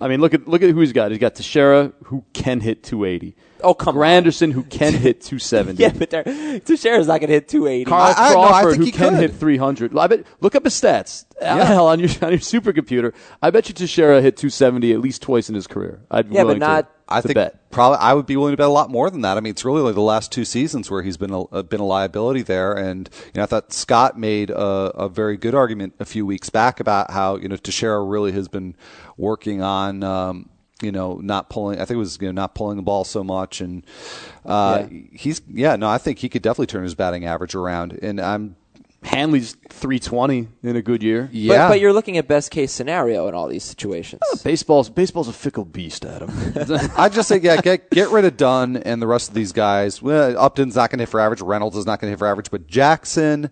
I 0.00 0.08
mean, 0.08 0.20
look 0.20 0.34
at 0.34 0.48
look 0.48 0.62
at 0.62 0.70
who 0.70 0.80
he's 0.80 0.92
got. 0.92 1.10
He's 1.10 1.20
got 1.20 1.34
Teixeira, 1.34 1.92
who 2.04 2.24
can 2.32 2.60
hit 2.60 2.82
280. 2.82 3.36
Oh, 3.62 3.74
come 3.74 3.96
on. 3.96 4.02
Granderson, 4.02 4.52
who 4.52 4.62
can 4.64 4.92
hit 5.06 5.20
270. 5.22 5.82
Yeah, 5.82 5.92
but 5.96 6.10
there- 6.10 6.24
Teixeira's 6.60 7.06
not 7.06 7.20
going 7.20 7.28
to 7.28 7.34
hit 7.34 7.48
280. 7.48 7.84
Carl 7.88 8.02
I- 8.02 8.28
I- 8.30 8.32
no, 8.34 8.40
I 8.42 8.48
Crawford, 8.48 8.70
think 8.72 8.80
who 8.80 8.84
he 8.86 8.92
can 8.92 9.10
could. 9.14 9.20
hit 9.20 9.34
300. 9.34 9.96
I 9.98 10.06
bet. 10.06 10.24
Look 10.40 10.54
up 10.54 10.64
his 10.64 10.74
stats. 10.74 11.24
Hell, 11.40 11.86
on 11.88 12.00
your 12.00 12.08
on 12.22 12.30
your 12.30 12.38
supercomputer, 12.40 13.14
I 13.42 13.50
bet 13.50 13.68
you 13.68 13.74
Teixeira 13.74 14.20
hit 14.20 14.36
270 14.36 14.92
at 14.92 15.00
least 15.00 15.22
twice 15.22 15.48
in 15.48 15.54
his 15.54 15.66
career. 15.66 16.00
I'd 16.10 16.28
be 16.28 16.34
Yeah, 16.34 16.42
but 16.42 16.46
willing 16.46 16.60
to- 16.60 16.66
not- 16.66 16.90
I 17.12 17.20
to 17.22 17.26
think 17.26 17.34
bet. 17.34 17.70
probably 17.72 17.98
I 17.98 18.14
would 18.14 18.26
be 18.26 18.36
willing 18.36 18.52
to 18.52 18.56
bet 18.56 18.68
a 18.68 18.70
lot 18.70 18.88
more 18.88 19.10
than 19.10 19.22
that. 19.22 19.36
I 19.36 19.40
mean, 19.40 19.50
it's 19.50 19.64
really 19.64 19.80
like 19.82 19.96
the 19.96 20.00
last 20.00 20.30
two 20.30 20.44
seasons 20.44 20.92
where 20.92 21.02
he's 21.02 21.16
been 21.16 21.32
a, 21.32 21.42
uh, 21.42 21.62
been 21.64 21.80
a 21.80 21.84
liability 21.84 22.42
there, 22.42 22.72
and 22.72 23.10
you 23.26 23.32
know 23.38 23.42
I 23.42 23.46
thought 23.46 23.72
Scott 23.72 24.16
made 24.16 24.50
a, 24.50 24.56
a 24.56 25.08
very 25.08 25.36
good 25.36 25.52
argument 25.52 25.94
a 25.98 26.04
few 26.04 26.24
weeks 26.24 26.50
back 26.50 26.78
about 26.78 27.10
how 27.10 27.34
you 27.34 27.48
know 27.48 27.56
Teixeira 27.56 28.00
really 28.04 28.30
has 28.30 28.46
been 28.46 28.76
working 29.16 29.60
on. 29.60 30.04
Um, 30.04 30.50
you 30.82 30.92
know, 30.92 31.14
not 31.22 31.50
pulling. 31.50 31.76
I 31.80 31.84
think 31.84 31.96
it 31.96 31.98
was 31.98 32.18
you 32.20 32.28
know 32.28 32.32
not 32.32 32.54
pulling 32.54 32.76
the 32.76 32.82
ball 32.82 33.04
so 33.04 33.22
much, 33.24 33.60
and 33.60 33.84
uh, 34.44 34.86
Yeah. 34.90 34.98
he's 35.12 35.42
yeah. 35.48 35.76
No, 35.76 35.88
I 35.88 35.98
think 35.98 36.18
he 36.18 36.28
could 36.28 36.42
definitely 36.42 36.66
turn 36.66 36.82
his 36.84 36.94
batting 36.94 37.24
average 37.24 37.54
around. 37.54 37.98
And 38.02 38.20
I'm 38.20 38.56
Hanley's 39.02 39.56
320 39.70 40.48
in 40.62 40.76
a 40.76 40.82
good 40.82 41.02
year. 41.02 41.30
Yeah. 41.32 41.56
But, 41.56 41.68
but 41.68 41.80
you're 41.80 41.92
looking 41.94 42.18
at 42.18 42.28
best 42.28 42.50
case 42.50 42.70
scenario 42.70 43.28
in 43.28 43.34
all 43.34 43.48
these 43.48 43.64
situations. 43.64 44.20
Baseball's 44.44 44.90
baseball's 44.90 45.28
a 45.28 45.32
fickle 45.32 45.64
beast, 45.64 46.04
Adam. 46.04 46.30
I 46.96 47.08
just 47.08 47.28
say, 47.28 47.38
yeah, 47.38 47.60
get 47.60 47.88
get 47.90 48.10
rid 48.10 48.24
of 48.26 48.36
Dunn 48.36 48.76
and 48.76 49.00
the 49.00 49.06
rest 49.06 49.28
of 49.28 49.34
these 49.34 49.52
guys. 49.52 50.02
Well, 50.02 50.36
Upton's 50.38 50.76
not 50.76 50.90
going 50.90 50.98
to 50.98 51.02
hit 51.04 51.08
for 51.08 51.20
average. 51.20 51.40
Reynolds 51.40 51.76
is 51.76 51.86
not 51.86 52.00
going 52.00 52.08
to 52.08 52.12
hit 52.12 52.18
for 52.18 52.26
average. 52.26 52.50
But 52.50 52.66
Jackson, 52.66 53.50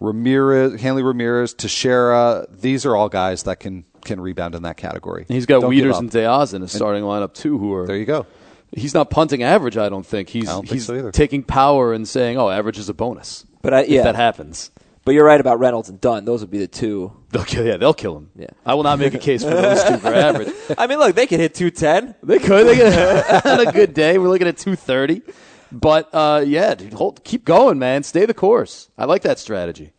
Ramirez, 0.00 0.80
Hanley 0.80 1.02
Ramirez, 1.02 1.54
Teixeira, 1.54 2.46
these 2.50 2.84
are 2.84 2.94
all 2.96 3.08
guys 3.08 3.44
that 3.44 3.60
can 3.60 3.84
can 4.04 4.20
rebound 4.20 4.54
in 4.54 4.62
that 4.62 4.76
category. 4.76 5.24
He's 5.28 5.46
got 5.46 5.60
Don't 5.62 5.70
give 5.72 5.84
Weeders 5.84 5.98
and 5.98 6.10
Diaz 6.10 6.54
in 6.54 6.62
his 6.62 6.72
starting 6.72 7.02
lineup 7.02 7.34
too, 7.34 7.58
who 7.58 7.72
are 7.74 7.86
There 7.86 7.96
you 7.96 8.04
go. 8.04 8.26
He's 8.72 8.94
not 8.94 9.10
punting 9.10 9.42
average. 9.42 9.76
I 9.76 9.88
don't 9.88 10.06
think 10.06 10.28
he's 10.28 10.48
I 10.48 10.52
don't 10.52 10.62
think 10.62 10.74
he's 10.74 10.86
so 10.86 10.94
either. 10.96 11.10
taking 11.12 11.42
power 11.42 11.92
and 11.92 12.06
saying, 12.06 12.36
"Oh, 12.36 12.50
average 12.50 12.78
is 12.78 12.88
a 12.88 12.94
bonus." 12.94 13.46
But 13.62 13.72
I, 13.74 13.80
If 13.82 14.04
that 14.04 14.14
happens, 14.16 14.70
but 15.04 15.12
you're 15.14 15.24
right 15.24 15.40
about 15.40 15.58
Reynolds 15.58 15.88
and 15.88 16.00
Dunn. 16.00 16.24
Those 16.24 16.40
would 16.42 16.50
be 16.50 16.58
the 16.58 16.66
two. 16.66 17.12
they'll 17.30 17.44
kill. 17.44 17.64
Yeah, 17.64 17.76
they'll 17.78 17.94
kill 17.94 18.16
him. 18.16 18.30
Yeah. 18.36 18.48
I 18.66 18.74
will 18.74 18.82
not 18.82 18.98
make 18.98 19.14
a 19.14 19.18
case 19.18 19.42
for 19.42 19.50
those 19.50 19.82
two 19.84 19.96
for 19.98 20.12
average. 20.12 20.52
I 20.78 20.86
mean, 20.88 20.98
look, 20.98 21.14
they 21.16 21.26
could 21.26 21.40
hit 21.40 21.54
210. 21.54 22.16
They 22.22 22.38
could. 22.38 22.66
They 22.66 22.76
could 22.76 23.46
on 23.60 23.66
a 23.66 23.72
good 23.72 23.94
day. 23.94 24.18
We're 24.18 24.28
looking 24.28 24.48
at 24.48 24.58
two 24.58 24.76
thirty. 24.76 25.22
But 25.80 26.08
uh, 26.14 26.42
yeah, 26.46 26.74
dude, 26.74 26.94
hold, 26.94 27.22
keep 27.24 27.44
going, 27.44 27.78
man. 27.78 28.02
Stay 28.02 28.24
the 28.26 28.34
course. 28.34 28.88
I 28.96 29.04
like 29.04 29.22
that 29.22 29.38
strategy. 29.38 29.92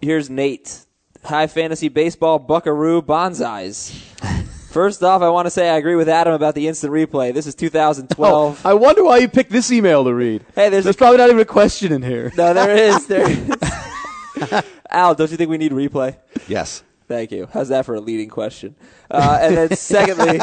Here's 0.00 0.30
Nate. 0.30 0.86
High 1.24 1.48
fantasy 1.48 1.88
baseball 1.88 2.38
buckaroo 2.38 3.02
bonsais. 3.02 3.90
First 4.70 5.02
off, 5.02 5.22
I 5.22 5.30
want 5.30 5.46
to 5.46 5.50
say 5.50 5.68
I 5.70 5.76
agree 5.78 5.96
with 5.96 6.08
Adam 6.08 6.34
about 6.34 6.54
the 6.54 6.68
instant 6.68 6.92
replay. 6.92 7.32
This 7.34 7.46
is 7.46 7.54
2012. 7.54 8.60
Oh, 8.64 8.68
I 8.68 8.74
wonder 8.74 9.02
why 9.02 9.18
you 9.18 9.28
picked 9.28 9.50
this 9.50 9.72
email 9.72 10.04
to 10.04 10.14
read. 10.14 10.44
Hey, 10.54 10.68
there's 10.68 10.86
a- 10.86 10.94
probably 10.94 11.16
not 11.18 11.28
even 11.30 11.40
a 11.40 11.44
question 11.46 11.92
in 11.92 12.02
here. 12.02 12.30
no, 12.36 12.52
there 12.54 12.76
is. 12.76 13.06
There 13.06 13.28
is. 13.30 14.62
Al, 14.90 15.14
don't 15.14 15.30
you 15.30 15.36
think 15.36 15.50
we 15.50 15.56
need 15.58 15.72
replay? 15.72 16.16
Yes. 16.46 16.82
Thank 17.08 17.30
you. 17.30 17.48
How's 17.52 17.68
that 17.68 17.86
for 17.86 17.94
a 17.94 18.00
leading 18.00 18.28
question? 18.28 18.74
Uh, 19.10 19.38
and 19.40 19.56
then 19.56 19.76
secondly, 19.76 20.40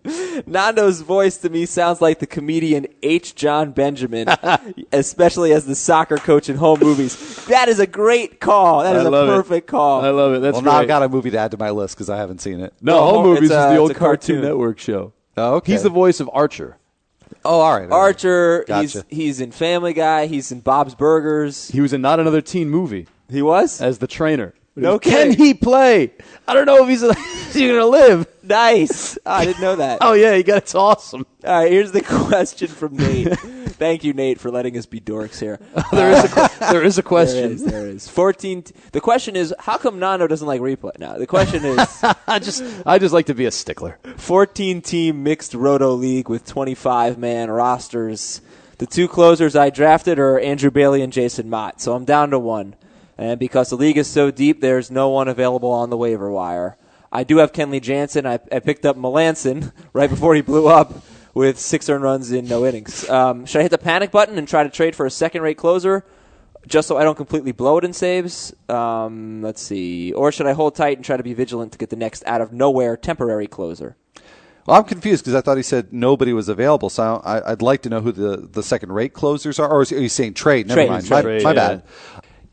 Nando's 0.46 1.02
voice 1.02 1.36
to 1.38 1.50
me 1.50 1.66
sounds 1.66 2.00
like 2.00 2.18
the 2.18 2.26
comedian 2.26 2.86
H. 3.02 3.34
Jon 3.34 3.72
Benjamin, 3.72 4.28
especially 4.92 5.52
as 5.52 5.66
the 5.66 5.74
soccer 5.74 6.16
coach 6.16 6.48
in 6.48 6.56
home 6.56 6.80
movies. 6.80 7.44
That 7.46 7.68
is 7.68 7.78
a 7.78 7.86
great 7.86 8.40
call. 8.40 8.84
That 8.84 8.96
I 8.96 9.00
is 9.00 9.04
a 9.06 9.10
love 9.10 9.28
it. 9.28 9.32
perfect 9.32 9.66
call. 9.66 10.02
I 10.04 10.10
love 10.10 10.34
it. 10.34 10.40
That's 10.40 10.54
well, 10.54 10.62
now 10.62 10.72
I've 10.72 10.88
got 10.88 11.02
a 11.02 11.08
movie 11.08 11.30
to 11.30 11.38
add 11.38 11.50
to 11.50 11.58
my 11.58 11.70
list 11.70 11.94
because 11.96 12.08
I 12.08 12.16
haven't 12.16 12.40
seen 12.40 12.60
it. 12.60 12.72
no, 12.80 12.94
No, 12.94 13.00
home 13.04 13.14
home- 13.16 13.24
movies 13.34 13.50
it's 13.50 13.58
is 13.58 13.70
the 13.72 13.76
old 13.76 13.94
Cartoon 13.94 14.36
cartoon. 14.36 14.42
Network 14.42 14.78
show. 14.78 15.12
Oh, 15.36 15.54
okay. 15.56 15.72
He's 15.72 15.82
the 15.82 15.90
voice 15.90 16.20
of 16.20 16.30
Archer. 16.32 16.78
Oh, 17.44 17.60
all 17.60 17.72
right. 17.78 17.82
all 17.82 17.88
right. 17.88 17.92
Archer, 18.06 18.64
he's 18.66 18.94
Gotcha. 18.94 19.06
he's 19.10 19.40
in 19.40 19.52
Family 19.52 19.92
Guy. 19.92 20.26
He's 20.26 20.50
in 20.50 20.60
Bob's 20.60 20.94
Burgers. 20.94 21.68
He 21.68 21.80
was 21.82 21.92
in 21.92 22.00
not 22.00 22.18
another 22.20 22.40
teen 22.40 22.70
movie 22.70 23.06
He 23.28 23.42
was 23.42 23.80
as 23.82 23.98
the 23.98 24.06
trainer. 24.06 24.54
No 24.78 24.98
Can 24.98 25.30
kidding. 25.30 25.44
he 25.44 25.54
play? 25.54 26.12
I 26.46 26.52
don't 26.54 26.66
know 26.66 26.82
if 26.84 26.88
he's, 26.88 27.00
he's 27.54 27.66
going 27.68 27.80
to 27.80 27.86
live. 27.86 28.26
nice. 28.42 29.16
Oh, 29.24 29.32
I 29.32 29.44
didn't 29.46 29.62
know 29.62 29.76
that. 29.76 29.98
Oh 30.02 30.12
yeah, 30.12 30.34
he 30.36 30.42
got 30.42 30.58
it's 30.58 30.74
awesome. 30.74 31.24
All 31.44 31.60
right, 31.62 31.72
here's 31.72 31.92
the 31.92 32.02
question 32.28 32.68
from 32.68 32.96
Nate. 32.96 33.38
Thank 33.38 34.04
you, 34.04 34.12
Nate, 34.12 34.38
for 34.40 34.50
letting 34.50 34.76
us 34.78 34.84
be 34.86 35.00
dorks 35.00 35.38
here. 35.40 35.58
There 35.92 36.10
is 36.12 36.24
a 36.36 36.50
there 36.60 36.82
is 36.82 36.98
a 36.98 37.02
question. 37.02 37.42
There 37.42 37.50
is. 37.52 37.64
There 37.64 37.86
is. 37.86 38.08
14. 38.08 38.62
T- 38.64 38.74
the 38.92 39.00
question 39.00 39.34
is, 39.36 39.54
how 39.58 39.78
come 39.78 39.98
Nando 39.98 40.26
doesn't 40.26 40.46
like 40.46 40.60
replay? 40.60 40.98
No, 40.98 41.18
the 41.18 41.26
question 41.26 41.64
is, 41.64 41.78
I 42.28 42.38
just 42.38 42.62
I 42.84 42.98
just 42.98 43.14
like 43.14 43.26
to 43.26 43.34
be 43.34 43.46
a 43.46 43.50
stickler. 43.50 43.98
14 44.16 44.82
team 44.82 45.22
mixed 45.22 45.54
roto 45.54 45.92
league 45.94 46.28
with 46.28 46.44
25 46.46 47.16
man 47.18 47.50
rosters. 47.50 48.40
The 48.78 48.86
two 48.86 49.08
closers 49.08 49.56
I 49.56 49.70
drafted 49.70 50.18
are 50.18 50.38
Andrew 50.38 50.70
Bailey 50.70 51.00
and 51.00 51.10
Jason 51.12 51.48
Motte, 51.48 51.80
so 51.80 51.94
I'm 51.94 52.04
down 52.04 52.30
to 52.30 52.38
one. 52.38 52.74
And 53.18 53.38
because 53.38 53.70
the 53.70 53.76
league 53.76 53.96
is 53.96 54.08
so 54.08 54.30
deep, 54.30 54.60
there's 54.60 54.90
no 54.90 55.08
one 55.08 55.28
available 55.28 55.70
on 55.70 55.90
the 55.90 55.96
waiver 55.96 56.30
wire. 56.30 56.76
I 57.10 57.24
do 57.24 57.38
have 57.38 57.52
Kenley 57.52 57.80
Jansen. 57.80 58.26
I, 58.26 58.38
I 58.52 58.60
picked 58.60 58.84
up 58.84 58.96
Melancon 58.96 59.72
right 59.92 60.10
before 60.10 60.34
he 60.34 60.42
blew 60.42 60.68
up 60.68 61.02
with 61.34 61.58
six 61.58 61.88
earned 61.88 62.04
runs 62.04 62.32
in 62.32 62.46
no 62.46 62.66
innings. 62.66 63.08
Um, 63.08 63.46
should 63.46 63.60
I 63.60 63.62
hit 63.62 63.70
the 63.70 63.78
panic 63.78 64.10
button 64.10 64.38
and 64.38 64.46
try 64.46 64.62
to 64.62 64.70
trade 64.70 64.94
for 64.94 65.06
a 65.06 65.10
second 65.10 65.42
rate 65.42 65.56
closer? 65.56 66.04
just 66.66 66.88
so 66.88 66.96
I 66.96 67.04
don't 67.04 67.16
completely 67.16 67.52
blow 67.52 67.78
it 67.78 67.84
in 67.84 67.92
saves. 67.92 68.54
Um, 68.68 69.42
let's 69.42 69.62
see. 69.62 70.12
Or 70.12 70.32
should 70.32 70.46
I 70.46 70.52
hold 70.52 70.74
tight 70.74 70.98
and 70.98 71.04
try 71.04 71.16
to 71.16 71.22
be 71.22 71.34
vigilant 71.34 71.72
to 71.72 71.78
get 71.78 71.90
the 71.90 71.96
next 71.96 72.24
out 72.26 72.40
of 72.40 72.52
nowhere 72.52 72.96
temporary 72.96 73.46
closer? 73.46 73.96
Well, 74.66 74.76
I'm 74.76 74.84
confused 74.84 75.24
because 75.24 75.36
I 75.36 75.42
thought 75.42 75.56
he 75.56 75.62
said 75.62 75.92
nobody 75.92 76.32
was 76.32 76.48
available. 76.48 76.90
So 76.90 77.22
I, 77.24 77.52
I'd 77.52 77.62
like 77.62 77.82
to 77.82 77.88
know 77.88 78.00
who 78.00 78.10
the, 78.10 78.36
the 78.36 78.64
second 78.64 78.90
rate 78.90 79.12
closers 79.12 79.60
are. 79.60 79.68
Or 79.68 79.82
is, 79.82 79.92
are 79.92 80.00
you 80.00 80.08
saying 80.08 80.34
trade? 80.34 80.66
Never 80.66 80.80
Trade, 80.80 80.90
mind. 80.90 81.06
trade. 81.06 81.16
My, 81.16 81.22
Trade, 81.22 81.42
my 81.44 81.50
yeah. 81.50 81.68
bad. 81.68 81.82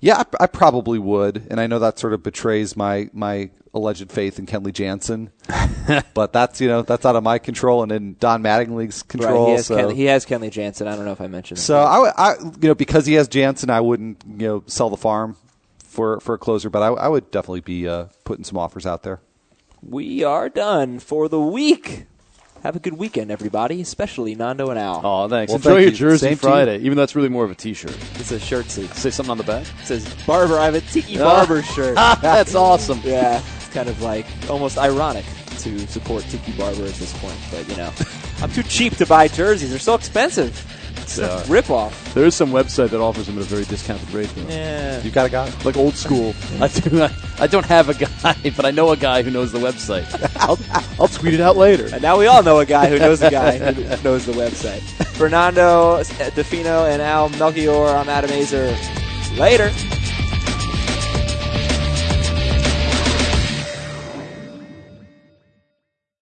Yeah, 0.03 0.17
I, 0.17 0.43
I 0.43 0.47
probably 0.47 0.99
would, 0.99 1.47
and 1.49 1.61
I 1.61 1.67
know 1.67 1.79
that 1.79 1.97
sort 1.97 2.11
of 2.11 2.21
betrays 2.21 2.75
my 2.75 3.09
my 3.13 3.51
alleged 3.73 4.11
faith 4.11 4.37
in 4.37 4.45
Kenley 4.45 4.73
Jansen, 4.73 5.31
but 6.13 6.33
that's 6.33 6.59
you 6.59 6.67
know 6.67 6.81
that's 6.81 7.05
out 7.05 7.15
of 7.15 7.23
my 7.23 7.39
control 7.39 7.83
and 7.83 7.91
in 7.93 8.17
Don 8.19 8.43
Mattingly's 8.43 9.01
control. 9.01 9.45
right. 9.45 9.49
He 9.51 9.55
has, 9.55 9.65
so 9.67 9.77
Ken, 9.77 9.95
he 9.95 10.03
has 10.03 10.25
Kenley 10.25 10.51
Jansen. 10.51 10.89
I 10.89 10.97
don't 10.97 11.05
know 11.05 11.13
if 11.13 11.21
I 11.21 11.27
mentioned 11.27 11.57
that. 11.57 11.61
so 11.61 11.79
I, 11.79 12.11
I 12.17 12.33
you 12.37 12.67
know 12.67 12.75
because 12.75 13.05
he 13.05 13.13
has 13.13 13.29
Jansen, 13.29 13.69
I 13.69 13.79
wouldn't 13.79 14.21
you 14.27 14.45
know 14.45 14.63
sell 14.67 14.89
the 14.89 14.97
farm 14.97 15.37
for 15.85 16.19
for 16.19 16.35
a 16.35 16.37
closer, 16.37 16.69
but 16.69 16.81
I, 16.81 16.87
I 16.87 17.07
would 17.07 17.31
definitely 17.31 17.61
be 17.61 17.87
uh, 17.87 18.07
putting 18.25 18.43
some 18.43 18.57
offers 18.57 18.85
out 18.85 19.03
there. 19.03 19.21
we 19.81 20.21
are 20.21 20.49
done 20.49 20.99
for 20.99 21.29
the 21.29 21.39
week. 21.39 22.07
Have 22.63 22.77
a 22.77 22.79
good 22.79 22.93
weekend, 22.93 23.29
everybody, 23.29 23.81
especially 23.81 24.35
Nando 24.35 24.69
and 24.69 24.79
Al. 24.79 25.01
Oh, 25.03 25.27
thanks. 25.27 25.49
Well, 25.49 25.57
Enjoy 25.57 25.69
thank 25.71 25.81
your 25.81 25.89
you. 25.89 25.97
Jersey 25.97 26.27
Same 26.27 26.37
to 26.37 26.47
you. 26.47 26.49
Friday, 26.49 26.77
even 26.77 26.95
though 26.95 27.01
that's 27.01 27.13
really 27.13 27.27
more 27.27 27.43
of 27.43 27.51
a 27.51 27.55
T-shirt. 27.55 27.91
It's 28.15 28.31
a 28.31 28.39
shirt 28.39 28.67
seat. 28.67 28.89
Say 28.91 29.09
something 29.09 29.31
on 29.31 29.37
the 29.37 29.43
back. 29.43 29.67
It 29.81 29.85
says 29.85 30.15
Barber. 30.25 30.57
I 30.57 30.63
have 30.63 30.75
a 30.75 30.79
Tiki 30.79 31.19
ah, 31.19 31.25
Barber 31.25 31.61
shirt. 31.61 31.95
that's 32.21 32.55
awesome. 32.55 33.01
Yeah, 33.03 33.41
it's 33.57 33.67
kind 33.67 33.89
of 33.89 34.01
like 34.01 34.25
almost 34.49 34.77
ironic 34.77 35.25
to 35.57 35.77
support 35.87 36.23
Tiki 36.29 36.53
Barber 36.53 36.85
at 36.85 36.93
this 36.93 37.11
point, 37.17 37.35
but 37.51 37.67
you 37.67 37.75
know, 37.75 37.91
I'm 38.41 38.49
too 38.49 38.63
cheap 38.63 38.95
to 38.95 39.05
buy 39.05 39.27
jerseys. 39.27 39.71
They're 39.71 39.77
so 39.77 39.95
expensive. 39.95 40.65
It's 41.03 41.15
They 41.17 41.23
a 41.25 41.35
are. 41.37 41.43
rip 41.45 41.69
off. 41.69 42.13
There 42.13 42.25
is 42.25 42.33
some 42.35 42.51
website 42.51 42.89
that 42.89 42.99
offers 43.01 43.27
them 43.27 43.37
at 43.37 43.43
a 43.43 43.47
very 43.47 43.65
discounted 43.65 44.09
rate. 44.11 44.29
Though. 44.35 44.47
Yeah. 44.49 45.01
You 45.01 45.11
got 45.11 45.25
a 45.27 45.29
guy? 45.29 45.51
Like 45.63 45.77
old 45.77 45.95
school. 45.95 46.33
I 46.59 46.67
do. 46.69 47.07
I 47.39 47.47
don't 47.47 47.65
have 47.65 47.89
a 47.89 47.93
guy, 47.93 48.35
but 48.55 48.65
I 48.65 48.71
know 48.71 48.91
a 48.91 48.97
guy 48.97 49.21
who 49.23 49.29
knows 49.31 49.51
the 49.51 49.59
website. 49.59 50.05
I'll, 50.37 50.57
I'll 50.99 51.07
tweet 51.07 51.33
it 51.33 51.41
out 51.41 51.57
later. 51.57 51.89
And 51.91 52.01
now 52.01 52.17
we 52.17 52.27
all 52.27 52.41
know 52.43 52.59
a 52.59 52.65
guy 52.65 52.87
who 52.89 52.97
knows 52.99 53.21
a 53.21 53.29
guy 53.29 53.57
who 53.57 54.03
knows 54.03 54.25
the 54.25 54.33
website. 54.33 54.81
Fernando 55.17 56.01
Di 56.03 56.43
Fino 56.43 56.85
and 56.85 57.01
Al 57.01 57.29
Melchior. 57.29 57.87
I'm 57.87 58.09
Adam 58.09 58.31
Aizer. 58.31 58.75
Later. 59.37 59.71